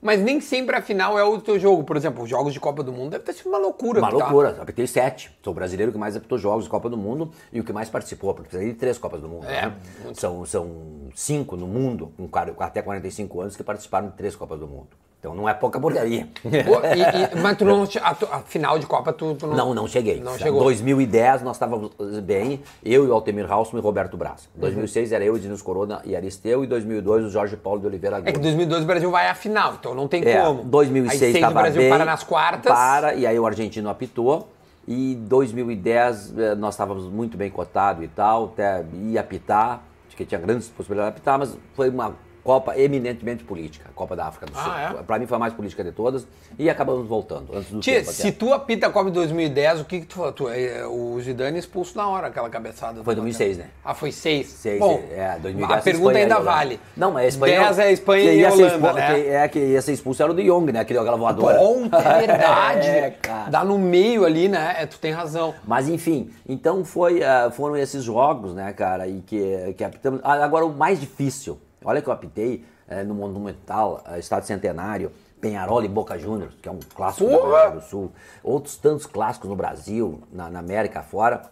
[0.00, 1.82] Mas nem sempre a final é o teu jogo.
[1.82, 3.98] Por exemplo, os jogos de Copa do Mundo deve ter sido uma loucura.
[3.98, 4.28] Uma apitar.
[4.28, 4.62] loucura.
[4.62, 5.36] Apitei sete.
[5.42, 7.88] Sou o brasileiro que mais apitou jogos de Copa do Mundo e o que mais
[7.88, 9.46] participou, porque precisa de três Copas do Mundo.
[9.46, 9.76] É, né?
[10.14, 14.68] São, são cinco no mundo, com até 45 anos, que participaram de três Copas do
[14.68, 14.88] Mundo.
[15.26, 16.28] Então não é pouca porcaria.
[16.46, 19.56] E- e- mas tu não, a, a final de Copa tu, tu não...
[19.56, 20.20] Não, não cheguei.
[20.20, 20.62] Não Em chegou.
[20.62, 21.90] 2010 nós estávamos
[22.22, 24.48] bem, eu e o Altemir Hausmann e Roberto Braz.
[24.56, 27.86] Em 2006 era eu, Edinus Corona e Aristeu, e em 2002 o Jorge Paulo de
[27.86, 28.46] Oliveira É que em Gomes.
[28.46, 30.62] 2012 o Brasil vai à final, então não tem É, como.
[30.64, 32.72] 2006 Aí seis o estava Brasil bem, para nas quartas.
[32.72, 34.48] Para, e aí o argentino apitou.
[34.86, 40.24] E 2010 eh, nós estávamos muito bem cotados e tal, até ia apitar, acho que
[40.24, 42.14] tinha grandes possibilidades de apitar, mas foi uma
[42.46, 44.62] Copa eminentemente política, a Copa da África do Sul.
[44.72, 45.02] Ah, é?
[45.02, 46.24] Para mim foi a mais política de todas
[46.56, 49.84] e acabamos voltando antes do Tia, tempo se tu apita a Copa de 2010, o
[49.84, 50.32] que que tu falou?
[50.32, 53.02] Tu, é, o Zidane expulso na hora, aquela cabeçada.
[53.02, 53.66] Foi do 2006, Matheus.
[53.66, 53.72] né?
[53.84, 54.46] Ah, foi 6.
[54.46, 56.78] Seis, Bom, é, 2010 a pergunta ainda vale.
[56.96, 57.60] Não, mas a Espanha.
[57.64, 59.14] 10 é Espanha que e Holanda, né?
[59.14, 60.78] que- é, que ia ser expulso era o de Jong, né?
[60.78, 61.58] Aquele aquela voadora.
[61.58, 62.86] Bom, é verdade.
[62.96, 63.50] É, cara.
[63.50, 64.76] Dá no meio ali, né?
[64.78, 65.52] É, tu tem razão.
[65.66, 70.20] Mas enfim, então foi, ah, foram esses jogos, né, cara, e que, que apitamos.
[70.22, 75.10] Ah, Agora o mais difícil, olha que eu apitei eh, no Monumental, ah, Estado Centenário,
[75.40, 77.46] Penharol e Boca Juniors, que é um clássico do Porra!
[77.46, 78.12] Rio Grande do Sul.
[78.42, 81.42] Outros tantos clássicos no Brasil, na, na América fora,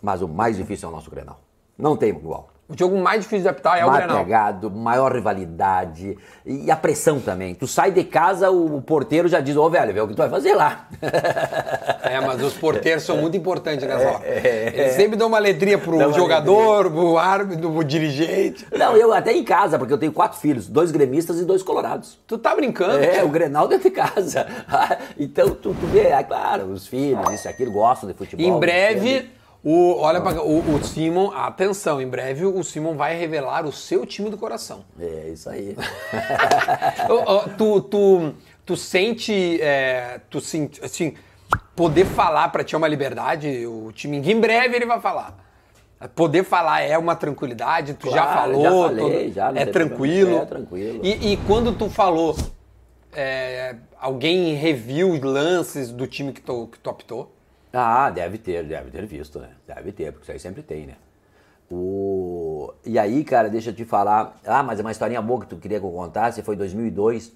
[0.00, 1.40] mas o mais difícil é o nosso Grenal.
[1.76, 2.48] Não tem igual.
[2.70, 4.18] O jogo mais difícil de apitar é o Grenal.
[4.18, 7.52] pegado, maior rivalidade e a pressão também.
[7.52, 10.30] Tu sai de casa, o porteiro já diz, ô velho, vê o que tu vai
[10.30, 10.86] fazer lá.
[12.02, 14.24] É, mas os porteiros são muito importantes nessa hora.
[14.24, 18.64] Eles sempre dão uma letrinha pro Dão jogador, pro árbitro, pro dirigente.
[18.76, 22.20] Não, eu até em casa, porque eu tenho quatro filhos, dois gremistas e dois colorados.
[22.26, 23.02] Tu tá brincando?
[23.02, 24.46] É, o Grenal dentro de casa.
[25.18, 28.46] então, tu, tu vê, é claro, os filhos, isso e aquilo, gostam de futebol.
[28.46, 29.39] Em breve?
[29.62, 33.72] O, olha pra, cá, o, o Simon, atenção, em breve o Simon vai revelar o
[33.72, 34.84] seu time do coração.
[34.98, 35.76] É, isso aí.
[37.58, 41.14] Tu, tu, tu sente, é, tu sente, assim,
[41.76, 45.36] poder falar pra ti é uma liberdade, o time, em breve ele vai falar.
[46.14, 50.38] Poder falar é uma tranquilidade, tu já Claro, falou, já falei, todo- já, é tranquilo.
[50.38, 51.00] É tranquilo.
[51.04, 52.34] E, e quando tu falou,
[53.12, 57.34] é, alguém reviu os lances do time que tu, que tu optou?
[57.72, 59.50] Ah, deve ter, deve ter visto, né?
[59.66, 60.96] Deve ter, porque isso aí sempre tem, né?
[61.70, 62.72] O...
[62.84, 64.36] E aí, cara, deixa eu te falar.
[64.44, 66.42] Ah, mas é uma historinha boa que tu queria que eu contasse.
[66.42, 67.32] Foi em 2002,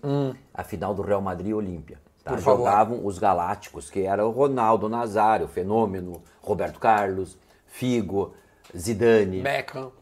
[0.52, 1.98] a final do Real Madrid e Olímpia.
[2.24, 2.32] Tá?
[2.34, 2.38] Hum.
[2.38, 2.58] Favor.
[2.66, 8.34] Jogavam os Galácticos, que era o Ronaldo Nazário, Fenômeno, Roberto Carlos, Figo,
[8.76, 9.40] Zidane.
[9.40, 9.92] Beckham.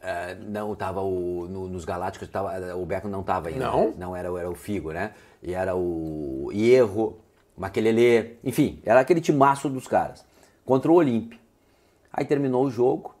[0.00, 3.66] É, não, tava o, no- nos Galácticos, tava, o Beckham não tava ainda.
[3.66, 3.86] Não?
[3.88, 3.94] né?
[3.98, 5.12] Não, era, o- era o Figo, né?
[5.42, 7.18] E era o Hierro,
[7.56, 10.24] Maquelele, enfim, era aquele timaço dos caras.
[10.64, 11.38] Contra o Olímpia.
[12.12, 13.14] Aí terminou o jogo.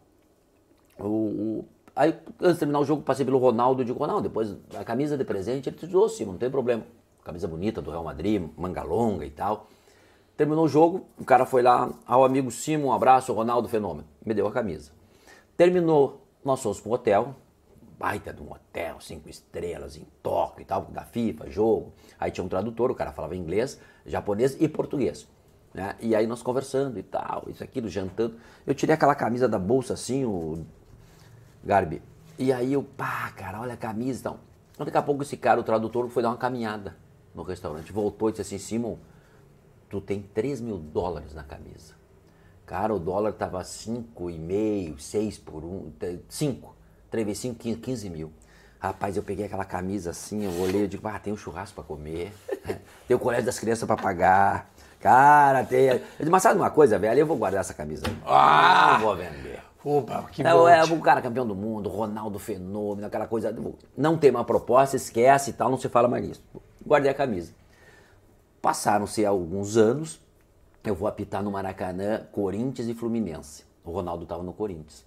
[0.98, 1.64] O, o-
[1.94, 5.16] aí, antes de terminar o jogo, passei pelo Ronaldo e digo, Ronaldo, depois a camisa
[5.16, 6.82] de presente, ele disse, ô, sim, não tem problema.
[7.24, 9.68] Camisa bonita do Real Madrid, manga longa e tal.
[10.36, 14.06] Terminou o jogo, o cara foi lá, ao amigo Simon, um abraço, Ronaldo Fenômeno.
[14.24, 14.90] Me deu a camisa.
[15.56, 17.34] Terminou, nós fomos pro hotel,
[17.98, 21.92] baita de um hotel, cinco estrelas, em Tóquio e tal, da FIFA, jogo.
[22.18, 25.28] Aí tinha um tradutor, o cara falava inglês, japonês e português.
[25.72, 25.96] Né?
[26.00, 28.36] E aí nós conversando e tal, isso, aquilo, jantando.
[28.66, 30.64] Eu tirei aquela camisa da bolsa assim, o
[31.62, 32.02] Garbi.
[32.38, 34.38] E aí eu, pá, cara, olha a camisa e tal.
[34.72, 36.96] Então, daqui a pouco esse cara, o tradutor, foi dar uma caminhada
[37.34, 37.92] no restaurante.
[37.92, 38.96] Voltou e disse assim, Simon,
[39.88, 41.94] tu tem 3 mil dólares na camisa.
[42.66, 45.92] Cara, o dólar tava 5,5, 6 por 1,
[46.28, 46.74] 5.
[47.14, 48.32] 3 vezes 5, 15 mil.
[48.80, 51.84] Rapaz, eu peguei aquela camisa assim, eu olhei e digo, ah, tem um churrasco para
[51.84, 52.32] comer,
[53.06, 54.68] tem o colégio das crianças para pagar.
[55.00, 55.84] Cara, tem.
[55.86, 57.20] Eu disse, mas sabe uma coisa, velho?
[57.20, 58.16] Eu vou guardar essa camisa aí.
[58.26, 58.94] Ah!
[58.98, 59.60] Não vou vender.
[59.84, 60.68] Opa, que É, bom.
[60.68, 63.54] é o cara campeão do mundo, Ronaldo Fenômeno, aquela coisa.
[63.96, 66.42] Não tem uma proposta, esquece e tal, não se fala mais nisso.
[66.84, 67.52] Guardei a camisa.
[68.60, 70.18] Passaram-se alguns anos,
[70.82, 73.64] eu vou apitar no Maracanã, Corinthians e Fluminense.
[73.84, 75.04] O Ronaldo tava no Corinthians.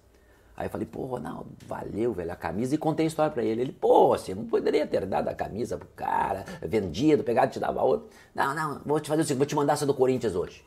[0.58, 2.74] Aí eu falei, pô, Ronaldo, valeu, velho, a camisa.
[2.74, 3.60] E contei a história pra ele.
[3.60, 7.60] Ele, pô, você não poderia ter dado a camisa pro cara, vendido, pegado e te
[7.60, 8.08] dava outra.
[8.34, 10.64] Não, não, vou te fazer o seguinte, vou te mandar essa do Corinthians hoje.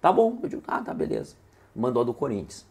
[0.00, 0.38] Tá bom.
[0.40, 1.34] Eu digo, ah, tá, beleza.
[1.74, 2.64] Mandou a do Corinthians.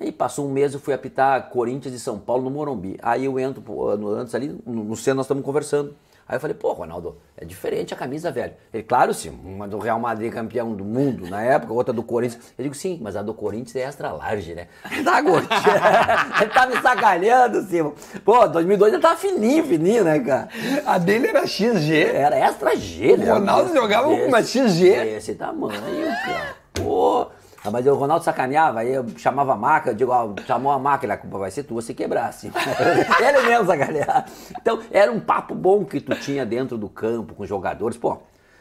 [0.00, 2.98] Aí passou um mês, eu fui apitar Corinthians e São Paulo no Morumbi.
[3.02, 3.62] Aí eu entro
[3.98, 5.94] no- antes ali, no, no centro nós estamos conversando.
[6.28, 8.52] Aí eu falei, pô, Ronaldo, é diferente a camisa, velho.
[8.74, 12.52] Ele, claro sim, uma do Real Madrid campeão do mundo na época, outra do Corinthians.
[12.58, 14.66] Eu digo, sim, mas a do Corinthians é extra large, né?
[14.90, 15.50] Ele tá gordinho.
[16.42, 17.92] ele tá me sacaneando, Simon.
[18.24, 20.48] Pô, 2002 ele tava fininho, fininho, né, cara?
[20.84, 22.06] A dele era XG.
[22.12, 23.30] Era extra G, né?
[23.30, 24.88] O Ronaldo jogava com uma XG.
[25.16, 26.56] Esse tamanho, cara.
[26.72, 27.28] Pô.
[27.66, 30.78] Ah, Mas o Ronaldo sacaneava, aí eu chamava a maca, eu digo, ó, chamou a
[30.78, 32.46] máquina, a culpa vai ser tua se quebrasse.
[33.20, 34.24] Ele mesmo sacaneava.
[34.60, 37.98] Então, era um papo bom que tu tinha dentro do campo com os jogadores.
[37.98, 38.18] Pô,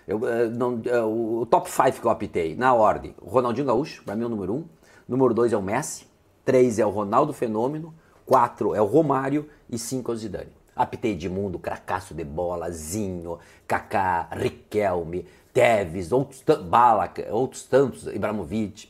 [0.07, 4.03] eu, eh, não, eh, o top 5 que eu apitei, na ordem, o Ronaldinho Gaúcho,
[4.03, 4.57] pra mim é o número 1.
[4.57, 4.65] Um.
[5.07, 6.07] Número 2 é o Messi.
[6.43, 7.93] 3 é o Ronaldo Fenômeno.
[8.25, 9.47] 4 é o Romário.
[9.69, 10.51] E 5 é o Zidane.
[10.75, 18.89] Apitei Edmundo, cracaço de bola, Zinho, Kaká, Riquelme, Tevez, outros, Bala, outros tantos, Ibrahimovic,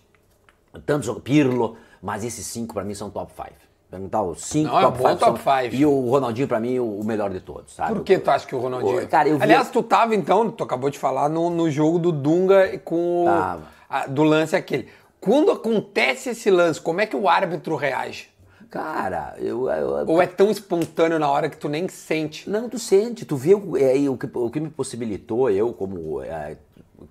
[0.81, 3.49] tantos, Pirlo, mas esses cinco pra mim são top 5.
[3.89, 5.77] Perguntar os cinco Não, é top bom 5 top são- five.
[5.77, 7.93] E o Ronaldinho pra mim o, o melhor de todos, sabe?
[7.95, 9.03] Por que tu acha que o Ronaldinho?
[9.03, 11.99] Ô, cara, eu vi- Aliás, tu tava então, tu acabou de falar, no, no jogo
[11.99, 13.25] do Dunga com o.
[13.25, 13.63] Tava.
[13.89, 14.87] a- do lance aquele.
[15.21, 18.27] Quando acontece esse lance, como é que o árbitro reage?
[18.69, 22.49] Cara, eu, eu- Ou é tão espontâneo na hora que tu nem sente?
[22.49, 26.21] Não, tu sente, tu vê o, é, o, que, o que me possibilitou, eu como
[26.21, 26.57] é,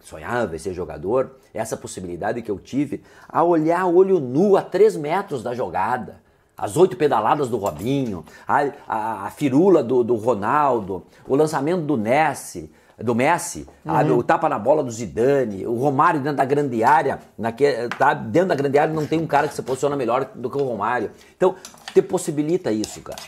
[0.02, 4.96] sonhava em ser jogador, essa possibilidade que eu tive, a olhar olho nu a três
[4.96, 6.22] metros da jogada.
[6.56, 11.96] As oito pedaladas do Robinho, a, a, a firula do, do Ronaldo, o lançamento do
[11.98, 16.84] Messi, do Messi, a- o tapa na bola do Zidane, o Romário dentro da grande
[16.84, 17.66] área, naque,
[17.98, 20.56] tá, dentro da grande área não tem um cara que se posiciona melhor do que
[20.56, 21.10] o Romário.
[21.36, 21.56] Então,
[21.92, 23.18] te possibilita isso, cara.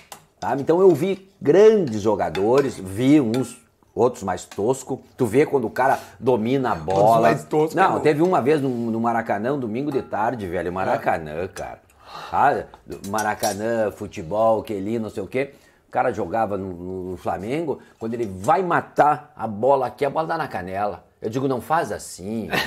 [0.41, 0.63] Sabe?
[0.63, 3.57] Então eu vi grandes jogadores, vi uns,
[3.97, 5.01] outros mais tosco.
[5.17, 7.23] Tu vê quando o cara domina a bola.
[7.23, 10.71] mais tosco, Não, é teve uma vez no, no Maracanã, um domingo de tarde, velho.
[10.73, 11.81] Maracanã, cara.
[12.33, 12.65] Ah,
[13.09, 15.55] Maracanã, futebol, que ali, não sei o quê.
[15.89, 20.11] O cara jogava no, no- no Flamengo, quando ele vai matar a bola aqui, a
[20.11, 21.05] bola dá na canela.
[21.27, 22.61] Eu digo, não faz assim, velho.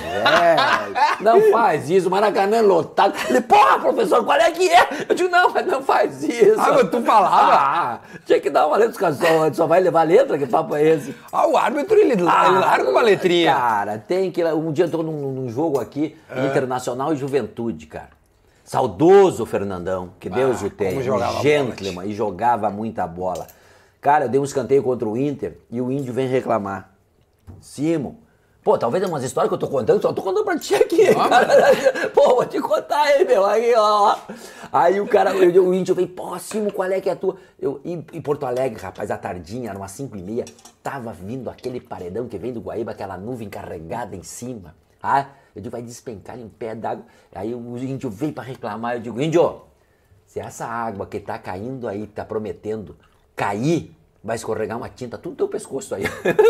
[1.20, 3.14] Não faz isso, o Maracanã lotado.
[3.30, 5.06] Ele, porra, professor, qual é que é?
[5.08, 6.60] Eu digo, não, mas não faz isso.
[6.60, 7.54] Ah, mas tu falava?
[7.54, 11.14] Ah, tinha que dar uma letra, só, só vai levar letra, que papo é esse?
[11.32, 13.54] Ah, o árbitro ele, ele larga uma letrinha.
[13.54, 14.44] Cara, tem que.
[14.44, 16.44] Um dia eu tô num, num jogo aqui, É.
[16.44, 18.10] Internacional e Juventude, cara.
[18.62, 21.00] Saudoso Fernandão, que Deus Ah, o tenha.
[21.00, 23.46] um bola, gentleman, e jogava muita bola.
[24.02, 26.90] Cara, eu dei um escanteio contra o Inter e o índio vem reclamar.
[27.58, 28.14] Simon.
[28.62, 31.08] Pô, talvez é umas histórias que eu tô contando, só tô contando pra ti aqui,
[31.08, 32.10] Ah, cara.
[32.12, 33.44] Pô, vou te contar aí, meu.
[33.46, 34.16] Aí, ó.
[34.70, 37.36] Aí o cara, eu- o índio veio, pô, Simon, qual é que é a tua?
[37.58, 40.44] Eu, em, em Porto Alegre, rapaz, à tardinha, eram umas 5 e meia,
[40.82, 44.74] tava vindo aquele paredão que vem do Guaíba, aquela nuvem carregada em cima.
[45.02, 47.04] Ah, eu digo, vai despencar em pé d'água.
[47.34, 49.62] Aí o índio veio pra reclamar, eu digo, índio,
[50.26, 52.94] se essa água que tá caindo aí, tá prometendo
[53.34, 56.04] cair, vai escorregar uma tinta tudo no teu pescoço aí.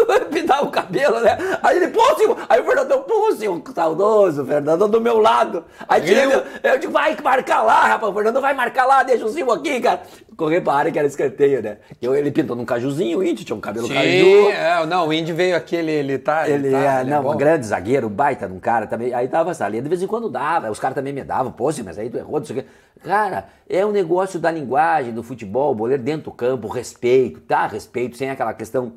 [0.06, 1.38] vai pintar o cabelo, né?
[1.62, 2.36] Aí ele, pô, senhor.
[2.48, 5.64] Aí o Fernandão, pô, senhor, saudoso, Fernandão do meu lado.
[5.88, 8.10] Aí meu- eu digo, vai marcar lá, rapaz.
[8.12, 10.02] O Fernandão vai marcar lá, deixa o Simon aqui, cara.
[10.36, 11.76] Correr pra área que era escanteio, né?
[12.00, 14.48] Eu, ele pintou num cajuzinho, o índio tinha um cabelo Sim, caju.
[14.50, 16.48] é, não, o Indy veio aqui, ele, ele tá.
[16.48, 17.34] Ele tá, é, ele não, bom.
[17.34, 19.12] um grande zagueiro, baita de um cara também.
[19.12, 21.70] Aí dava essa linha, de vez em quando dava, os caras também me davam, pô,
[21.70, 22.68] sim, mas aí tu errou, não sei o quê.
[23.04, 27.59] Cara, é um negócio da linguagem, do futebol, o boleiro dentro do campo, respeito, tá?
[27.66, 28.94] Respeito, sem aquela questão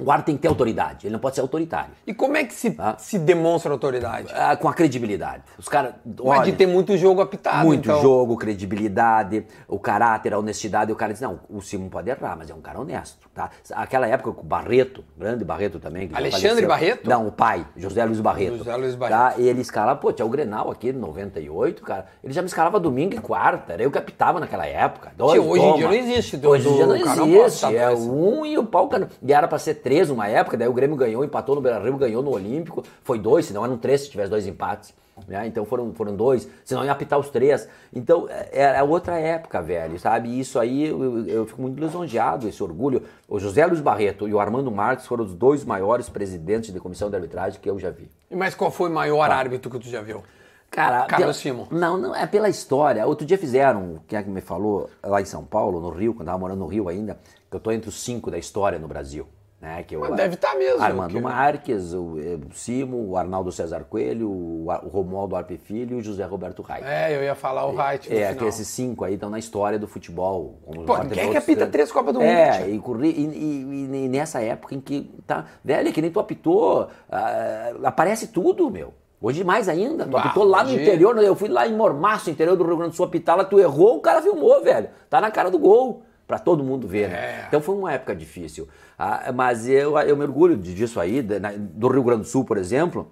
[0.00, 1.90] O árbitro tem que ter autoridade, ele não pode ser autoritário.
[2.06, 2.96] E como é que se, Tá.
[2.98, 4.32] se demonstra autoridade?
[4.34, 5.42] Ah, com a credibilidade.
[5.58, 5.94] Os caras.
[6.24, 7.64] Mas de ter muito jogo apitado.
[7.66, 8.00] Muito então.
[8.02, 10.92] jogo, credibilidade, o caráter, a honestidade.
[10.92, 13.50] O cara diz, não, o Simon pode errar, mas é um cara honesto, tá?
[13.72, 16.10] Aquela época com o Barreto, grande Barreto também.
[16.12, 16.66] Alexandre.
[16.66, 17.08] Barreto?
[17.08, 18.58] Não, o pai, José Luiz Barreto.
[18.58, 19.08] José Luiz Tá?
[19.08, 19.40] Barreto.
[19.40, 22.06] E ele escalava, pô, tinha o Grenal aqui, 98, cara.
[22.22, 25.12] Ele já me escalava domingo e quarta, era eu que apitava naquela época.
[25.16, 28.56] Dois, hoje em dia não existe do- Hoje em dia não existe, é um e
[28.58, 28.88] o pau...
[28.88, 31.96] cano- E era pra ser três uma época, daí o Grêmio ganhou, empatou no Beira-Rio,
[31.96, 32.84] ganhou no Olímpico.
[33.02, 34.94] Foi dois, senão eram três se tivesse dois empates.
[35.26, 35.46] né?
[35.46, 37.68] Então foram, foram dois, senão ia apitar os três.
[37.92, 40.28] Então é, é outra época, velho, sabe?
[40.30, 43.02] E isso aí eu, eu- fico muito lisonjeado, esse orgulho.
[43.28, 47.10] O José Luiz Barreto e o Armando Marques foram os dois maiores presidentes de comissão
[47.10, 48.08] de arbitragem que eu já vi.
[48.30, 50.22] Mas qual foi o maior árbitro que tu já viu?
[50.70, 51.66] Cara, Carlos Simon.
[51.70, 53.04] Não, não, é pela história.
[53.04, 56.20] Outro dia fizeram, quem é que me falou, lá em São Paulo, no Rio, quando
[56.20, 57.18] eu tava morando no Rio ainda,
[57.50, 59.26] que eu tô entre os cinco da história no Brasil.
[59.60, 63.14] Né, que eu, Mas deve tá mesmo, Armando que- Marques, o, eh, o Simo, o
[63.18, 66.80] Arnaldo César Coelho, o, o Romualdo Arpe Filho e o José Roberto Rai.
[66.82, 68.36] É, eu ia falar o Wright no É, final.
[68.36, 70.58] que esses cinco aí estão na história do futebol.
[70.86, 74.74] Pô, quem é que apita três Copas do Mundo, É, e, e- e- nessa época
[74.74, 78.94] em que, tá, velho, é que nem tu apitou, ah, aparece tudo, meu.
[79.20, 82.30] Hoje mais ainda, tu Bah, apitou lá no hoje- interior, eu fui lá em Mormaço,
[82.30, 84.88] interior do Rio Grande do Sul, apitar lá, tu errou, o cara filmou, velho.
[85.10, 87.16] Tá na cara do gol, pra todo mundo ver, né?
[87.16, 87.44] É.
[87.46, 88.66] Então foi uma época difícil.
[89.02, 92.44] Ah, mas eu, eu me orgulho de- disso aí, na- do Rio Grande do Sul,
[92.44, 93.10] por exemplo,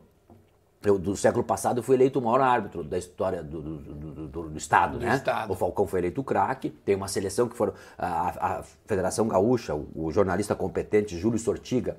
[0.85, 4.29] eu, do século passado eu fui eleito o maior árbitro da história do, do, do-
[4.29, 5.17] do- do Estado, Do né?
[5.17, 5.51] Estado.
[5.51, 7.73] O Falcão foi eleito craque, tem uma seleção que foram.
[7.97, 11.97] A, a Federação Gaúcha, o, o jornalista competente Júlio Sortiga,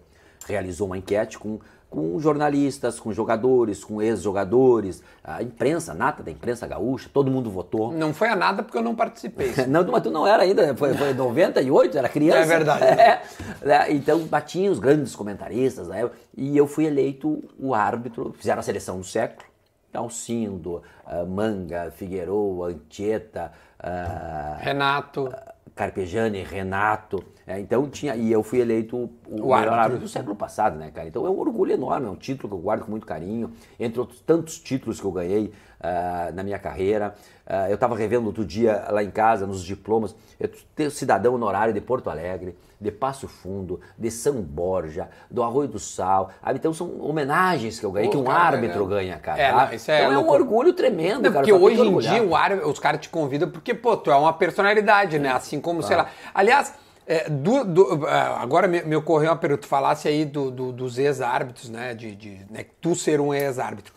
[0.48, 1.60] realizou uma enquete com,
[1.90, 7.92] com jornalistas, com jogadores, com ex-jogadores, a imprensa, nata da imprensa gaúcha, todo mundo votou.
[7.92, 9.54] Não foi a nada porque eu não participei.
[9.68, 12.40] Não, mas tu não era ainda, foi, foi em 98, era criança.
[12.40, 12.80] É verdade.
[13.00, 13.22] É,
[13.62, 13.92] né?
[13.92, 16.10] Então batiam os grandes comentaristas, né?
[16.36, 19.48] E eu fui eleito o árbitro, fizeram a seleção do século.
[19.94, 25.32] Alcindo, ah, Manga, Figueiredo, Anchieta, ah, Renato.
[25.80, 27.24] Carpegiani, Renato.
[27.48, 28.14] é, então tinha.
[28.14, 30.04] E eu fui eleito o, o melhor árbitro.
[30.04, 31.08] do século passado, né, cara?
[31.08, 33.98] Então é um orgulho enorme, é um título que eu guardo com muito carinho, entre
[33.98, 37.16] outros tantos títulos que eu ganhei ah, na minha carreira.
[37.52, 41.74] Ah, eu estava revendo outro dia lá em casa, nos diplomas, eu tenho cidadão honorário
[41.74, 46.30] de Porto Alegre, de Passo Fundo, de São Borja, do Arroio do Sal.
[46.44, 49.42] Ah, Então são homenagens que eu ganhei, Pô, que um cara, árbitro é- ganha, cara.
[49.42, 49.66] é, tá?
[49.66, 51.34] não, isso é então é um orgulho tremendo, Não, cara.
[51.40, 54.32] porque hoje em dia o árbitro, os caras te convidam porque, pô, tu é uma
[54.32, 55.32] personalidade, né?
[55.32, 56.08] Assim como, sei lá.
[56.32, 56.72] Aliás,
[57.08, 59.64] é, do- do- ah, agora me, me ocorreu uma pergunta.
[59.64, 61.96] Tu falasse aí do- dos ex-árbitros, né?
[61.96, 63.92] De, de né, tu ser um ex-árbitro.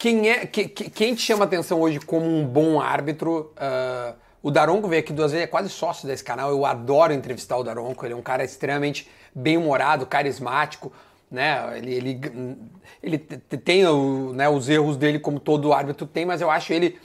[0.00, 3.52] Quem, é, que- que- quem te chama atenção hoje como um bom árbitro?
[3.58, 6.48] ah, o Daronco veio aqui duas vezes, é quase sócio desse canal.
[6.48, 8.06] Eu adoro entrevistar o Daronco.
[8.06, 10.90] Ele é um cara extremamente bem-humorado, carismático.
[11.30, 11.76] Né?
[11.76, 12.20] Ele, ele,
[13.02, 16.72] ele te- tem o- né, os erros dele, como todo árbitro tem, mas eu acho
[16.72, 16.98] ele.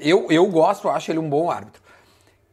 [0.00, 1.80] Eu, eu gosto, eu acho ele um bom árbitro.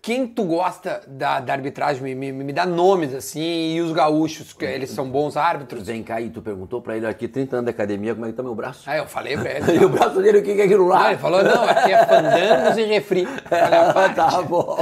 [0.06, 2.04] Quem tu gosta da, da arbitragem?
[2.04, 5.88] Me, me, me dá nomes assim, e os gaúchos, que eles são bons árbitros.
[5.88, 8.36] Vem cá e tu perguntou pra ele aqui, 30 anos de academia, como é que
[8.36, 8.88] tá meu braço?
[8.88, 9.80] Aí eu falei pra ele.
[9.80, 11.00] E o braço dele, o que é aquilo lá?
[11.00, 13.26] Não, ele falou, não, aqui é fandangos e refri.
[13.50, 14.16] Parte.
[14.16, 14.78] tá bom.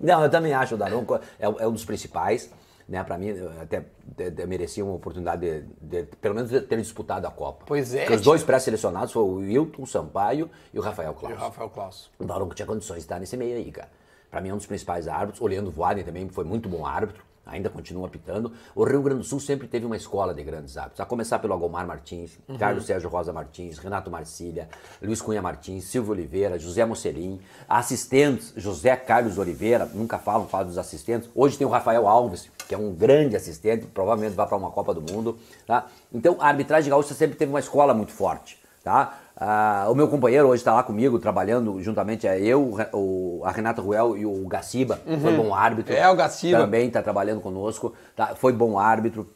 [0.00, 2.48] Não, eu também acho o Daronco é, é um dos principais.
[2.88, 3.84] Né, para mim, até,
[4.28, 7.64] até- merecia uma oportunidade de, de, pelo menos, de ter disputado a Copa.
[7.66, 11.14] Pois é, Porque os dois pré-selecionados foram o Wilton Sampaio e o Rafael E o
[11.18, 11.34] Claus.
[11.38, 12.10] Rafael Claus.
[12.18, 13.88] O Daronco tinha condições de estar nesse meio aí, cara.
[14.30, 15.40] Pra mim é um dos principais árbitros.
[15.40, 18.52] O Leandro Voaden também foi muito bom árbitro, ainda continua apitando.
[18.74, 21.00] O Rio Grande do Sul sempre teve uma escola de grandes árbitros.
[21.00, 22.58] A começar pelo Agomar Martins, Uhum.
[22.58, 24.68] Carlos Sérgio Rosa Martins, Renato Marcília,
[25.02, 30.76] Luiz Cunha Martins, Silvio Oliveira, José Mocelin, assistentes, José Carlos Oliveira, nunca falam, falam dos
[30.76, 31.30] assistentes.
[31.34, 34.92] Hoje tem o Rafael Alves, que é um grande assistente, provavelmente vai para uma Copa
[34.92, 35.38] do Mundo.
[35.66, 35.86] Tá?
[36.12, 38.58] Então a arbitragem gaúcha sempre teve uma escola muito forte.
[38.84, 39.18] Tá?
[39.40, 43.80] Ah, o meu companheiro hoje está lá comigo, trabalhando juntamente a eu, o, a Renata
[43.80, 45.94] Ruel e o Gaciba, foi bom árbitro.
[45.94, 46.58] É, o Gaciba.
[46.58, 48.34] Também está trabalhando conosco, tá?
[48.34, 49.28] foi bom árbitro.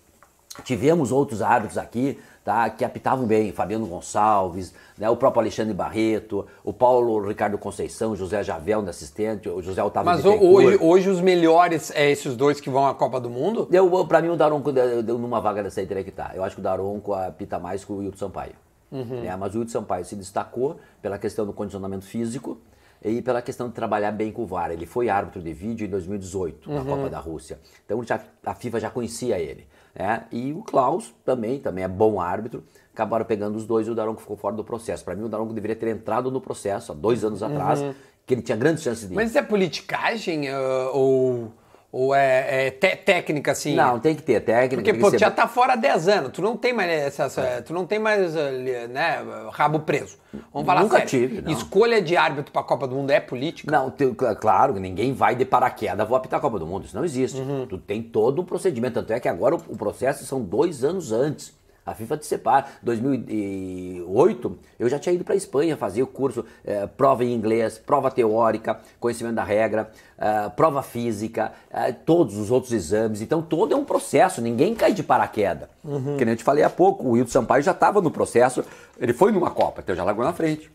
[0.65, 2.69] Tivemos outros árbitros aqui tá?
[2.69, 5.09] que apitavam bem, Fabiano Gonçalves, né?
[5.09, 10.25] o próprio Alexandre Barreto, o Paulo Ricardo Conceição, José Javel, assistente, o José Otávio Mas
[10.25, 13.69] hoje, hoje os melhores é esses dois que vão à Copa do Mundo?
[13.71, 16.35] Eu, pra mim, o Daronco deu deu numa vaga dessa aí teria que estar.
[16.35, 18.55] Eu acho que o Daronco apita mais que o Wilton Sampaio.
[18.93, 19.36] Né?
[19.36, 22.59] Mas o Wilton Sampaio se destacou pela questão do condicionamento físico
[23.05, 24.70] e pela questão de trabalhar bem com o VAR.
[24.70, 27.59] Ele foi árbitro de vídeo em 2018, na Copa da Rússia.
[27.84, 29.66] Então já- a FIFA já conhecia ele.
[29.95, 30.24] Né?
[30.30, 32.62] E o Klaus também, também é bom árbitro.
[32.95, 35.05] Acabaram pegando os dois e o Daronco ficou fora do processo.
[35.05, 37.80] Para mim, o Daronco deveria ter entrado no processo há dois anos atrás,
[38.26, 39.16] que ele tinha grandes chances de ir.
[39.16, 41.51] Mas isso é politicagem ah, ou,
[41.93, 43.74] Ou é, é técnica, assim?
[43.74, 44.76] Não, tem que ter técnica.
[44.76, 47.74] Porque, pô, já tá fora há 10 anos, tu não tem mais essa, essa- tu
[47.74, 49.18] não tem mais, eh, né,
[49.53, 50.16] rabo preso.
[50.51, 51.11] Vamos falar Nunca sério.
[51.11, 51.53] tive, não.
[51.53, 53.70] Escolha de árbitro pra Copa do Mundo é política?
[53.70, 57.05] Não, te- claro, ninguém vai de paraquedas, vou apitar a Copa do Mundo, isso não
[57.05, 57.38] existe.
[57.38, 57.66] Uhum.
[57.66, 61.12] Tu tem todo um procedimento, tanto é que agora o, o processo são dois anos
[61.12, 61.53] antes.
[61.85, 62.66] A FIFA te separa.
[62.83, 68.11] 2008, eu já tinha ido para Espanha fazer o curso, eh, prova em inglês, prova
[68.11, 73.20] teórica, conhecimento da regra, eh, prova física, eh, todos os outros exames.
[73.20, 75.68] Então, todo é um processo, ninguém cai de paraquedas.
[75.83, 76.16] Uhum.
[76.16, 78.64] Que nem eu te falei há pouco, o Wilton Sampaio já estava no processo,
[78.99, 80.70] ele foi numa Copa, então já largou na frente.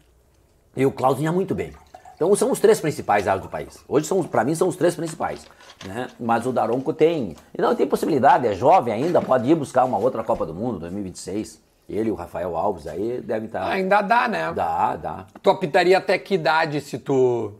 [0.76, 1.72] E o Cláudio ia muito bem.
[2.18, 3.86] Então são os três principais árbitros do país.
[3.88, 5.46] Hoje, são, para mim, são os três principais.
[5.86, 6.08] Né?
[6.20, 7.36] Mas o Daronco tem.
[7.56, 10.80] E não, tem possibilidade, é jovem ainda, pode ir buscar uma outra Copa do Mundo,
[10.80, 11.62] 2026.
[11.88, 13.70] Ele e o Rafael Alves aí devem estar.
[13.70, 14.52] Ainda dá, né?
[14.52, 15.28] Dá, dá.
[15.42, 17.54] Tu apitaria até que idade se tu,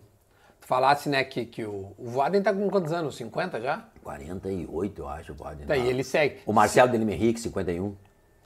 [0.60, 3.16] tu falasse, né, que, que o, o Voaden tá com quantos anos?
[3.16, 3.86] 50 já?
[4.04, 5.66] 48, eu acho, pode.
[5.66, 5.90] Daí né?
[5.90, 6.40] ele segue.
[6.46, 7.96] O Marcelo de Lima Henrique, 51.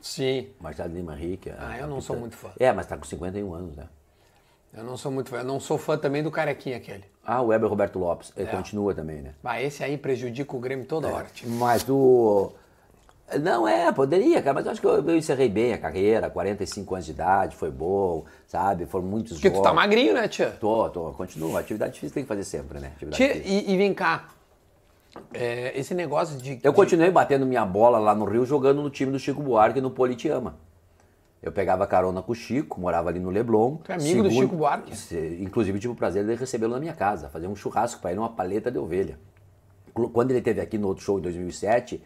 [0.01, 0.49] Sim.
[0.59, 1.49] Marcelo de Lima Henrique.
[1.49, 2.49] é, Ah, eu não sou muito fã.
[2.59, 3.85] É, mas tá com 51 anos, né?
[4.73, 5.37] Eu não sou muito fã.
[5.37, 7.03] Eu não sou fã também do carequinha aquele.
[7.25, 8.31] Ah, o Weber Roberto Lopes.
[8.37, 8.51] Ele É.
[8.51, 9.33] continua também, né?
[9.43, 11.27] Mas esse aí prejudica o Grêmio toda hora.
[11.33, 11.49] tipo.
[11.51, 12.51] Mas o.
[13.41, 16.95] Não é, poderia, cara, mas eu acho que eu, eu encerrei bem a carreira, 45
[16.95, 18.85] anos de idade, foi bom, sabe?
[18.85, 19.69] Foram muitos Porque tu jogos.
[19.69, 20.49] tá magrinho, né, tia?
[20.59, 21.55] Tô, tô, continuo.
[21.55, 22.91] Atividade física tem que fazer sempre, né?
[22.93, 24.27] Atividade Tia, e, e vem cá.
[25.33, 26.59] É, esse negócio de.
[26.61, 29.79] Eu de- continuei batendo minha bola lá no Rio, jogando no time do Chico Buarque
[29.79, 30.55] no Politeama.
[31.41, 33.77] Eu pegava carona com o Chico, morava ali no Leblon.
[33.77, 34.91] Tu é amigo do Chico Buarque?
[35.39, 38.29] Inclusive, tive o prazer de recebê-lo na minha casa, fazer um churrasco para ele, uma
[38.29, 39.17] paleta de ovelha.
[40.13, 42.01] Quando ele esteve aqui no outro show em 2007,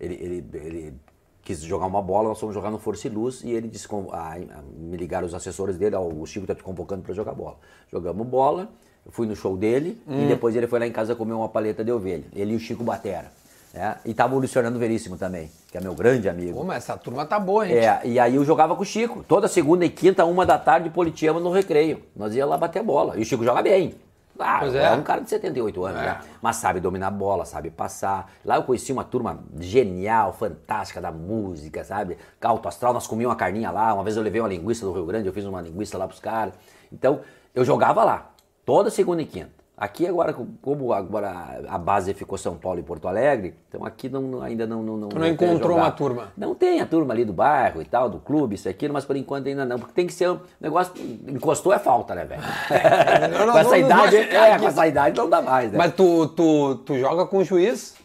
[0.00, 0.94] ele, ele, ele
[1.42, 4.36] quis jogar uma bola, nós fomos jogar no Força e Luz e ele disse, ah,
[4.50, 7.58] ah, me ligaram os assessores dele, ó, o Chico tá te convocando para jogar bola.
[7.90, 8.68] Jogamos bola,
[9.06, 10.24] eu fui no show dele Hum.
[10.24, 12.24] e depois ele foi lá em casa comer uma paleta de ovelha.
[12.34, 13.32] Ele e o Chico Batera.
[13.72, 13.96] Né?
[14.04, 16.58] E tava o Luciano Veríssimo também, que é meu grande amigo.
[16.58, 17.76] Pô, mas essa turma tá boa, hein?
[17.76, 19.24] É, e aí eu jogava com o Chico.
[19.26, 22.02] Toda segunda e quinta, uma da tarde, Politeama no recreio.
[22.16, 23.16] Nós ia lá bater bola.
[23.16, 23.94] E o Chico joga bem.
[24.42, 24.84] Ah, Pois é.
[24.84, 24.92] é.
[24.92, 26.04] um cara de 78 anos, É.
[26.04, 26.20] né?
[26.40, 28.32] Mas sabe dominar a bola, sabe passar.
[28.42, 32.16] Lá eu conheci uma turma genial, fantástica da música, sabe?
[32.42, 33.92] Alto astral, nós comíamos uma carninha lá.
[33.92, 36.20] Uma vez eu levei uma linguiça do Rio Grande, eu fiz uma linguiça lá pros
[36.20, 36.54] caras.
[36.90, 37.20] Então,
[37.54, 38.30] eu jogava lá,
[38.64, 39.59] toda segunda e quinta.
[39.80, 44.42] Aqui agora, como agora a base ficou São Paulo e Porto Alegre, então aqui não,
[44.42, 44.82] ainda não...
[44.82, 46.28] não, Tu não encontrou uma turma?
[46.36, 49.06] Não tem a turma ali do bairro e tal, do clube, isso e aquilo, mas
[49.06, 49.78] por enquanto ainda não.
[49.78, 50.92] Porque tem que ser um negócio.
[51.26, 52.42] Encostou é falta, né, velho?
[53.38, 55.78] Não, não, com essa não idade, é, com essa idade não dá mais, né?
[55.78, 57.96] Mas tu, tu, tu joga com o juiz?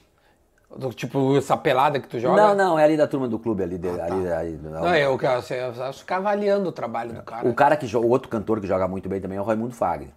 [0.95, 2.41] Tipo, essa pelada que tu joga?
[2.41, 3.77] Não, não, é ali da turma do clube ali.
[3.77, 7.47] de- ali, ali- Não, eu quero você- eu ficar avaliando o trabalho do cara.
[7.47, 9.73] O cara que joga, o outro cantor que joga muito bem também é o Raimundo
[9.73, 10.09] Fagner.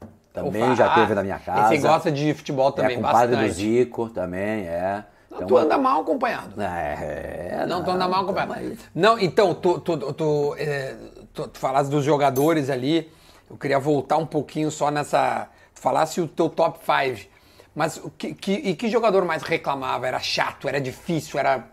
[0.43, 1.75] Também O Fa- já teve na minha casa.
[1.75, 3.49] Esse gosta de futebol também, é compadre bastante.
[3.49, 5.05] do Zico também, é.
[5.31, 6.61] Não, tu anda mal acompanhado.
[6.61, 8.55] É, é, Não, tu anda mal tamo acompanhado.
[8.55, 8.79] aí.
[8.95, 10.97] Não, então, tu, tu, tu, é,
[11.35, 13.11] tu, tu falasse dos jogadores ali,
[13.51, 15.49] eu queria voltar um pouquinho só nessa.
[15.75, 17.29] Tu falasse o teu top 5.
[17.75, 20.07] Mas que, que, e que jogador mais reclamava?
[20.09, 21.69] Era chato, era difícil, era.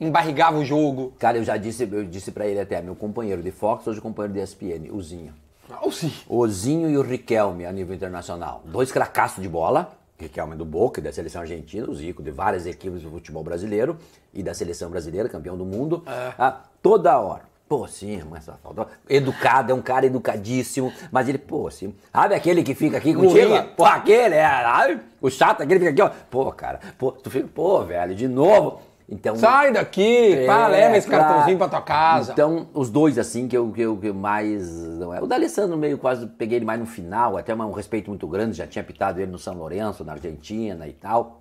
[0.00, 1.12] embarrigava o jogo.
[1.18, 4.32] Cara, eu já disse, eu disse pra ele até, meu companheiro de Fox, hoje companheiro
[4.34, 5.34] de ESPN, o Zinho.
[5.82, 6.12] Oh, sim.
[6.28, 8.62] O Zinho e o Riquelme a nível internacional.
[8.64, 9.92] Dois cracaços de bola.
[10.18, 13.96] Riquelme do Boca, da seleção argentina, o Zico de várias equipes do futebol brasileiro
[14.34, 16.02] e da seleção brasileira, campeão do mundo.
[16.06, 16.32] É.
[16.36, 17.42] Ah, toda hora.
[17.68, 18.88] Pô, sim, mas só falta.
[19.08, 21.94] Educado, é um cara educadíssimo, mas ele, pô, sim.
[22.12, 23.48] Sabe aquele que fica aqui contigo?
[23.48, 23.62] Murrinha.
[23.76, 25.00] Pô, aquele, é, sabe?
[25.20, 26.10] O chato, aquele fica aqui, ó.
[26.30, 28.80] Pô, cara, pô, tu fica, pô, velho, de novo.
[29.10, 29.36] Então.
[29.36, 31.24] Sai daqui, É, pá, leva esse claro.
[31.24, 32.32] cartãozinho pra tua casa.
[32.32, 34.70] Então, os dois, assim, que eu, que eu, que eu mais.
[34.98, 35.22] Não é.
[35.22, 38.66] O D'Alessandro meio quase peguei ele mais no final, até um respeito muito grande, já
[38.66, 41.40] tinha pitado ele no São Lourenço, na Argentina e tal.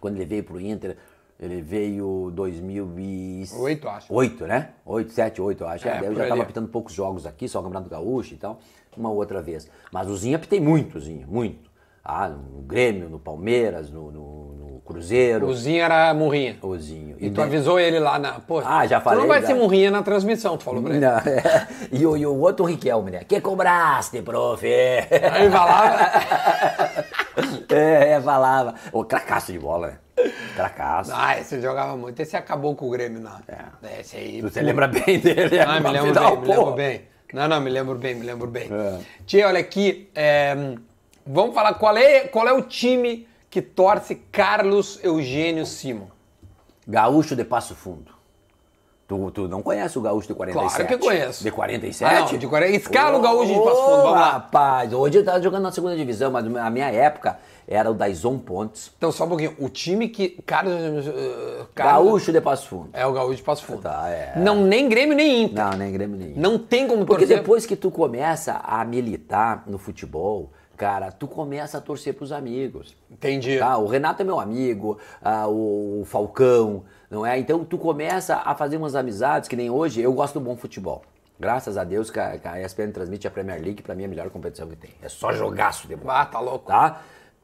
[0.00, 0.96] Quando ele veio pro Inter,
[1.38, 4.12] ele veio 2008, Oito, acho.
[4.12, 4.70] Oito, né?
[4.84, 5.86] Oito, sete, oito, eu acho.
[5.86, 8.58] É, É, eu já tava apitando poucos jogos aqui, só o Campeonato Gaúcho e tal,
[8.96, 9.70] uma outra vez.
[9.92, 11.67] Mas o Zinho apitei muito, Zinho, muito.
[12.10, 15.46] Ah, no Grêmio, no Palmeiras, no, no- no Cruzeiro.
[15.46, 16.56] O Zinho era murrinha.
[16.62, 17.16] O Zinho.
[17.20, 18.40] E tu ne- avisou ele lá na.
[18.40, 19.48] Pô, Ah, já Tu falei, não vai já.
[19.48, 21.00] ser murrinha na transmissão, tu falou pra ele.
[21.04, 21.68] Não, é.
[21.92, 23.20] E, o, e o outro Riquelme, né?
[23.28, 24.64] Que cobraste, prof?
[24.66, 27.04] Aí lá.
[27.70, 28.74] É, é, falava.
[28.92, 30.30] O cracaço de bola, né?
[30.56, 31.12] Cracaço.
[31.14, 32.18] Ah, esse jogava muito.
[32.20, 33.36] Esse acabou com o Grêmio, não.
[33.46, 34.00] É.
[34.00, 34.40] Esse aí.
[34.40, 35.60] Você lembra bem dele?
[35.60, 37.02] Ah, me lembro final, bem, me lembro bem.
[37.32, 38.68] Não, não, me lembro bem, me lembro bem.
[38.72, 38.98] É.
[39.26, 40.08] Tia, olha aqui.
[40.14, 40.56] é,
[41.28, 46.06] vamos falar qual é, qual é o time que torce Carlos Eugênio Simon.
[46.86, 48.16] Gaúcho de Passo Fundo.
[49.06, 50.74] Tu, tu não conhece o gaúcho de 47?
[50.76, 51.42] Claro que eu conheço.
[51.42, 52.14] De 47?
[52.14, 52.76] Ah, não, de 40.
[52.76, 54.30] Escala o gaúcho de Passo Fundo, vamos lá.
[54.32, 58.38] Rapaz, hoje ele tá jogando na segunda divisão, mas na minha época era o Daison
[58.38, 58.90] Pontes.
[58.98, 59.54] Então, só um pouquinho.
[59.58, 60.30] O time que.
[60.44, 61.06] Carlos.
[61.06, 62.90] uh, Carlos- Gaúcho de Passo Fundo.
[62.92, 63.80] É o gaúcho de Passo Fundo.
[63.80, 64.34] Tá, é.
[64.36, 65.64] Não, nem Grêmio, nem Inter.
[65.64, 66.34] Não, nem Grêmio nenhum.
[66.36, 67.38] Não tem como Porque torcer.
[67.38, 72.96] depois que tu começa a militar no futebol, cara, tu começa a torcer pros amigos.
[73.10, 73.58] Entendi.
[73.58, 73.76] Tá?
[73.76, 77.36] O Renato é meu amigo, ah, o, Falcão, não é?
[77.38, 80.00] Então tu começa a fazer umas amizades que nem hoje.
[80.00, 81.02] Eu gosto do bom futebol.
[81.38, 84.06] Graças a Deus que a, que a ESPN transmite a Premier League, pra mim é
[84.06, 84.90] a melhor competição que tem.
[85.02, 86.20] É só jogaço de bola.
[86.20, 86.66] Ah, tá louco.
[86.68, 87.02] Tá?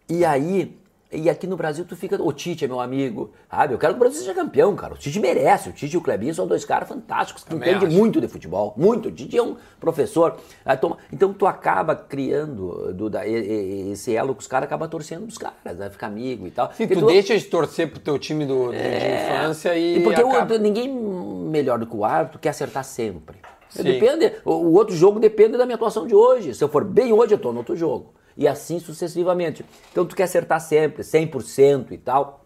[0.08, 0.76] E aí,
[1.14, 2.20] e aqui no Brasil tu fica.
[2.22, 3.74] O Tite é meu amigo, sabe?
[3.74, 4.94] Eu quero que o Brasil seja campeão, cara.
[4.94, 5.68] O Tite merece.
[5.68, 7.96] O Tite e o Clebinho são dois caras fantásticos que Também entendem acho.
[7.98, 8.74] muito de futebol.
[8.76, 9.08] Muito.
[9.08, 10.36] O Tite é um professor.
[10.80, 15.38] Toma- Então tu acaba criando do, da- esse elo que os caras acabam torcendo pros
[15.38, 15.90] caras, né?
[15.90, 16.70] Fica amigo e tal.
[16.72, 19.94] Sim, Porque tu deixa de torcer pro teu time do, do- de infância e.
[19.94, 19.98] É.
[19.98, 23.36] e porque o- acaba- ninguém melhor do que o árbitro quer acertar sempre.
[23.68, 23.82] Sim.
[23.82, 26.54] Depende, o, o outro jogo depende da minha atuação de hoje.
[26.54, 28.12] Se eu for bem hoje, eu tô no outro jogo.
[28.36, 29.64] E assim sucessivamente.
[29.92, 32.44] Então tu quer acertar sempre, 100% e tal.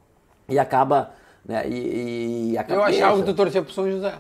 [0.49, 1.12] E acaba.
[1.45, 4.14] Né, e, e acaba Eu achava que tu torcia pro São José.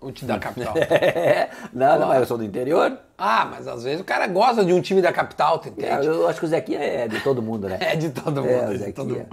[0.00, 0.74] O time da capital.
[0.76, 2.96] É, não, não, eu sou do interior.
[3.16, 6.06] ah, mas às vezes o cara gosta de um time da capital, tu entende?
[6.06, 7.78] Eu acho que o Zequinha é de todo mundo, né?
[7.82, 8.48] É de todo mundo.
[8.48, 9.26] É, é o de todo mundo.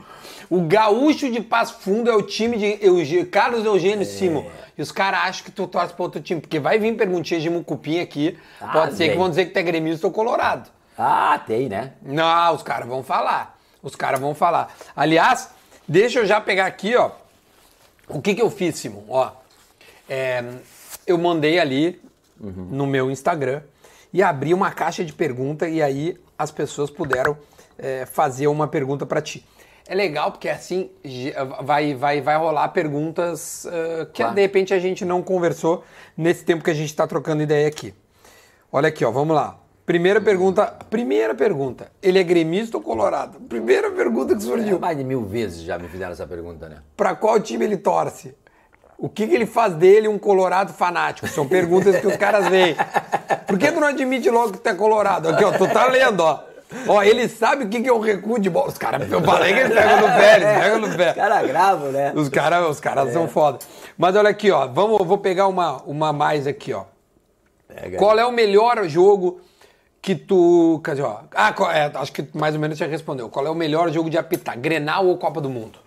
[0.50, 4.06] O Gaúcho de Passo Fundo é o time de Euge- Carlos Eugênio É.
[4.06, 4.46] Simo.
[4.78, 6.42] E os caras acham que tu torce pra outro time.
[6.42, 8.38] Porque vai vir perguntinha de Mucupim aqui.
[8.60, 9.18] Ah, Pode ser que vem.
[9.20, 10.70] vão dizer que tu é gremista ou colorado.
[10.98, 11.94] Ah, tem, né?
[12.02, 13.58] Não, os caras vão falar.
[13.82, 14.74] Os caras vão falar.
[14.96, 15.50] Aliás,
[15.88, 17.12] deixa eu já pegar aqui, ó.
[18.08, 19.04] O que que eu fiz, Simon?
[19.10, 19.32] Ó,
[20.08, 20.44] é,
[21.06, 22.02] eu mandei ali
[22.40, 23.62] no meu Instagram
[24.14, 27.38] e abri uma caixa de pergunta e aí as pessoas puderam
[27.78, 29.46] é, fazer uma pergunta pra ti.
[29.88, 30.90] É legal porque assim
[31.64, 34.34] vai, vai, vai rolar perguntas ah, que Claro.
[34.36, 35.84] de repente a gente não conversou
[36.18, 37.94] nesse tempo que a gente está trocando ideia aqui.
[38.72, 39.58] Olha aqui, ó, vamos lá.
[39.86, 41.92] Primeira pergunta, primeira pergunta.
[42.02, 43.40] Ele é gremista ou colorado?
[43.42, 44.80] Primeira pergunta que surgiu.
[44.80, 46.78] Mais de mil vezes já me fizeram essa pergunta, né?
[46.98, 48.36] Pra qual time ele torce?
[48.98, 51.28] O que, que ele faz dele um colorado fanático?
[51.28, 52.76] São perguntas que os caras veem.
[53.46, 55.30] Por que tu não admite logo que tu é colorado?
[55.30, 56.40] Aqui, ó, tu tá lendo, ó.
[56.88, 58.70] Ó, ele sabe o que, que é o recuo de bola.
[58.70, 61.10] Os caras, eu falei que ele pega no pé, eles pegam no pé.
[61.10, 62.14] Os caras gravam, né?
[62.16, 63.60] Os caras os caras são foda.
[63.96, 64.66] Mas olha aqui, ó.
[64.68, 66.86] Vamos, vou pegar uma, uma mais aqui, ó.
[67.68, 67.98] Pega.
[67.98, 69.42] Qual é o melhor jogo
[70.06, 70.80] que tu.
[70.86, 71.22] Quer dizer, ó.
[71.34, 73.28] Ah, é, acho que mais ou menos já respondeu.
[73.28, 74.56] Qual é o melhor jogo de apitar?
[74.58, 75.80] Grenal ou Copa do Mundo?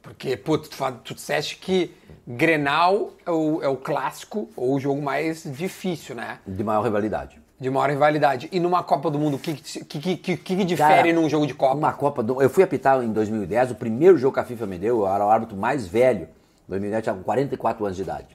[0.00, 0.70] Porque, pô, tu,
[1.04, 1.92] tu disseste que
[2.24, 6.38] Grenal é o, é o clássico ou o jogo mais difícil, né?
[6.46, 7.40] De maior rivalidade.
[7.58, 8.48] De maior rivalidade.
[8.52, 11.54] E numa Copa do Mundo, o que, que, que, que, difere Cara, num jogo de
[11.54, 11.74] Copa?
[11.74, 12.40] Uma Copa do...
[12.40, 15.26] Eu fui apitar em 2010, o primeiro jogo que a FIFA me deu, eu era
[15.26, 16.28] o árbitro mais velho.
[16.68, 18.28] Em 2010 tinha 44 anos de idade.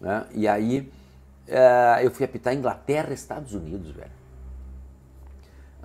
[0.00, 0.24] Né?
[0.34, 0.90] E aí
[1.48, 4.10] eh, eu fui apitar Inglaterra Estados Unidos, velho.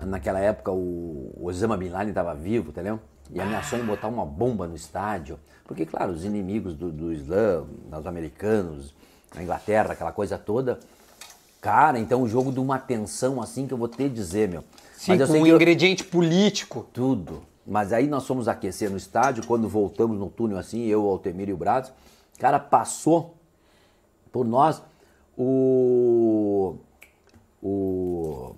[0.06, 2.98] Naquela época o Osama Bin Laden estava vivo, entendeu?
[3.32, 5.38] E ameaçou em botar uma bomba no estádio.
[5.64, 7.64] Porque, claro, os inimigos do, do Islã,
[7.96, 8.94] os americanos,
[9.36, 10.80] a Inglaterra, aquela coisa toda.
[11.60, 14.64] Cara, então o jogo de uma tensão assim que eu vou ter que dizer, meu.
[14.96, 16.86] Sim, eu com um eu- ingrediente político.
[16.92, 17.42] tudo.
[17.66, 21.50] Mas aí nós fomos aquecer no estádio, quando voltamos no túnel assim, eu, o Altemir
[21.50, 21.92] e o Braz,
[22.38, 23.36] cara, passou
[24.32, 24.82] por nós
[25.36, 26.76] o.
[27.62, 28.54] O.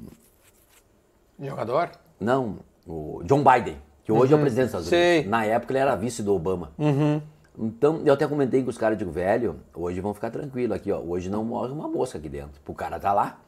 [1.41, 1.91] Jogador?
[2.21, 2.57] Não,
[2.87, 4.99] o John Biden, que hoje é o presidente dos Estados Uhum.
[5.15, 5.31] Unidos.
[5.31, 6.71] Na época ele era vice do Obama.
[7.59, 10.99] Então, eu até comentei com os caras, digo, velho, hoje vão ficar tranquilo aqui, ó.
[11.01, 12.61] Hoje não morre uma mosca aqui dentro.
[12.67, 13.41] O cara tá lá.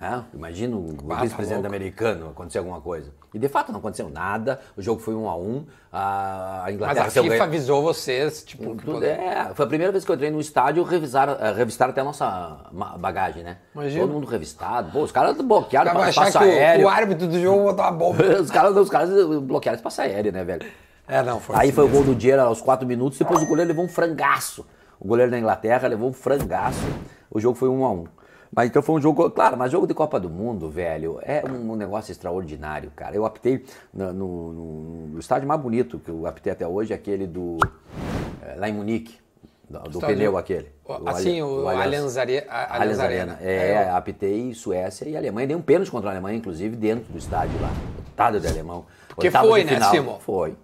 [0.00, 0.24] Né?
[0.34, 1.74] Imagina o Ah, tá vice-presidente louco.
[1.76, 3.10] americano acontecer alguma coisa.
[3.32, 4.60] E de fato não aconteceu nada.
[4.76, 5.64] O jogo foi um a um.
[5.92, 9.68] A a Mas Inglaterra a FIFA ganha- avisou vocês, tipo, tudo, poder- é, foi a
[9.68, 12.58] primeira vez que eu entrei no estádio revisar, eh, revistaram até a nossa
[12.98, 13.56] bagagem, né?
[13.74, 14.02] Imagina.
[14.02, 14.90] Todo mundo revistado.
[14.92, 16.86] Pô, os caras bloquearam o espaço o, aéreo.
[16.86, 18.22] o árbitro do jogo botou uma bomba.
[18.40, 20.66] Os caras, os caras bloquearam espaço aéreo, né, velho?
[21.08, 22.04] É, não, foi Aí assim foi o mesmo.
[22.04, 24.66] gol do Dier aos 4 minutos, depois o goleiro levou um frangaço.
[24.98, 26.84] O goleiro da Inglaterra levou um frangaço.
[27.30, 28.04] O jogo foi 1 a 1
[28.54, 31.74] Mas então foi um jogo, claro, mas jogo de Copa do Mundo, velho, é um
[31.76, 33.14] negócio extraordinário, cara.
[33.16, 34.52] Eu apitei no, no-
[35.08, 37.58] no- estádio mais bonito que eu apitei até hoje, aquele do.
[38.42, 39.18] eh, lá em Munique,
[39.68, 40.70] do, do pneu aquele.
[40.84, 43.32] O- assim, o Allianz Are- a- Allianz Allianz Arena.
[43.34, 43.50] Arena.
[43.50, 45.48] É, apitei Suécia e Alemanha.
[45.48, 47.70] Dei um pênalti contra a Alemanha, inclusive, dentro do estádio lá.
[48.08, 48.86] Lotado de alemão.
[49.08, 49.80] Porque Oitava foi, né.
[49.90, 50.18] Simon?
[50.20, 50.56] Foi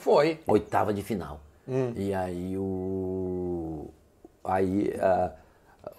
[0.00, 0.40] Foi.
[0.46, 1.40] oitava de final.
[1.66, 1.92] Hum.
[1.96, 3.88] E aí o.
[4.44, 4.92] Aí.
[5.00, 5.30] ah,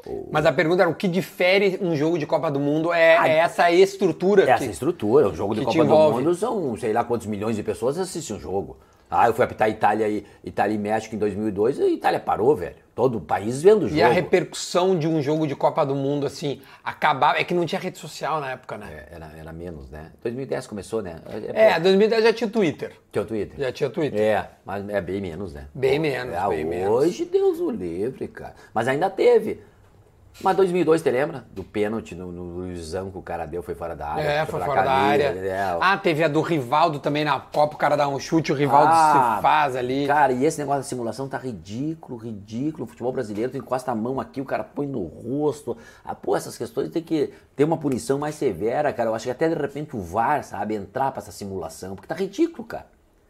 [0.06, 3.16] o- Mas a pergunta era o que difere um jogo de Copa do Mundo é,
[3.30, 4.44] é essa estrutura.
[4.50, 5.90] essa que- estrutura, o jogo de Copa do.
[5.96, 8.78] Mundo são sei lá quantos milhões de pessoas assistem o jogo.
[9.12, 12.56] Ah, eu fui apitar Itália e, Itália e México em 2002 e a Itália parou,
[12.56, 12.76] velho.
[12.94, 13.96] Todo o país vendo o jogo.
[14.00, 17.40] E a repercussão de um jogo de Copa do Mundo, assim, acabava.
[17.40, 18.88] É que não tinha rede social na época, né?
[18.92, 20.12] É, era, era menos, né?
[20.22, 21.16] 2010 começou, né?
[21.56, 22.92] É, 2010 já tinha Twitter.
[23.12, 23.58] Tinha Twitter.
[23.58, 24.20] Já tinha Twitter.
[24.22, 25.66] É, mas é bem menos, né?
[25.74, 26.90] Bem menos, É, bem menos.
[26.94, 28.54] hoje, Deus o livre, cara.
[28.76, 29.60] Mas ainda teve.
[30.42, 31.44] Mas 2002, você lembra?
[31.52, 34.22] Do pênalti no, no Luizão que o cara deu, foi fora da área.
[34.24, 35.24] É, foi fora da área.
[35.24, 35.78] é.
[35.82, 38.92] Ah, teve a do Rivaldo também na Copa, o cara dá um chute, o Rivaldo
[38.94, 40.08] Ah, se faz ali.
[40.08, 42.86] Cara, e esse negócio da simulação tá ridículo, ridículo.
[42.86, 45.76] O futebol brasileiro, tu encosta a mão aqui, o cara põe no rosto.
[46.06, 49.10] Ah, pô, essas questões tem que ter uma punição mais severa, cara.
[49.10, 52.16] Eu acho que até de repente o VAR, sabe, entrar pra essa simulação, porque tá
[52.16, 52.86] ridículo, cara.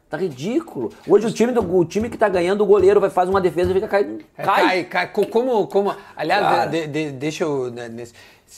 [0.09, 0.91] Tá ridículo.
[1.07, 3.69] Hoje o time, do, o time que tá ganhando, o goleiro vai fazer uma defesa
[3.69, 4.23] e fica caindo.
[4.35, 4.63] É, cai.
[4.67, 5.07] cai, cai.
[5.11, 7.69] Co- Como, como, aliás, de- de- deixa eu.
[7.69, 7.89] né,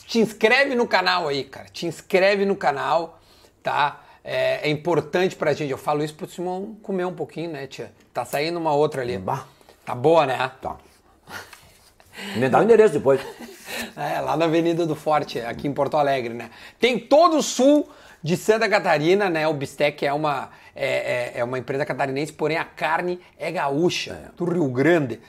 [0.08, 1.68] te inscreve no canal aí, cara.
[1.68, 3.20] Te inscreve no canal,
[3.62, 4.00] tá?
[4.24, 5.70] É, é importante pra gente.
[5.72, 7.92] Eu falo isso pro Simão comer um pouquinho, né, tia?
[8.14, 9.18] Tá saindo uma outra ali.
[9.18, 9.46] Bah.
[9.86, 10.50] Tá boa, né?
[10.62, 10.78] Tá.
[12.38, 13.20] Me dá o endereço depois.
[13.96, 16.50] É, lá na Avenida do Forte, aqui em Porto Alegre, né?
[16.80, 17.90] Tem todo o sul
[18.22, 19.48] de Santa Catarina, né?
[19.48, 24.32] O Bistec é uma, é, é- é uma empresa catarinense, porém a carne é gaúcha,
[24.38, 25.20] do Rio Grande.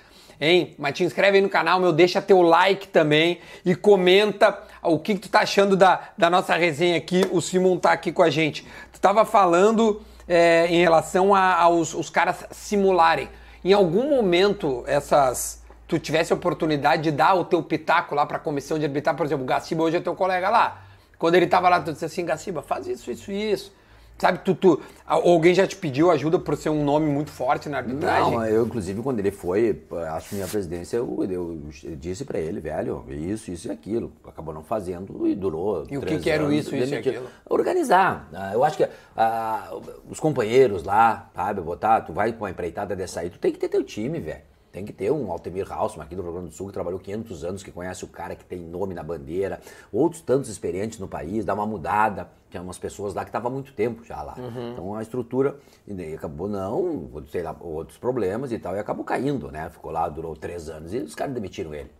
[0.41, 0.75] Hein?
[0.79, 5.15] Mas te inscreve aí no canal, meu, deixa teu like também e comenta o que,
[5.15, 7.25] que tu tá achando da, da nossa resenha aqui.
[7.31, 8.67] O Simon tá aqui com a gente.
[8.93, 13.29] Tu tava falando é, em relação a- aos os caras simularem.
[13.65, 18.39] Em algum momento, essas tu tivesse a oportunidade de dar o teu pitaco lá para
[18.39, 20.83] a comissão de arbitrar, por exemplo, o Gaciba hoje é teu colega lá.
[21.19, 23.73] Quando ele tava lá, tu disse assim, Gaciba, faz isso, isso, isso.
[24.19, 27.79] Sabe, tu, tu, alguém já te pediu ajuda por ser um nome muito forte na
[27.79, 28.31] arbitragem?
[28.33, 29.83] Não, eu, inclusive, quando ele foi
[30.15, 34.13] assumir a presidência, eu, eu, eu disse pra ele, velho, isso, isso e aquilo.
[34.25, 35.85] Acabou não fazendo e durou.
[35.91, 37.27] E o que que era anos, isso, isso e aquilo?
[37.51, 38.29] Organizar.
[38.33, 39.73] Ah, Eu acho que ah,
[40.09, 43.59] os companheiros lá, sabe, botar, tu vai com a empreitada dessa aí, tu tem que
[43.59, 44.43] ter teu time, velho.
[44.71, 47.45] Tem que ter um Altemir Hausmann aqui do Rio Grande do Sul, que trabalhou 500
[47.45, 49.61] anos, que conhece o cara que tem nome na bandeira,
[49.93, 52.29] outros tantos experientes no país, dá uma mudada.
[52.53, 54.35] Tinha umas pessoas lá que estavam há muito tempo já lá.
[54.75, 55.57] Então a estrutura,
[55.89, 59.71] e daí acabou não, sei lá, outros problemas e tal, e acabou caindo, né?
[59.71, 61.91] Ficou lá, durou três anos e os caras demitiram ele.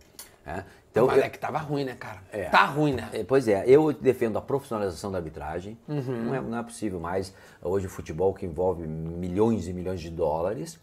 [0.45, 0.63] né?
[0.91, 2.21] Então, Mas eu- é que tava ruim, né, cara?
[2.31, 2.49] é.
[2.49, 3.09] Tá ruim, né?
[3.13, 5.75] é, Pois é, eu defendo a profissionalização da arbitragem.
[5.87, 7.33] Não, é, não é possível mais
[7.63, 10.79] hoje o futebol que envolve milhões e milhões de dólares.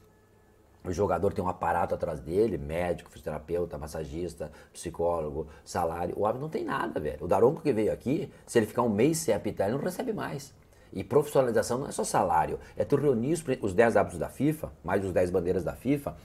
[0.84, 6.14] O jogador tem um aparato atrás dele, médico, fisioterapeuta, massagista, psicólogo, salário.
[6.16, 7.18] O árbitro não tem nada, velho.
[7.20, 10.12] O Daronco que veio aqui, se ele ficar um mês sem apitar, ele não recebe
[10.12, 10.54] mais.
[10.92, 14.72] E profissionalização não é só salário, é tu reunir os, os 10 árbitros da FIFA,
[14.82, 16.16] mais os 10 bandeiras da FIFA.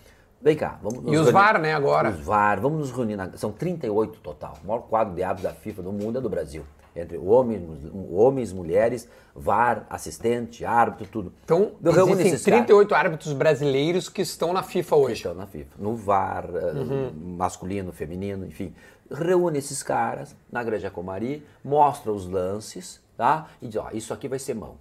[0.41, 2.09] Vem cá, vamos nos E os reunir- VAR, né, agora?
[2.09, 3.15] Os VAR, vamos nos reunir.
[3.15, 4.57] Na, são 38 total.
[4.63, 6.63] O maior quadro de árbitros da FIFA do mundo é do Brasil.
[6.95, 7.61] Entre homens,
[8.09, 11.33] homens mulheres, VAR, assistente, árbitro, tudo.
[11.43, 12.59] Então, Reúne existem esses caras.
[12.61, 15.13] 38 árbitros brasileiros que estão na FIFA hoje.
[15.15, 15.75] Estão na FIFA.
[15.77, 17.11] No VAR, eh, Uhum.
[17.37, 18.73] masculino, feminino, enfim.
[19.11, 23.47] Reúne esses caras na Granja Comari, mostra os lances, tá?
[23.61, 24.75] E diz, ó, isso aqui vai ser mão.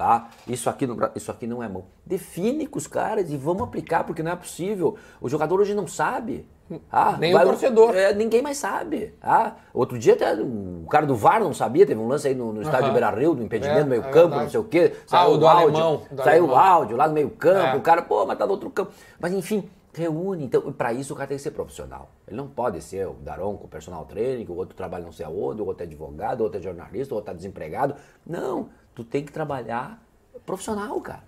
[0.00, 0.30] Tá?
[0.48, 1.84] Isso, aqui no isso aqui não é mão.
[2.06, 4.96] Define com os caras e vamos aplicar, porque não é possível.
[5.20, 6.48] O jogador hoje não sabe.
[6.90, 7.94] Ah, Nem o torcedor.
[7.94, 9.12] é, ninguém mais sabe.
[9.20, 12.50] Ah, outro dia até o cara do VAR não sabia, teve um lance aí no,
[12.50, 12.92] no estádio Aham.
[12.94, 14.94] Beira Rio, do impedimento É, meio é campo, não sei o quê.
[15.02, 17.76] Ah, Saiu o do áudio, alemão, do saiu o áudio lá no meio campo, É.
[17.76, 18.92] o cara, pô, mas tá no outro campo.
[19.20, 20.44] Mas enfim, reúne.
[20.44, 22.08] Então, para isso o cara tem que ser profissional.
[22.26, 25.60] Ele não pode ser o Daronco, o personal trainer, o outro trabalha não sei aonde,
[25.60, 27.96] o outro é advogado, o outro é jornalista, o outro tá desempregado.
[28.24, 30.02] Não, tu tem que trabalhar
[30.46, 31.22] profissional, cara.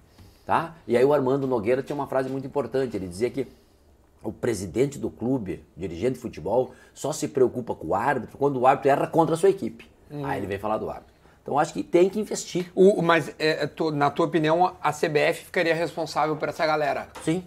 [0.45, 0.75] Tá?
[0.89, 3.47] E aí o Armando Nogueira tinha uma frase muito importante, ele dizia que
[4.23, 8.67] o presidente do clube, dirigente de futebol, só se preocupa com o árbitro quando o
[8.67, 9.89] árbitro erra contra a sua equipe.
[10.25, 11.13] Aí ele vem falar do árbitro.
[11.43, 12.71] Então acho que tem que investir.
[12.75, 17.09] O, mas, é, é, tu- na tua opinião, a CBF ficaria responsável por essa galera?
[17.25, 17.45] Sim,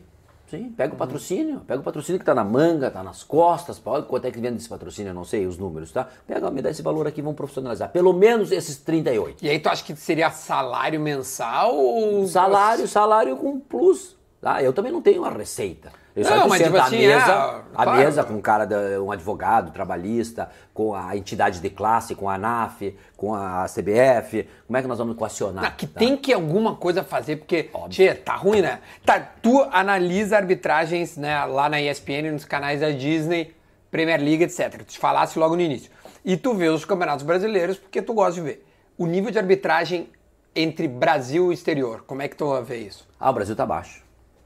[0.57, 0.69] sim.
[0.69, 1.61] Pega o patrocínio.
[1.61, 3.79] Pega o patrocínio que tá na manga, tá nas costas.
[3.79, 5.09] Pode, quanto é que vende esse patrocínio?
[5.09, 6.07] Eu não sei os números, tá?
[6.27, 7.91] Pega, me dá esse valor aqui, vamos profissionalizar.
[7.91, 9.43] Pelo menos esses 38.
[9.43, 12.27] E aí tu acha que seria salário mensal ou...
[12.27, 14.15] Salário, salário com plus.
[14.41, 14.61] Tá?
[14.61, 15.91] Eu também não tenho uma receita.
[16.15, 17.97] Eu Não, mas tipo assim, mesa, é, a claro.
[17.97, 22.35] mesa com um cara, da- um advogado, trabalhista, com a entidade de classe, com a
[22.35, 24.47] ANAF, com a CBF.
[24.65, 25.63] Como é que nós vamos equacionar?
[25.65, 25.99] Não, que tá?
[25.99, 28.79] tem que alguma coisa fazer, porque, tchê, tá ruim, né?
[29.05, 33.53] Tá, tu analisa arbitragens né, lá na ESPN, nos canais da Disney,
[33.91, 34.77] Premier League, etc.
[34.77, 35.91] Tu te falasse logo no início.
[36.23, 38.65] E tu vê os campeonatos brasileiros porque tu gosta de ver.
[38.97, 40.09] O nível de arbitragem
[40.55, 43.05] entre Brasil e exterior, como é que tu vê isso?
[43.19, 44.04] Ah, o Brasil tá baixo.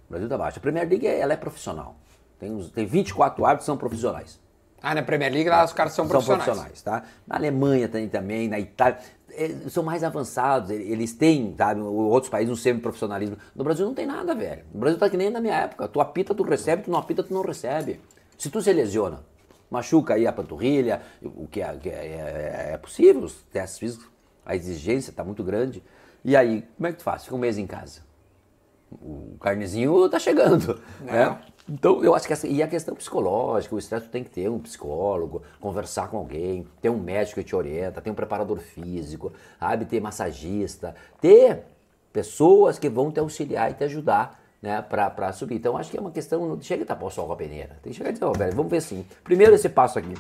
[0.10, 0.58] O Brasil tá baixo.
[0.58, 1.96] A Premier League ela é profissional.
[2.40, 4.40] Tem, uns, tem 24 árbitros que são profissionais.
[4.82, 6.82] Ah, na Premier League lá os caras são profissionais.
[6.82, 7.04] tá?
[7.28, 8.98] Na Alemanha tem também, na Itália.
[9.32, 11.74] é, São mais avançados, eles têm, tá?
[11.76, 13.38] Outros países um semi-profissionalismo.
[13.56, 14.64] No Brasil não tem nada, velho.
[14.74, 15.88] No Brasil tá que nem na minha época.
[15.88, 18.00] Tu apita, tu recebe, tu não apita, tu não recebe.
[18.38, 19.20] Se tu se lesiona,
[19.70, 24.08] machuca aí a panturrilha, o que é, que é- é- é possível, os testes físicos,
[24.46, 25.84] a exigência tá muito grande.
[26.24, 27.26] E aí, como é que tu faz?
[27.26, 28.08] Fica um mês em casa
[28.92, 31.38] o carnezinho tá chegando, né?
[31.68, 34.58] Então, eu acho que essa, e a questão psicológica, o estresse tem que ter um
[34.58, 39.86] psicólogo, conversar com alguém, ter um médico que te orienta, ter um preparador físico, sabe,
[39.86, 41.64] ter massagista, ter
[42.12, 45.56] pessoas que vão te auxiliar e te ajudar, né, pra, pra subir.
[45.56, 47.78] Então, acho que é uma questão, não chega a tapar o sol com a peneira,
[47.84, 50.16] tem que chegar e dizer, ó, velho, vamos ver assim, primeiro esse passo aqui,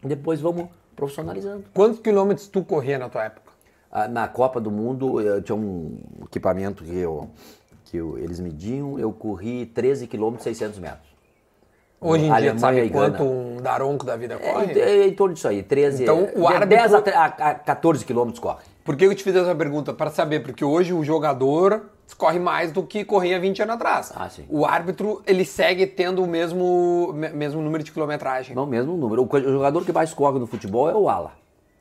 [0.00, 1.64] depois vamos profissionalizando.
[1.74, 3.52] Quantos quilômetros tu corria na tua época?
[3.90, 7.28] Ah, Na Copa do Mundo, eu tinha um equipamento que, eu,
[7.84, 11.14] que eu- eles mediam, eu corri 13 km 600 metros.
[12.00, 14.78] Hoje em dia, Alemanha sabe e quanto um daronco da vida É, corre?
[14.78, 17.24] é, é em torno disso aí, 13, Então, o de árbitro- 10 a, tre- a-
[17.24, 18.62] a 14 quilômetros corre.
[18.84, 19.92] Por que eu te fiz essa pergunta?
[19.94, 21.86] Para saber, porque hoje o jogador
[22.18, 24.12] corre mais do que corria 20 anos atrás.
[24.14, 24.44] Ah, sim.
[24.50, 28.54] O árbitro, ele segue tendo o mesmo, me- mesmo número de quilometragem.
[28.54, 29.22] Não, mesmo número.
[29.26, 31.32] O jogador que mais corre no futebol é o ala,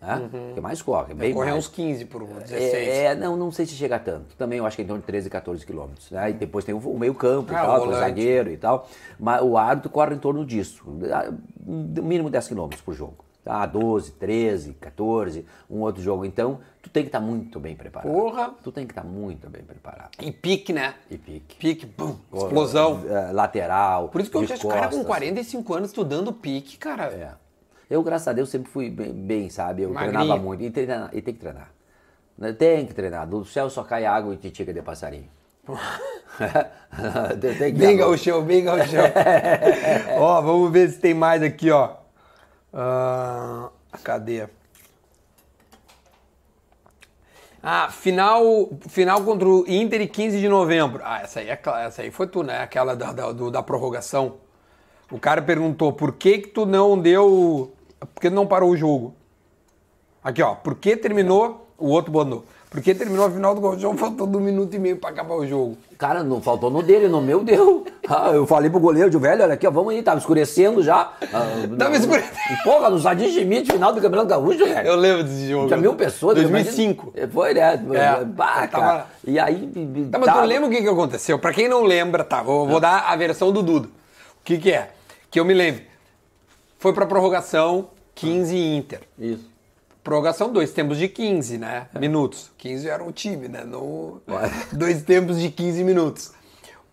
[0.03, 0.29] né?
[0.53, 1.65] Que mais corre, bem Corre mais.
[1.65, 2.61] uns 15 por 16.
[2.61, 4.35] É, é, não, não sei se chega tanto.
[4.35, 6.11] Também eu acho que é em torno de 13, 14 quilômetros.
[6.11, 6.31] Né?
[6.31, 8.87] E depois tem o, o meio campo e Ah, o o zagueiro e tal.
[9.17, 10.83] Mas o árbitro corre em torno disso.
[11.65, 13.23] No mínimo 10 quilômetros por jogo.
[13.43, 13.65] Tá?
[13.65, 16.23] 12, 13, 14, um outro jogo.
[16.23, 18.09] Então, tu tem que estar muito bem preparado.
[18.09, 18.53] Porra!
[18.63, 20.11] Tu tem que estar muito bem preparado.
[20.21, 20.93] E pique, né?
[21.11, 21.55] E pique.
[21.57, 23.01] Pique, bum, explosão.
[23.33, 24.07] Lateral.
[24.07, 25.05] Por isso que eu de vejo cara com costas.
[25.07, 27.05] 45 anos estudando pique, cara.
[27.07, 27.42] É.
[27.93, 29.83] Eu, graças a Deus, sempre fui bem, bem, sabe?
[29.83, 30.13] Eu Magrinho.
[30.17, 30.63] treinava muito.
[30.63, 31.69] E, treinar, e tem que treinar.
[32.35, 32.51] Né?
[32.51, 33.27] Tem que treinar.
[33.27, 35.29] Do céu só cai água e titica de passarinho.
[37.39, 39.03] que Bem dar- gauchão, bem gauchão.
[40.17, 41.91] ó, vamos ver se tem mais aqui, ó.
[42.73, 43.69] Ah,
[44.03, 44.47] cadê?
[47.61, 51.03] Ah, final, final contra o Inter e 15 de novembro.
[51.05, 52.57] Ah, essa aí, é, essa aí foi tu, né?
[52.57, 54.37] Aquela da, da, do- da prorrogação.
[55.11, 57.71] O cara perguntou por que que tu não deu...
[58.13, 59.13] Por que não parou o jogo?
[60.23, 60.55] Aqui, ó.
[60.55, 61.61] Por que terminou...
[61.75, 62.45] O outro bonou.
[62.69, 65.45] Por que terminou a final do Gauchão faltando um minuto e meio pra acabar o
[65.45, 65.75] jogo?
[65.97, 67.83] Cara, não faltou no dele, no meu deu.
[68.07, 71.11] Ah, eu falei pro goleiro, de velho, olha aqui, ó, vamos aí, tava escurecendo já.
[71.33, 72.33] Ah, Tava escurecendo.
[72.63, 74.87] Porra, no Sadim Schmidt, final do Campeonato Gaúcho, velho.
[74.87, 75.67] Eu lembro desse jogo.
[75.67, 76.35] Tinha mil pessoas.
[76.35, 77.11] 2005.
[77.15, 77.33] imagina.
[77.33, 77.73] Foi, né?
[77.93, 79.69] É, Bah, tava- E aí...
[80.11, 81.39] Tá, mas tá- tu lembra o que, que aconteceu?
[81.39, 83.87] Pra quem não lembra, tá, vou, vou dar a versão do Duda.
[83.87, 84.91] O que que é?
[85.31, 85.81] Que eu me lembro.
[86.77, 89.01] Foi pra prorrogação 15 Inter.
[89.17, 89.51] Isso.
[90.03, 91.87] Prorrogação, dois tempos de 15, né?
[91.93, 91.99] É.
[91.99, 92.51] Minutos.
[92.57, 93.63] 15 era o time, né?
[93.63, 94.21] No...
[94.73, 96.33] Dois tempos de 15 minutos.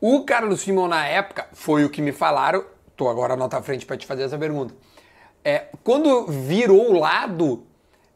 [0.00, 2.64] O Carlos Simon, na época, foi o que me falaram.
[2.96, 4.74] Tô agora nota à frente pra te fazer essa pergunta.
[5.44, 7.64] É, quando virou o lado,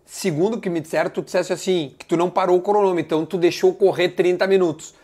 [0.05, 3.27] segundo o que me disseram, tu dissesse assim, que tu não parou o cronômetro, então
[3.27, 4.95] tu deixou correr 30 minutos.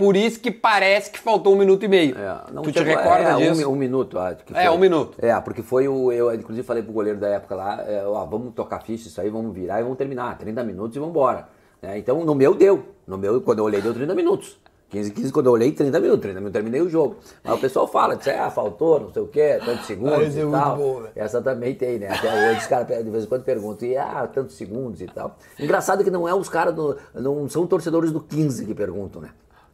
[0.00, 2.16] Por isso que parece que faltou um minuto e meio.
[2.16, 3.56] É, não tu te recorda é, um disso?
[3.56, 4.74] mi- Um, minuto, acho que É, foi.
[4.74, 5.18] um minuto.
[5.20, 6.10] É, porque foi o.
[6.10, 9.28] Eu, inclusive, falei pro goleiro da época lá: é, ó, vamos tocar ficha isso aí,
[9.28, 10.38] vamos virar e vamos terminar.
[10.38, 11.48] 30 minutos e vamos embora.
[11.82, 12.82] É, então, no meu deu.
[13.06, 14.58] No meu, quando eu olhei, deu 30 minutos.
[14.88, 16.20] 15, 15, quando eu olhei, 30 minutos.
[16.22, 17.16] 30 minutos, terminei o jogo.
[17.44, 20.42] Mas o pessoal fala, diz, ah, faltou, não sei o quê, tantos segundos Ah, é
[20.42, 20.76] e tal.
[20.76, 21.02] bom.
[21.14, 22.08] Essa também tem, né?
[22.08, 25.36] Até hoje os caras de vez em quando perguntam, e ah, tantos segundos e tal.
[25.60, 29.28] Engraçado que não é os caras, do, não são torcedores do 15 que perguntam, né?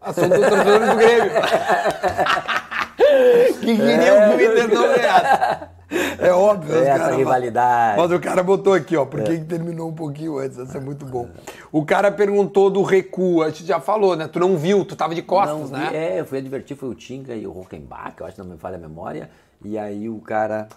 [0.07, 1.33] Ah, são dos torcedores do Grêmio.
[3.61, 5.77] que queriam que o Inter não ganhasse.
[6.19, 6.77] É óbvio.
[6.77, 8.01] É essa caras- rivalidade.
[8.01, 10.59] Mas o cara botou aqui, ó, por que que terminou um pouquinho antes?
[10.59, 11.29] Essa é muito bom.
[11.73, 14.29] O cara perguntou do recuo, a gente já falou, né?
[14.29, 15.91] Tu não viu, tu tava de costas, Não, né?
[15.93, 18.59] É, eu fui advertir, foi o Tinga e o Rockenbach, eu acho que não me
[18.59, 19.29] falha a memória.
[19.65, 20.69] E aí o cara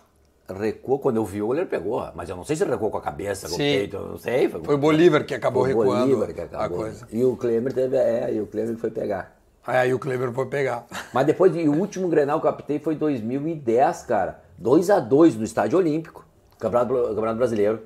[0.53, 2.07] recuou, quando eu vi o goleiro pegou.
[2.15, 4.17] Mas eu não sei se ele recuou com a cabeça, com o peito, eu não
[4.17, 4.49] sei.
[4.49, 6.77] Foi o Bolívar que acabou Foi recuando Bolívar que a acabou.
[6.79, 7.07] coisa.
[7.11, 9.37] E o Klemer teve, é, e o Klemer foi pegar.
[9.65, 10.85] Aí o Kleber foi pegar.
[11.13, 14.41] Mas depois, e o último Grenal que eu apitei foi em 2010, cara.
[14.57, 16.25] 2 a 2 no Estádio Olímpico,
[16.57, 17.79] Campeonato, Campeonato Brasileiro.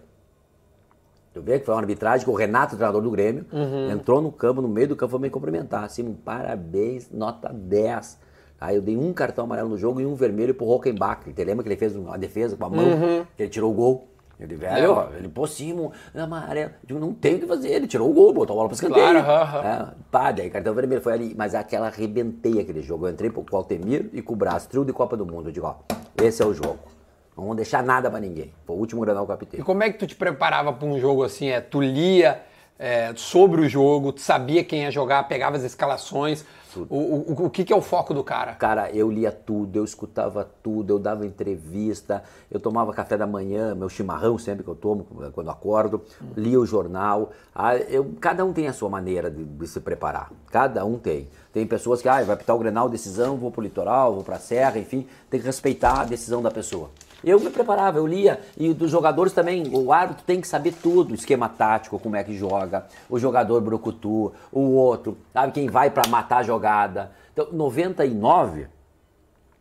[1.34, 3.90] Tu vê que foi uma arbitragem que o Renato, treinador do Grêmio, Uhum.
[3.92, 5.84] entrou no campo, no meio do campo, foi me cumprimentar.
[5.84, 8.20] Assim, parabéns, nota 10.
[8.64, 11.20] Aí eu dei um cartão amarelo no jogo e um vermelho pro Rockenbach.
[11.30, 12.86] Você lembra que ele fez uma defesa com a mão?
[12.86, 13.26] Uhum.
[13.36, 14.08] Que ele tirou o gol.
[14.40, 16.72] Ele, velho, ó, ele pô, Simon, amarelo.
[16.72, 17.68] Eu digo, não tem o que fazer.
[17.68, 19.22] Ele tirou o gol, botou a bola pro escanteio.
[19.22, 19.68] Claro, aham.
[19.68, 21.36] É, pá, daí cartão vermelho foi ali.
[21.38, 23.06] Mas aquela arrebentei aquele jogo.
[23.06, 25.50] Eu entrei pro Altemir e com o Brás, trio de Copa do Mundo.
[25.50, 25.76] Eu digo, ó,
[26.24, 26.80] esse é o jogo.
[27.36, 28.54] Não vamos deixar nada pra ninguém.
[28.66, 29.60] Foi o último granal apitei.
[29.60, 31.50] E como é que tu te preparava para um jogo assim?
[31.50, 32.42] É, tu lia
[32.80, 36.88] é, sobre o jogo, tu sabia quem ia jogar, pegava as escalações, tudo.
[36.94, 38.54] O, o, o que, que é o foco do cara?
[38.56, 43.76] Cara, eu lia tudo, eu escutava tudo, eu dava entrevista, eu tomava café da manhã,
[43.76, 46.02] meu chimarrão sempre que eu tomo quando acordo,
[46.36, 47.32] lia o jornal.
[47.54, 50.32] Ah, eu, cada um tem a sua maneira de, de se preparar.
[50.52, 51.28] Cada um tem.
[51.52, 54.80] Tem pessoas que, ah, vai pitar o Grenal, decisão, vou pro litoral, vou pra serra,
[54.80, 56.90] enfim, tem que respeitar a decisão da pessoa.
[57.24, 58.40] Eu me preparava, eu lia.
[58.58, 62.36] E dos jogadores também, o árbitro tem que saber tudo, esquema tático, como é que
[62.36, 67.12] joga, o jogador brucutu, o outro, sabe quem vai para matar a jogada.
[67.32, 68.68] Então, 99,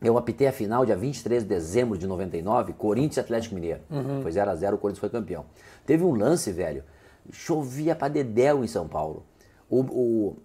[0.03, 3.81] eu apitei a final dia 23 de dezembro de 99, Corinthians e Atlético Mineiro.
[4.23, 5.45] Foi 0 a 0 o Corinthians foi campeão.
[5.87, 6.83] Teve um lance, velho,
[7.31, 9.25] chovia pra dedéu em São Paulo.
[9.71, 10.37] O, o,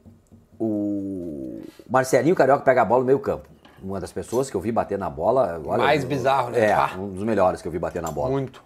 [0.59, 3.49] o Marcelinho Carioca pega a bola no meio campo.
[3.82, 5.61] Uma das pessoas que eu vi bater na bola.
[5.65, 6.71] Olha, Mais bizarro, né?
[6.71, 6.95] É, Pá.
[6.97, 8.32] um dos melhores que eu vi bater na bola.
[8.32, 8.61] Muito.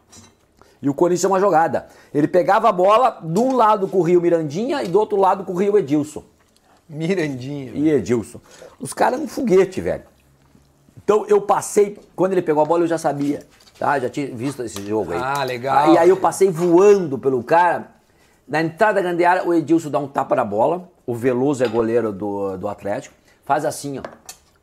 [0.81, 1.87] E o Corinthians tinha uma jogada.
[2.13, 5.71] Ele pegava a bola, de um lado corria o Mirandinha e do outro lado corria
[5.71, 6.23] o Edilson.
[6.89, 7.71] Mirandinha.
[7.73, 8.41] E Edilson.
[8.79, 10.03] Os caras eram um foguete, velho.
[11.03, 13.45] Então eu passei, quando ele pegou a bola eu já sabia,
[13.77, 13.99] tá?
[13.99, 15.19] Já tinha visto esse jogo aí.
[15.21, 15.93] Ah, legal.
[15.93, 17.91] E aí eu passei voando pelo cara.
[18.47, 20.89] Na entrada da grande área, o Edilson dá um tapa na bola.
[21.05, 23.15] O Veloso é goleiro do, do Atlético.
[23.45, 24.01] Faz assim, ó.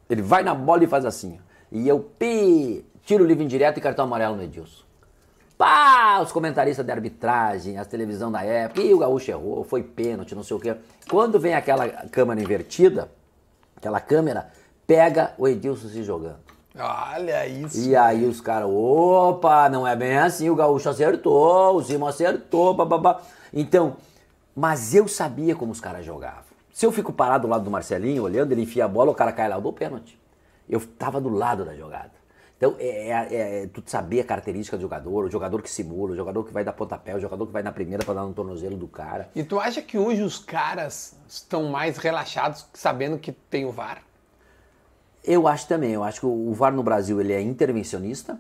[0.09, 1.39] Ele vai na bola e faz assim.
[1.71, 4.85] E eu, pi, tiro o livro indireto e cartão amarelo no Edilson.
[5.57, 6.21] Pá!
[6.23, 10.45] Os comentaristas de arbitragem, as televisão da época, e o Gaúcho errou, foi pênalti, não
[10.45, 10.77] sei o quê.
[11.11, 13.11] Quando vem aquela câmera invertida,
[13.77, 14.49] aquela câmera
[14.87, 16.39] pega o Edilson se jogando.
[16.79, 17.81] Olha isso.
[17.81, 22.73] E aí os caras, opa, não é bem assim, o Gaúcho acertou, o Simon acertou,
[22.73, 23.21] bababá.
[23.53, 23.97] Então,
[24.55, 26.48] mas eu sabia como os caras jogavam.
[26.79, 29.33] Se eu fico parado do lado do Marcelinho, olhando, ele enfia a bola, o cara
[29.33, 30.17] cai lá, eu dou pênalti.
[30.71, 32.13] Eu tava do lado da jogada.
[32.57, 36.17] Então, é, é, é tu saber a característica do jogador, o jogador que simula, o
[36.17, 38.77] jogador que vai dar pontapé, o jogador que vai na primeira pra dar no tornozelo
[38.77, 39.29] do cara.
[39.35, 44.01] E tu acha que hoje os caras estão mais relaxados sabendo que tem o VAR?
[45.25, 48.39] Eu acho também, eu acho que o VAR no Brasil ele é intervencionista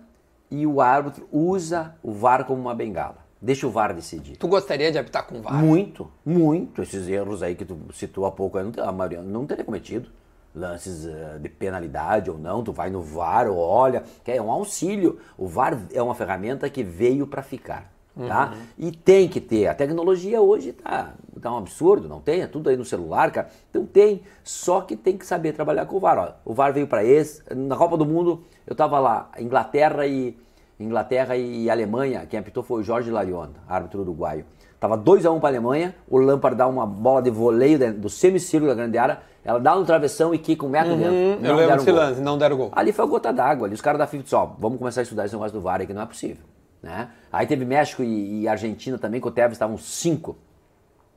[0.48, 3.27] e o árbitro usa o VAR como uma bengala.
[3.40, 4.36] Deixa o VAR decidir.
[4.36, 5.54] Tu gostaria de apitar com VAR?
[5.54, 6.82] Muito, muito.
[6.82, 10.08] Esses erros aí que tu citou há pouco, a maioria não teria cometido.
[10.54, 15.18] Lances eh, de penalidade ou não, tu vai no VAR, olha, que é um auxílio.
[15.36, 17.92] O VAR é uma ferramenta que veio para ficar.
[18.26, 18.54] Tá?
[18.76, 19.68] E tem que ter.
[19.68, 22.40] A tecnologia hoje tá, tá um absurdo, não tem?
[22.40, 23.48] É tudo aí no celular, cara.
[23.70, 26.18] Então tem, só que tem que saber trabalhar com o VAR.
[26.18, 27.42] Ó, o VAR veio para esse.
[27.54, 30.36] Na Copa do Mundo, eu tava lá, Inglaterra e
[30.78, 34.44] Inglaterra e Alemanha, quem apitou foi o Jorge Larion, árbitro uruguaio.
[34.78, 38.70] Tava 2x1 para a Alemanha, o Lampard dá uma bola de voleio dentro do semicírculo
[38.70, 41.12] da grande área, ela dá no travessão e quica um metro dentro.
[41.12, 42.70] Hum, eu Não lembro desse lance, não deram gol.
[42.72, 43.66] Ali foi a gota d'água.
[43.66, 45.92] Ali os caras da FIFA disseram, vamos começar a estudar esse negócio do VAR que
[45.92, 46.44] não é possível.
[46.82, 47.08] Né?
[47.32, 50.36] Aí teve México e, e Argentina também, que o Tevez estavam 5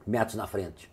[0.07, 0.89] metros na frente.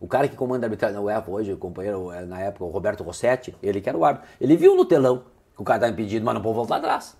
[0.00, 2.68] O cara que comanda a arbitragem na UEFA hoje, o companheiro eh, na época, o
[2.68, 4.28] Roberto Rossetti, ele que era o árbitro.
[4.40, 7.16] Ele viu no telão que o cara estava impedido, mas não pode voltar atrás.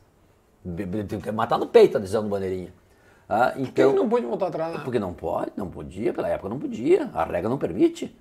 [1.08, 2.72] Tem que matar no peito a decisão do bandeirinha.
[3.28, 4.74] Ah, Quem então, não pôde voltar atrás?
[4.74, 4.80] né?
[4.82, 7.10] porque não pode, não podia, pela época não podia.
[7.14, 8.14] A regra não permite.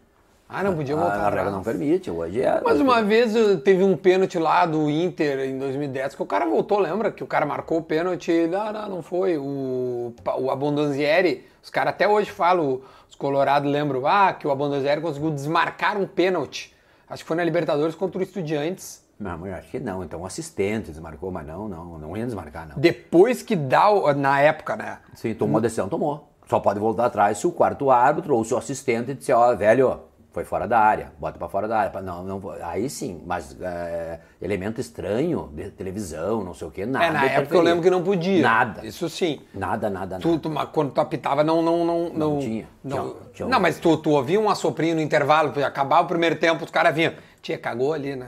[0.49, 1.51] Ah, não podia A, voltar a regra atrás.
[1.55, 2.09] não permite.
[2.11, 2.61] Hoje é.
[2.63, 6.45] Mas uma vez eh, teve um pênalti lá do Inter em 2010 que o cara
[6.45, 7.11] voltou, lembra?
[7.11, 9.37] Que o cara marcou o pênalti e não, não, não foi.
[9.37, 15.01] O, o Abondanzieri, os caras até hoje falam, os colorados lembram, ah, que o Abondanzieri
[15.01, 16.73] conseguiu desmarcar um pênalti.
[17.09, 19.05] Acho que foi na Libertadores contra o Estudiantes.
[19.19, 20.03] Não, eu acho que não.
[20.03, 22.77] Então, o assistente desmarcou, mas não, não, não ia desmarcar, não.
[22.77, 24.99] Depois que dá, o- na época, né?
[25.15, 26.31] Sim, tomou a decisão, tomou.
[26.47, 30.01] Só pode voltar atrás se o quarto árbitro ou se o assistente disser, ó, velho,
[30.31, 32.01] foi fora da área, bota pra fora da área.
[32.01, 37.05] Não, não, aí sim, mas é, elemento estranho, de televisão, não sei o quê, nada.
[37.05, 38.41] É, na época eu lembro que não podia.
[38.41, 38.85] Nada.
[38.85, 39.41] Isso sim.
[39.53, 40.37] Nada, nada, nada.
[40.39, 41.61] Tu, mas quando tu apitava, não.
[41.63, 42.67] Não, não, não, tinha.
[42.83, 46.05] Não, Tinha- tinha um- não mas tu, tu ouvia um assoprinho no intervalo, acabar o
[46.05, 47.13] primeiro tempo, os caras vinham.
[47.41, 48.27] Tia, cagou ali, né?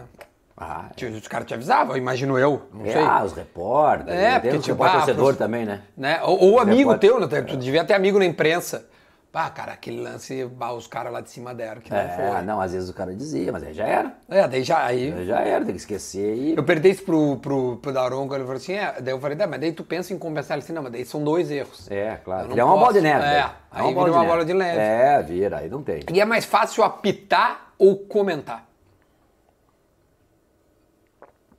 [0.60, 2.64] Ah, Tia, Os caras te avisavam, imagino eu.
[2.74, 3.02] Não é, sei.
[3.02, 4.14] ah, os repórteres.
[4.20, 5.82] É, tem porque, tipo, ah, torcedor pros- também, né?
[5.96, 6.20] né?
[6.24, 7.42] Ou, ou amigo repórter- teu, né?
[7.44, 8.86] Tu devia ter amigo na imprensa.
[9.32, 12.42] Pá, cara, aquele lance, bah, os caras lá de cima deram, que não É, foi.
[12.42, 14.14] não, às vezes o cara dizia, mas aí já era.
[14.28, 14.84] É, daí já.
[14.84, 16.56] Aí, Já era, tem que esquecer e.
[16.58, 19.46] eu perguntei isso pro, pro, pro Daronco, ele falou assim, é, daí eu falei, "Tá,
[19.46, 21.88] mas daí tu pensa em compensar ele assim, não, mas daí são dois erros.
[21.92, 22.46] É, claro.
[22.46, 23.24] não Criar uma bola de neve.
[23.24, 23.50] É, daí.
[23.72, 24.80] aí vira uma bola de neve.
[24.80, 26.00] É, vira, aí não tem.
[26.12, 28.66] E é mais fácil apitar ou comentar?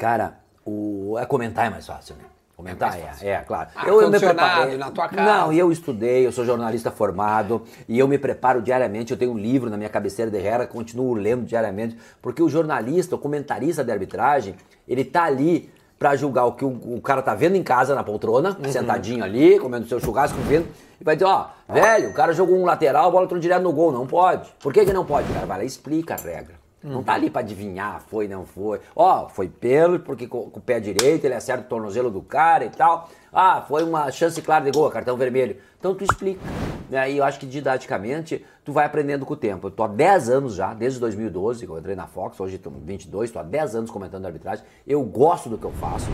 [0.01, 1.19] Cara, o...
[1.19, 2.25] é comentar é mais fácil, né?
[2.57, 3.69] Comentar É é, é, claro.
[3.77, 5.31] Ah, condicionado, na tua casa.
[5.31, 9.13] Não, e eu estudei, eu sou jornalista formado e eu me preparo diariamente.
[9.13, 13.15] Eu tenho um livro na minha cabeceira de rera, continuo lendo diariamente, porque o jornalista,
[13.15, 14.55] o comentarista de arbitragem,
[14.89, 18.03] ele tá ali pra julgar o que o, o cara tá vendo em casa na
[18.03, 18.73] poltrona, Uhum.
[18.73, 20.67] sentadinho ali, comendo seu churrasco, vendo,
[20.99, 23.73] e vai dizer, ó, velho, o cara jogou um lateral, a bola entrou direto no
[23.73, 24.51] gol, não pode.
[24.61, 25.31] Por que que não pode?
[25.31, 26.60] O cara vai lá e explica a regra.
[26.83, 28.81] Não tá ali pra adivinhar, foi, não foi.
[28.97, 32.65] Ó, foi pênalti porque com, com o pé direito ele acerta o tornozelo do cara
[32.65, 33.11] e tal.
[33.31, 35.57] Ah, foi uma chance clara de gol, cartão vermelho.
[35.79, 36.41] Então tu explica.
[36.89, 37.13] Né?
[37.13, 39.67] E eu acho que didaticamente tu vai aprendendo com o tempo.
[39.67, 42.73] Eu tô há 10 anos já, desde 2012, que eu entrei na Fox, hoje estou
[42.73, 44.65] 22, tô há 10 anos comentando arbitragem.
[44.87, 46.09] Eu gosto do que eu faço.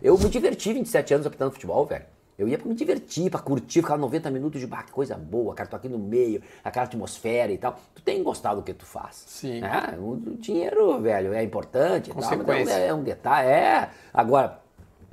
[0.00, 2.04] Eu me diverti 27 anos apitando futebol, velho.
[2.38, 5.54] Eu ia pra me divertir, pra curtir, ficar 90 minutos de bah, que coisa boa,
[5.54, 7.78] cara, tô aqui no meio, aquela atmosfera e tal.
[7.94, 9.24] Tu tem gostado do que tu faz.
[9.26, 9.62] Sim.
[9.62, 12.72] É, o dinheiro, velho, é importante e tal, mas Consequência.
[12.72, 13.48] é um detalhe.
[13.48, 13.88] É.
[14.12, 14.60] Agora,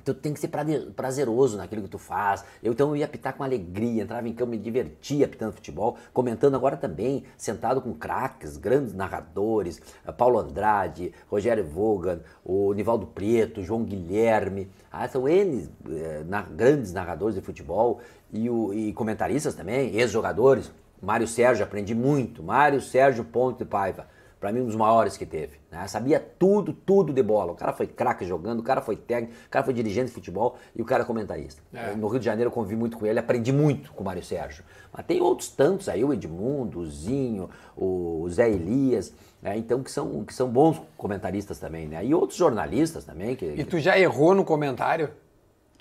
[0.04, 0.50] tu tem que ser
[0.96, 2.44] prazeroso naquilo que tu faz.
[2.62, 6.56] Eu então eu ia apitar com alegria, entrava em campo, me divertia apitando futebol, comentando
[6.56, 13.62] agora também, sentado com craques, grandes narradores, eh, Paulo Andrade, Rogério Vogan, o Nivaldo Preto,
[13.64, 14.70] João Guilherme.
[14.92, 18.00] Ah, são N eh, na- grandes narradores de futebol
[18.32, 20.72] e, o- e comentaristas também, ex-jogadores.
[21.02, 22.42] Mário Sérgio, aprendi muito.
[22.42, 24.08] Mário Sérgio Ponte de Paiva.
[24.44, 25.54] Pra mim, um dos maiores que teve.
[25.72, 25.88] né?
[25.88, 27.54] Sabia tudo, tudo de bola.
[27.54, 30.58] O cara foi craque jogando, o cara foi técnico, o cara foi dirigente de futebol
[30.76, 31.62] e o cara é comentarista.
[31.74, 31.96] É.
[31.96, 34.66] No Rio de Janeiro eu convivi muito com ele, aprendi muito com o Mário Sérgio.
[34.92, 39.56] Mas tem outros tantos aí, o Edmundo, o Zinho, o Zé Elias, né?
[39.56, 42.06] então que são, que são bons comentaristas também, né?
[42.06, 43.38] E outros jornalistas também.
[43.38, 45.10] Que, E tu já errou no comentário?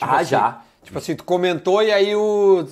[0.00, 0.62] Ah, assim, já.
[0.84, 2.64] Tipo assim, tu comentou e aí o.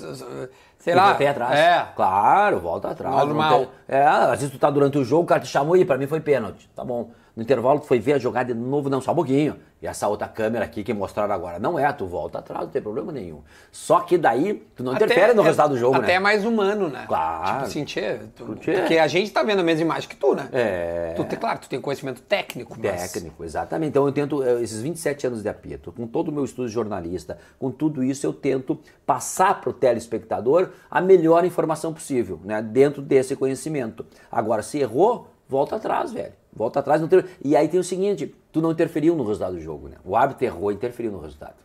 [0.81, 1.15] Sei lá.
[1.15, 1.59] pé atrás.
[1.59, 1.87] É.
[1.95, 3.15] Claro, volta atrás.
[3.15, 3.59] Normal.
[3.59, 5.97] tem- É, às vezes tu tá durante o jogo, o cara te chamou e pra
[5.97, 6.69] mim foi pênalti.
[6.75, 7.11] Tá bom.
[7.41, 9.57] No intervalo tu foi ver a jogada de novo, não, só um pouquinho.
[9.81, 11.59] E essa outra câmera aqui que mostraram agora.
[11.59, 13.41] Não é, tu volta atrás, não tem problema nenhum.
[13.73, 16.13] Só que daí tu não interfere no é- resultado do jogo, até né?
[16.13, 17.07] é mais humano, né?
[17.09, 17.47] Claro.
[17.47, 18.73] Tipo assim, tchê, tu- Tchê.
[18.75, 20.51] porque a gente tá vendo a mesma imagem que tu, né?
[20.53, 21.15] É.
[21.17, 23.11] Tu claro, tu tem conhecimento técnico, mas...
[23.11, 23.89] Técnico, exatamente.
[23.89, 26.75] Então eu tento, eh, esses 27 anos de apito, com todo o meu estudo de
[26.75, 32.61] jornalista, com tudo isso, eu tento passar para o telespectador a melhor informação possível, né?
[32.61, 34.05] Dentro desse conhecimento.
[34.31, 36.39] Agora, se errou, volta atrás, velho.
[36.53, 37.01] Volta atrás.
[37.01, 37.25] Não tem...
[37.45, 39.97] E aí tem o seguinte, tu não interferiu no resultado do jogo, né?
[40.05, 41.57] O árbitro errou, interferiu no resultado.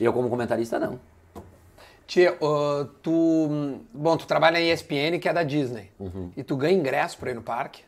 [0.00, 0.98] Eu, como comentarista, não.
[2.06, 3.78] Tchê, ó, tu...
[3.92, 5.90] Bom, tu trabalha na ESPN, que é da Disney.
[5.98, 6.30] Uhum.
[6.36, 7.82] E tu ganha ingresso pra ir no parque?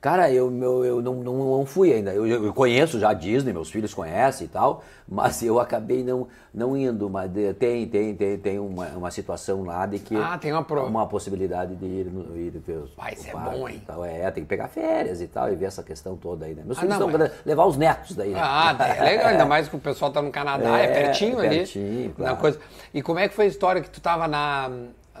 [0.00, 2.12] Cara, eu, eu, eu não, não, não fui ainda.
[2.14, 6.28] Eu, eu conheço já a Disney, meus filhos conhecem e tal, mas eu acabei não,
[6.54, 7.10] não indo.
[7.10, 10.14] Mas de- tem, tem, tem, tem uma, uma situação lá de que.
[10.14, 12.90] Ah, tem uma pro- uma possibilidade de ir, no- ir ver os.
[13.12, 13.82] Isso é bom, hein?
[13.84, 14.04] tal.
[14.04, 16.62] É, tem que pegar férias e tal, e ver essa questão toda aí, né?
[16.64, 18.40] Meus Ah, filhos não, estão mas- levar os netos daí, né?
[18.40, 21.46] Ah, é legal, ainda mais que o pessoal tá no Canadá, é, É, pertinho é
[21.46, 21.56] ali.
[21.58, 22.36] pertinho, claro.
[22.36, 22.60] Coisa.
[22.94, 24.70] E como é que foi a história que tu tava na,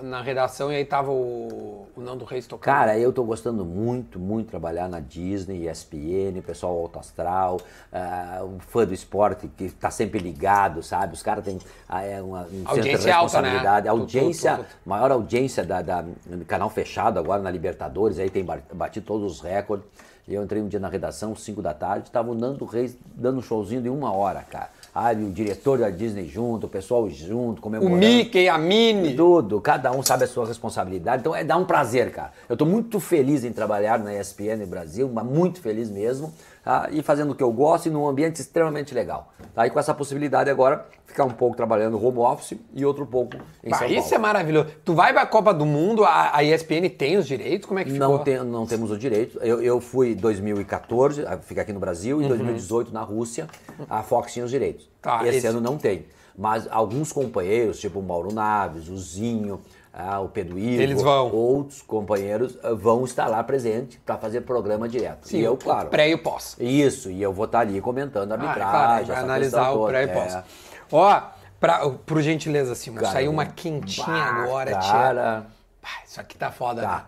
[0.02, 2.64] na redação e aí tava o, o Nando Reis tocando?
[2.64, 7.60] Cara, eu tô gostando muito, muito de trabalhar na Disney, ESPN, pessoal alto astral,
[7.92, 11.14] ah, um fã do esporte que tá sempre ligado, sabe?
[11.14, 11.58] Os caras têm
[11.88, 13.48] ah, é uma, um Audiência alta, né?
[13.50, 13.88] responsabilidade.
[13.88, 18.18] A Tu- tu- audiência, tu- maior audiência da, da- do canal fechado agora na Libertadores,
[18.18, 19.86] aí tem ba- batido todos os recordes.
[20.28, 23.38] E eu entrei um dia na redação, 5 da tarde, tava o Nando Reis dando
[23.38, 24.70] um showzinho de uma hora, cara.
[24.98, 27.98] Ah, o diretor da Disney junto, o pessoal junto, o comemorando.
[27.98, 29.14] Mickey, a Minnie.
[29.14, 31.20] Tudo, cada um sabe a sua responsabilidade.
[31.20, 32.32] Então é dá um prazer, cara.
[32.48, 36.32] Eu tô muito feliz em trabalhar na ESPN Brasil, mas muito feliz mesmo.
[36.66, 36.88] Tá?
[36.90, 39.32] E fazendo o que eu gosto e num ambiente extremamente legal.
[39.54, 39.64] Tá?
[39.66, 43.70] E com essa possibilidade agora, ficar um pouco trabalhando home office e outro pouco em
[43.70, 44.22] Bah, São isso é Paulo.
[44.22, 44.66] maravilhoso.
[44.84, 47.68] Tu vai pra Copa do Mundo, a, a ESPN tem os direitos?
[47.68, 48.08] Como é que ficou?
[48.08, 49.38] Não, tem, não temos o direito.
[49.40, 53.46] Eu, eu fui em 2014, ah, fica aqui no Brasil, em 2018 na Rússia,
[53.88, 54.86] a Fox tinha os direitos.
[54.86, 54.90] Uhum.
[55.02, 56.06] Tá, esse, esse- ano não tem.
[56.38, 59.58] Mas alguns companheiros, tipo o Mauro Naves, o Zinho,
[59.98, 61.32] ah, o Pedro Ivo, Eles vão.
[61.32, 65.26] outros companheiros ah, vão estar lá presente para fazer programa direto.
[65.26, 65.88] Sim, e eu, claro.
[65.88, 66.54] pré e o pós.
[66.60, 68.70] Isso, e eu vou estar ali comentando a Ah, é arbitragem.
[68.70, 69.88] claro, vai essa analisar o toda.
[69.92, 70.34] pré e pós.
[70.34, 70.44] É.
[70.92, 71.22] Ó,
[71.58, 74.92] pra, por gentileza, Simon, Cara, saiu uma quentinha Bah, agora, tia.
[74.92, 75.46] cara.
[75.82, 76.88] Bah, isso aqui tá foda, Tá.
[76.88, 77.02] né?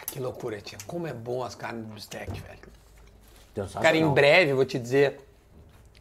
[0.00, 0.78] Ah, que loucura, tia.
[0.86, 3.68] Como é bom as carnes do bistec, velho.
[3.82, 5.20] Cara, em breve, vou te dizer,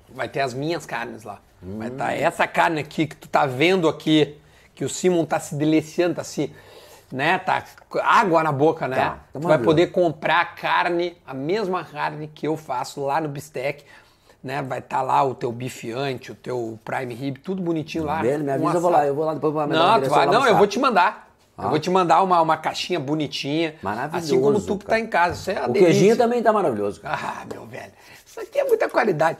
[0.10, 1.41] vai ter as minhas carnes lá.
[1.61, 2.15] Vai estar Hum.
[2.15, 4.40] essa carne aqui que tu tá vendo aqui,
[4.76, 6.53] que o Simon tá se deliciando, tá se,
[7.11, 7.64] né, tá
[8.03, 8.95] água na boca, né?
[8.95, 13.27] Tá, tá tu vai poder comprar carne, a mesma carne que eu faço lá no
[13.30, 13.84] bistec,
[14.43, 14.61] né?
[14.61, 18.22] Vai estar lá o teu bifiante, o teu prime rib, tudo bonitinho lá.
[18.22, 20.48] Beleza, me avisa, eu vou lá, eu vou lá depois pra Não, tu vai, não,
[20.48, 21.30] eu vou te mandar.
[21.57, 21.69] Eu Ah.
[21.69, 23.76] vou te mandar uma, uma caixinha bonitinha.
[23.84, 25.35] Maravilhoso, Assim como tu que tá em casa.
[25.35, 25.85] Isso é O delícia.
[25.85, 27.02] queijinho também tá maravilhoso.
[27.02, 27.19] cara.
[27.22, 27.91] Ah, meu velho,
[28.26, 29.38] isso aqui é muita qualidade.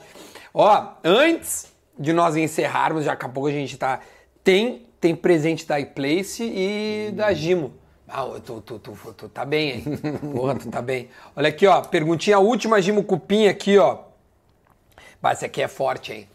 [0.54, 3.98] Ó, antes de nós encerrarmos, já daqui a pouco a gente tá.
[4.44, 7.72] Tem, tem presente da iPlace e da Gimo.
[8.08, 9.84] Ah, tu, tu, tu, tu tá bem, hein?
[10.32, 11.08] Porra, tu tá bem.
[11.34, 13.98] Olha aqui, ó, perguntinha última, Gimo Cupim aqui, ó.
[15.20, 16.28] Mas esse aqui é forte, hein?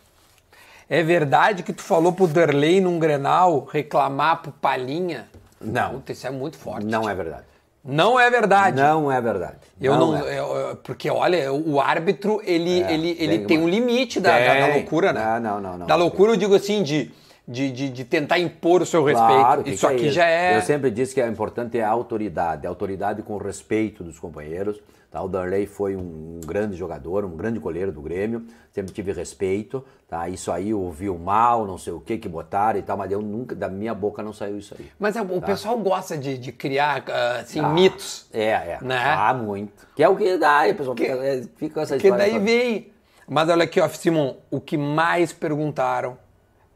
[0.90, 5.28] É verdade que tu falou pro Derlei num Grenal reclamar pro Palinha?
[5.62, 5.92] Não.
[5.92, 6.86] Puta, isso é muito forte.
[6.86, 7.10] Não tio.
[7.10, 7.44] é verdade.
[7.86, 8.76] Não é verdade.
[8.82, 9.56] Não é verdade.
[9.80, 10.38] Eu não, é.
[10.40, 14.38] eu- eu- porque olha, o árbitro ele, É, ele, ele tem tem, um limite da,
[14.38, 15.24] da- da loucura, né?
[15.24, 15.86] Ah, não, não, não.
[15.86, 17.12] Da loucura eu digo assim de,
[17.48, 19.40] de, de, de tentar impor o seu respeito.
[19.40, 20.58] Claro, que Isso é aqui já é.
[20.58, 24.20] Eu sempre disse que é importante é a autoridade, a autoridade com o respeito dos
[24.20, 24.82] companheiros.
[25.10, 25.22] Tá?
[25.22, 29.84] O Darley foi um grande jogador, um grande goleiro do Grêmio, sempre tive respeito.
[30.10, 30.28] Tá?
[30.28, 33.56] Isso aí ouviu mal, não sei o que que botaram e tal, mas eu nunca,
[33.56, 34.92] da minha boca não saiu isso aí.
[35.00, 38.28] Mas é, o pessoal gosta de, de criar ah, assim, mitos.
[38.34, 38.80] É, é.
[38.82, 38.98] Né?
[38.98, 39.88] Ah, muito.
[39.96, 42.18] Que é o que dá, aí a pessoa fica, é, fica com essa história.
[42.18, 42.44] daí toda.
[42.44, 42.92] vem.
[43.30, 46.18] Mas olha aqui, ó, Simon, o que mais perguntaram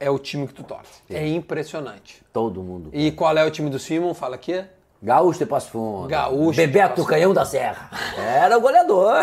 [0.01, 1.01] é o time que tu torce.
[1.09, 2.21] É impressionante.
[2.33, 2.89] Todo mundo.
[2.91, 4.13] E qual é o time do Simon?
[4.13, 4.63] Fala aqui.
[5.03, 6.07] Gaúcho de Passo Fundo.
[6.07, 7.89] Gaúcho Bebeto Canhão da Serra.
[8.19, 9.15] Era o goleador.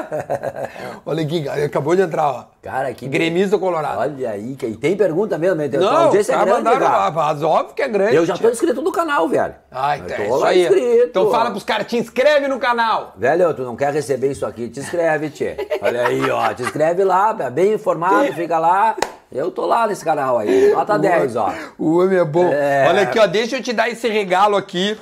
[1.07, 2.45] Olha aqui, acabou de entrar, ó.
[2.61, 3.07] Cara, que.
[3.07, 4.01] Gremista do Colorado.
[4.01, 4.67] Olha aí, que...
[4.67, 5.63] e tem pergunta mesmo.
[5.63, 5.71] hein?
[5.73, 7.11] A Não, audiência é grande, mandaram, cara.
[7.13, 8.17] mas óbvio que é grande.
[8.17, 9.55] Eu já tô inscrito no canal, velho.
[9.71, 10.63] Ah, então tô é isso lá aí.
[10.63, 11.07] inscrito.
[11.11, 13.13] Então fala pros caras, te inscreve no canal.
[13.17, 15.57] Velho, tu não quer receber isso aqui, te inscreve, tchê.
[15.81, 16.53] Olha aí, ó.
[16.55, 18.97] Te inscreve lá, bem informado, fica lá.
[19.31, 20.73] Eu tô lá nesse canal aí.
[20.73, 21.53] Nota 10, ó.
[21.79, 22.51] O homem é bom.
[22.53, 22.87] É.
[22.89, 24.99] Olha aqui, ó, deixa eu te dar esse regalo aqui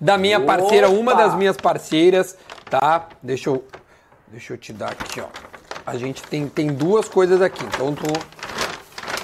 [0.00, 1.22] da minha parceira, uma Opa!
[1.22, 2.36] das minhas parceiras,
[2.70, 3.08] tá?
[3.22, 3.62] Deixa eu,
[4.28, 5.26] deixa eu te dar aqui, ó.
[5.84, 8.06] A gente tem, tem duas coisas aqui, então tu...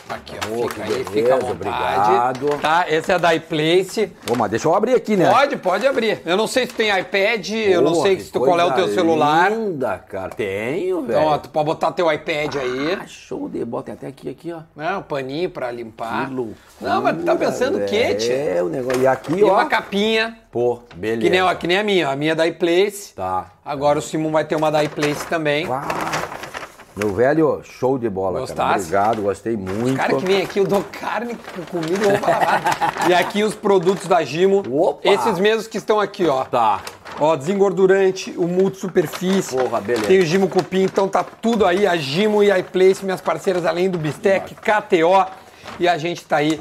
[0.08, 1.52] Aqui, ó, fica aí, fica à vontade.
[1.52, 2.60] obrigado.
[2.60, 4.12] Tá, essa é a da iPlace.
[4.30, 5.28] Ô, mas deixa eu abrir aqui, né?
[5.28, 6.22] Pode, pode abrir.
[6.24, 8.86] Eu não sei se tem iPad, eu não sei se tu, qual é o teu
[8.94, 9.50] celular.
[9.50, 10.30] Linda, cara.
[10.30, 11.18] Tenho, velho.
[11.18, 12.98] Então, ó, tu pode botar teu iPad aí.
[13.02, 13.82] Ah, show de bola.
[13.82, 14.60] Tem até aqui, aqui, ó.
[14.76, 16.26] né, um paninho pra limpar.
[16.28, 18.32] Que loucura, não, mas tu tá pensando o quê, tia?
[18.34, 19.00] É, o negócio.
[19.02, 19.54] E aqui, Tem ó.
[19.54, 21.20] uma capinha, Pô, beleza.
[21.22, 22.08] que nem, ó, que nem a minha.
[22.08, 23.12] A minha é da iPlace.
[23.14, 23.46] Tá.
[23.64, 25.66] Agora o Simon vai ter uma da iPlace também.
[25.66, 25.80] Uau.
[26.97, 28.47] Meu velho, show de bola, cara.
[28.47, 28.85] Gostasse?
[28.86, 29.97] Obrigado, gostei muito.
[29.98, 31.36] Cara que vem aqui, eu dou carne
[31.70, 33.06] vou falar.
[33.10, 34.62] E aqui os produtos da Gimo.
[34.70, 35.06] Opa!
[35.06, 36.47] Esses mesmos que estão aqui, ó.
[36.47, 36.81] Tá.
[37.20, 39.59] Ó, desengordurante, o multisuperfície.
[39.59, 40.06] Porra, beleza.
[40.06, 41.86] Tem o Gimo Cupim, então tá tudo aí.
[41.86, 45.27] A Gimo e a iPlace, minhas parceiras, além do Bistec, KTO.
[45.78, 46.59] E a gente tá aí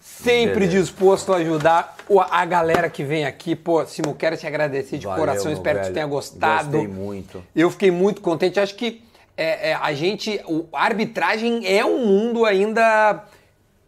[0.00, 0.80] sempre Beleza.
[0.80, 1.96] disposto a ajudar
[2.30, 3.54] a galera que vem aqui.
[3.54, 5.52] Pô, Simon, quero te agradecer de Valeu, coração.
[5.52, 5.92] Espero que velho.
[5.92, 6.70] tu tenha gostado.
[6.70, 7.42] Gostei muito.
[7.54, 8.58] Eu fiquei muito contente.
[8.58, 9.05] Acho que
[9.36, 10.40] é, é, a gente.
[10.46, 13.24] o- a arbitragem é um mundo ainda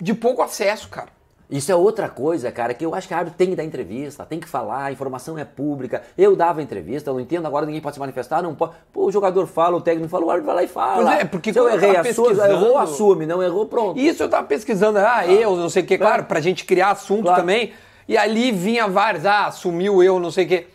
[0.00, 1.08] de pouco acesso, cara.
[1.50, 4.22] Isso é outra coisa, cara, que eu acho que a árbitro tem que dar entrevista,
[4.26, 6.02] tem que falar, a informação é pública.
[6.16, 8.72] Eu dava entrevista, eu não entendo agora, ninguém pode se manifestar, não pode.
[8.92, 11.02] Pô, o jogador fala, o técnico fala, o árbitro vai lá e fala.
[11.06, 13.64] Pois é, porque Se eu quando eu errei, tava assume, pesquisando- errou, assume, não errou,
[13.64, 13.98] pronto.
[13.98, 17.22] Isso eu tava pesquisando, ah, eu, não sei o que, claro, pra gente criar assunto
[17.22, 17.40] Claro.
[17.40, 17.72] também.
[18.06, 20.66] E ali vinha vários, ah, sumiu eu, não sei o que.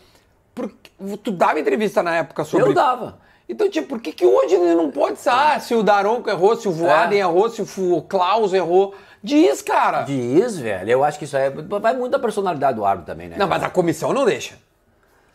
[0.52, 0.90] Porque
[1.22, 2.66] tu dava entrevista na época sobre.
[2.70, 3.18] Eu dava.
[3.48, 5.28] Então, tipo, por que, que hoje ele não pode ser?
[5.30, 7.22] Ah, se o Daronco errou, se o Voaden É.
[7.22, 8.94] errou, se o Klaus errou.
[9.22, 10.02] Diz, cara.
[10.02, 13.36] Diz, velho, eu acho que isso aí vai muito da personalidade do árbitro também, né?
[13.38, 14.54] Não, mas a comissão não deixa.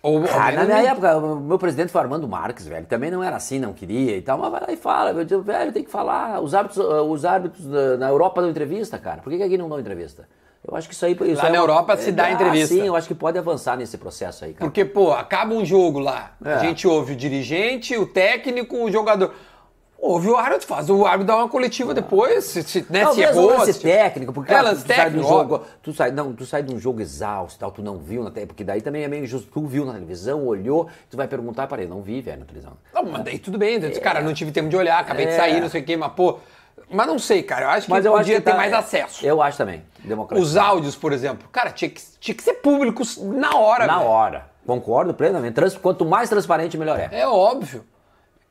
[0.02, 2.86] Ou, Ah, na minha nem- época, o meu presidente foi Armando Marques, velho.
[2.86, 5.12] Também não era assim, não queria e tal, mas vai lá e fala.
[5.12, 6.40] Eu digo, velho, tem que falar.
[6.42, 9.22] Os árbitros, uh, os árbitros na, na Europa dão entrevista, cara.
[9.22, 10.28] Por que, que aqui não dão entrevista?
[10.68, 11.14] Eu acho que isso aí.
[11.14, 12.76] Isso Lá é na Europa se dá Ah, entrevista.
[12.76, 14.66] Sim, eu acho que pode avançar nesse processo aí, cara.
[14.66, 16.34] Porque, pô, acaba um jogo lá.
[16.44, 16.60] A É.
[16.60, 19.34] gente ouve o dirigente, o técnico, o jogador.
[20.02, 23.30] Ouve o árbitro, faz o árbitro dar uma coletiva depois, se, se, né, se Talvez
[23.36, 23.52] errou.
[23.54, 26.32] um lance se- técnico, porque É, lance tu sai de técnico, jogo, tu sai, não,
[26.34, 29.10] tu sai de um jogo exausto, tal, tu não viu na porque daí também é
[29.10, 29.50] meio injusto.
[29.52, 32.74] Tu viu na televisão, olhou, tu vai perguntar para ele, não vi, velho, na televisão.
[32.94, 33.74] Não, mas daí tudo bem.
[33.74, 35.36] eu disse, Cara, não tive tempo de olhar, acabei de É.
[35.36, 36.40] sair, não sei o quê, mas, pô.
[36.92, 37.66] Mas não sei, cara.
[37.66, 39.26] Eu acho que Mas eu podia acho que ter tá- mais acesso.
[39.26, 40.44] Eu acho também, democracia.
[40.44, 41.48] Os áudios, por exemplo.
[41.52, 44.10] Cara, tinha que, tinha que ser público na hora, Na velho.
[44.10, 44.50] hora.
[44.66, 45.54] Concordo plenamente.
[45.54, 47.10] Trans- Quanto mais transparente, melhor é.
[47.12, 47.86] É óbvio.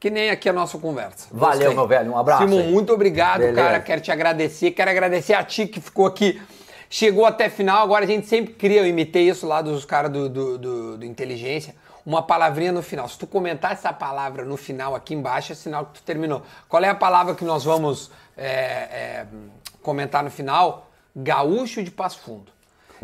[0.01, 1.27] Que nem aqui a nossa conversa.
[1.33, 1.75] Valeu, Gostei.
[1.75, 2.13] meu velho.
[2.13, 2.71] Um abraço Simon, aí.
[2.73, 3.57] muito obrigado, Beleza.
[3.61, 3.81] cara.
[3.81, 4.71] Quero te agradecer.
[4.71, 6.41] Quero agradecer a ti que ficou aqui.
[6.89, 7.83] Chegou até final.
[7.83, 11.05] Agora a gente sempre cria, eu imitei isso lá dos caras do, do, do- do
[11.05, 11.75] Inteligência.
[12.07, 13.07] Uma palavrinha no final.
[13.09, 16.43] Se tu comentar essa palavra no final aqui embaixo, é sinal que tu terminou.
[16.69, 19.27] Qual é a palavra que nós vamos é, é,
[19.83, 20.91] comentar no final?
[21.15, 22.53] Gaúcho de Passo Fundo.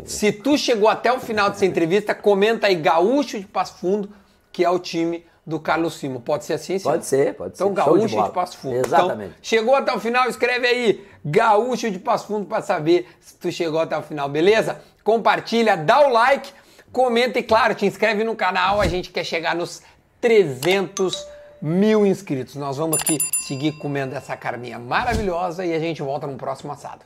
[0.03, 4.09] Se tu chegou até o final dessa entrevista, comenta aí Gaúcho de Passo Fundo,
[4.51, 6.19] que é o time do Carlos Simo.
[6.19, 6.91] Pode ser assim, Simo?
[6.91, 7.73] Pode ser, pode Então, ser.
[7.73, 8.29] De Gaúcho de, bola.
[8.29, 8.75] Passo Fundo.
[8.75, 9.29] Exatamente.
[9.29, 13.51] Então, chegou até o final, escreve aí Gaúcho de Passo Fundo para saber se tu
[13.51, 14.81] chegou até o final, beleza?
[15.03, 16.51] Compartilha, dá o like,
[16.91, 18.81] comenta e, claro, te inscreve no canal.
[18.81, 19.81] A gente quer chegar nos
[20.19, 22.55] 300 mil inscritos.
[22.55, 27.05] Nós vamos aqui seguir comendo essa carninha maravilhosa e a gente volta no próximo assado.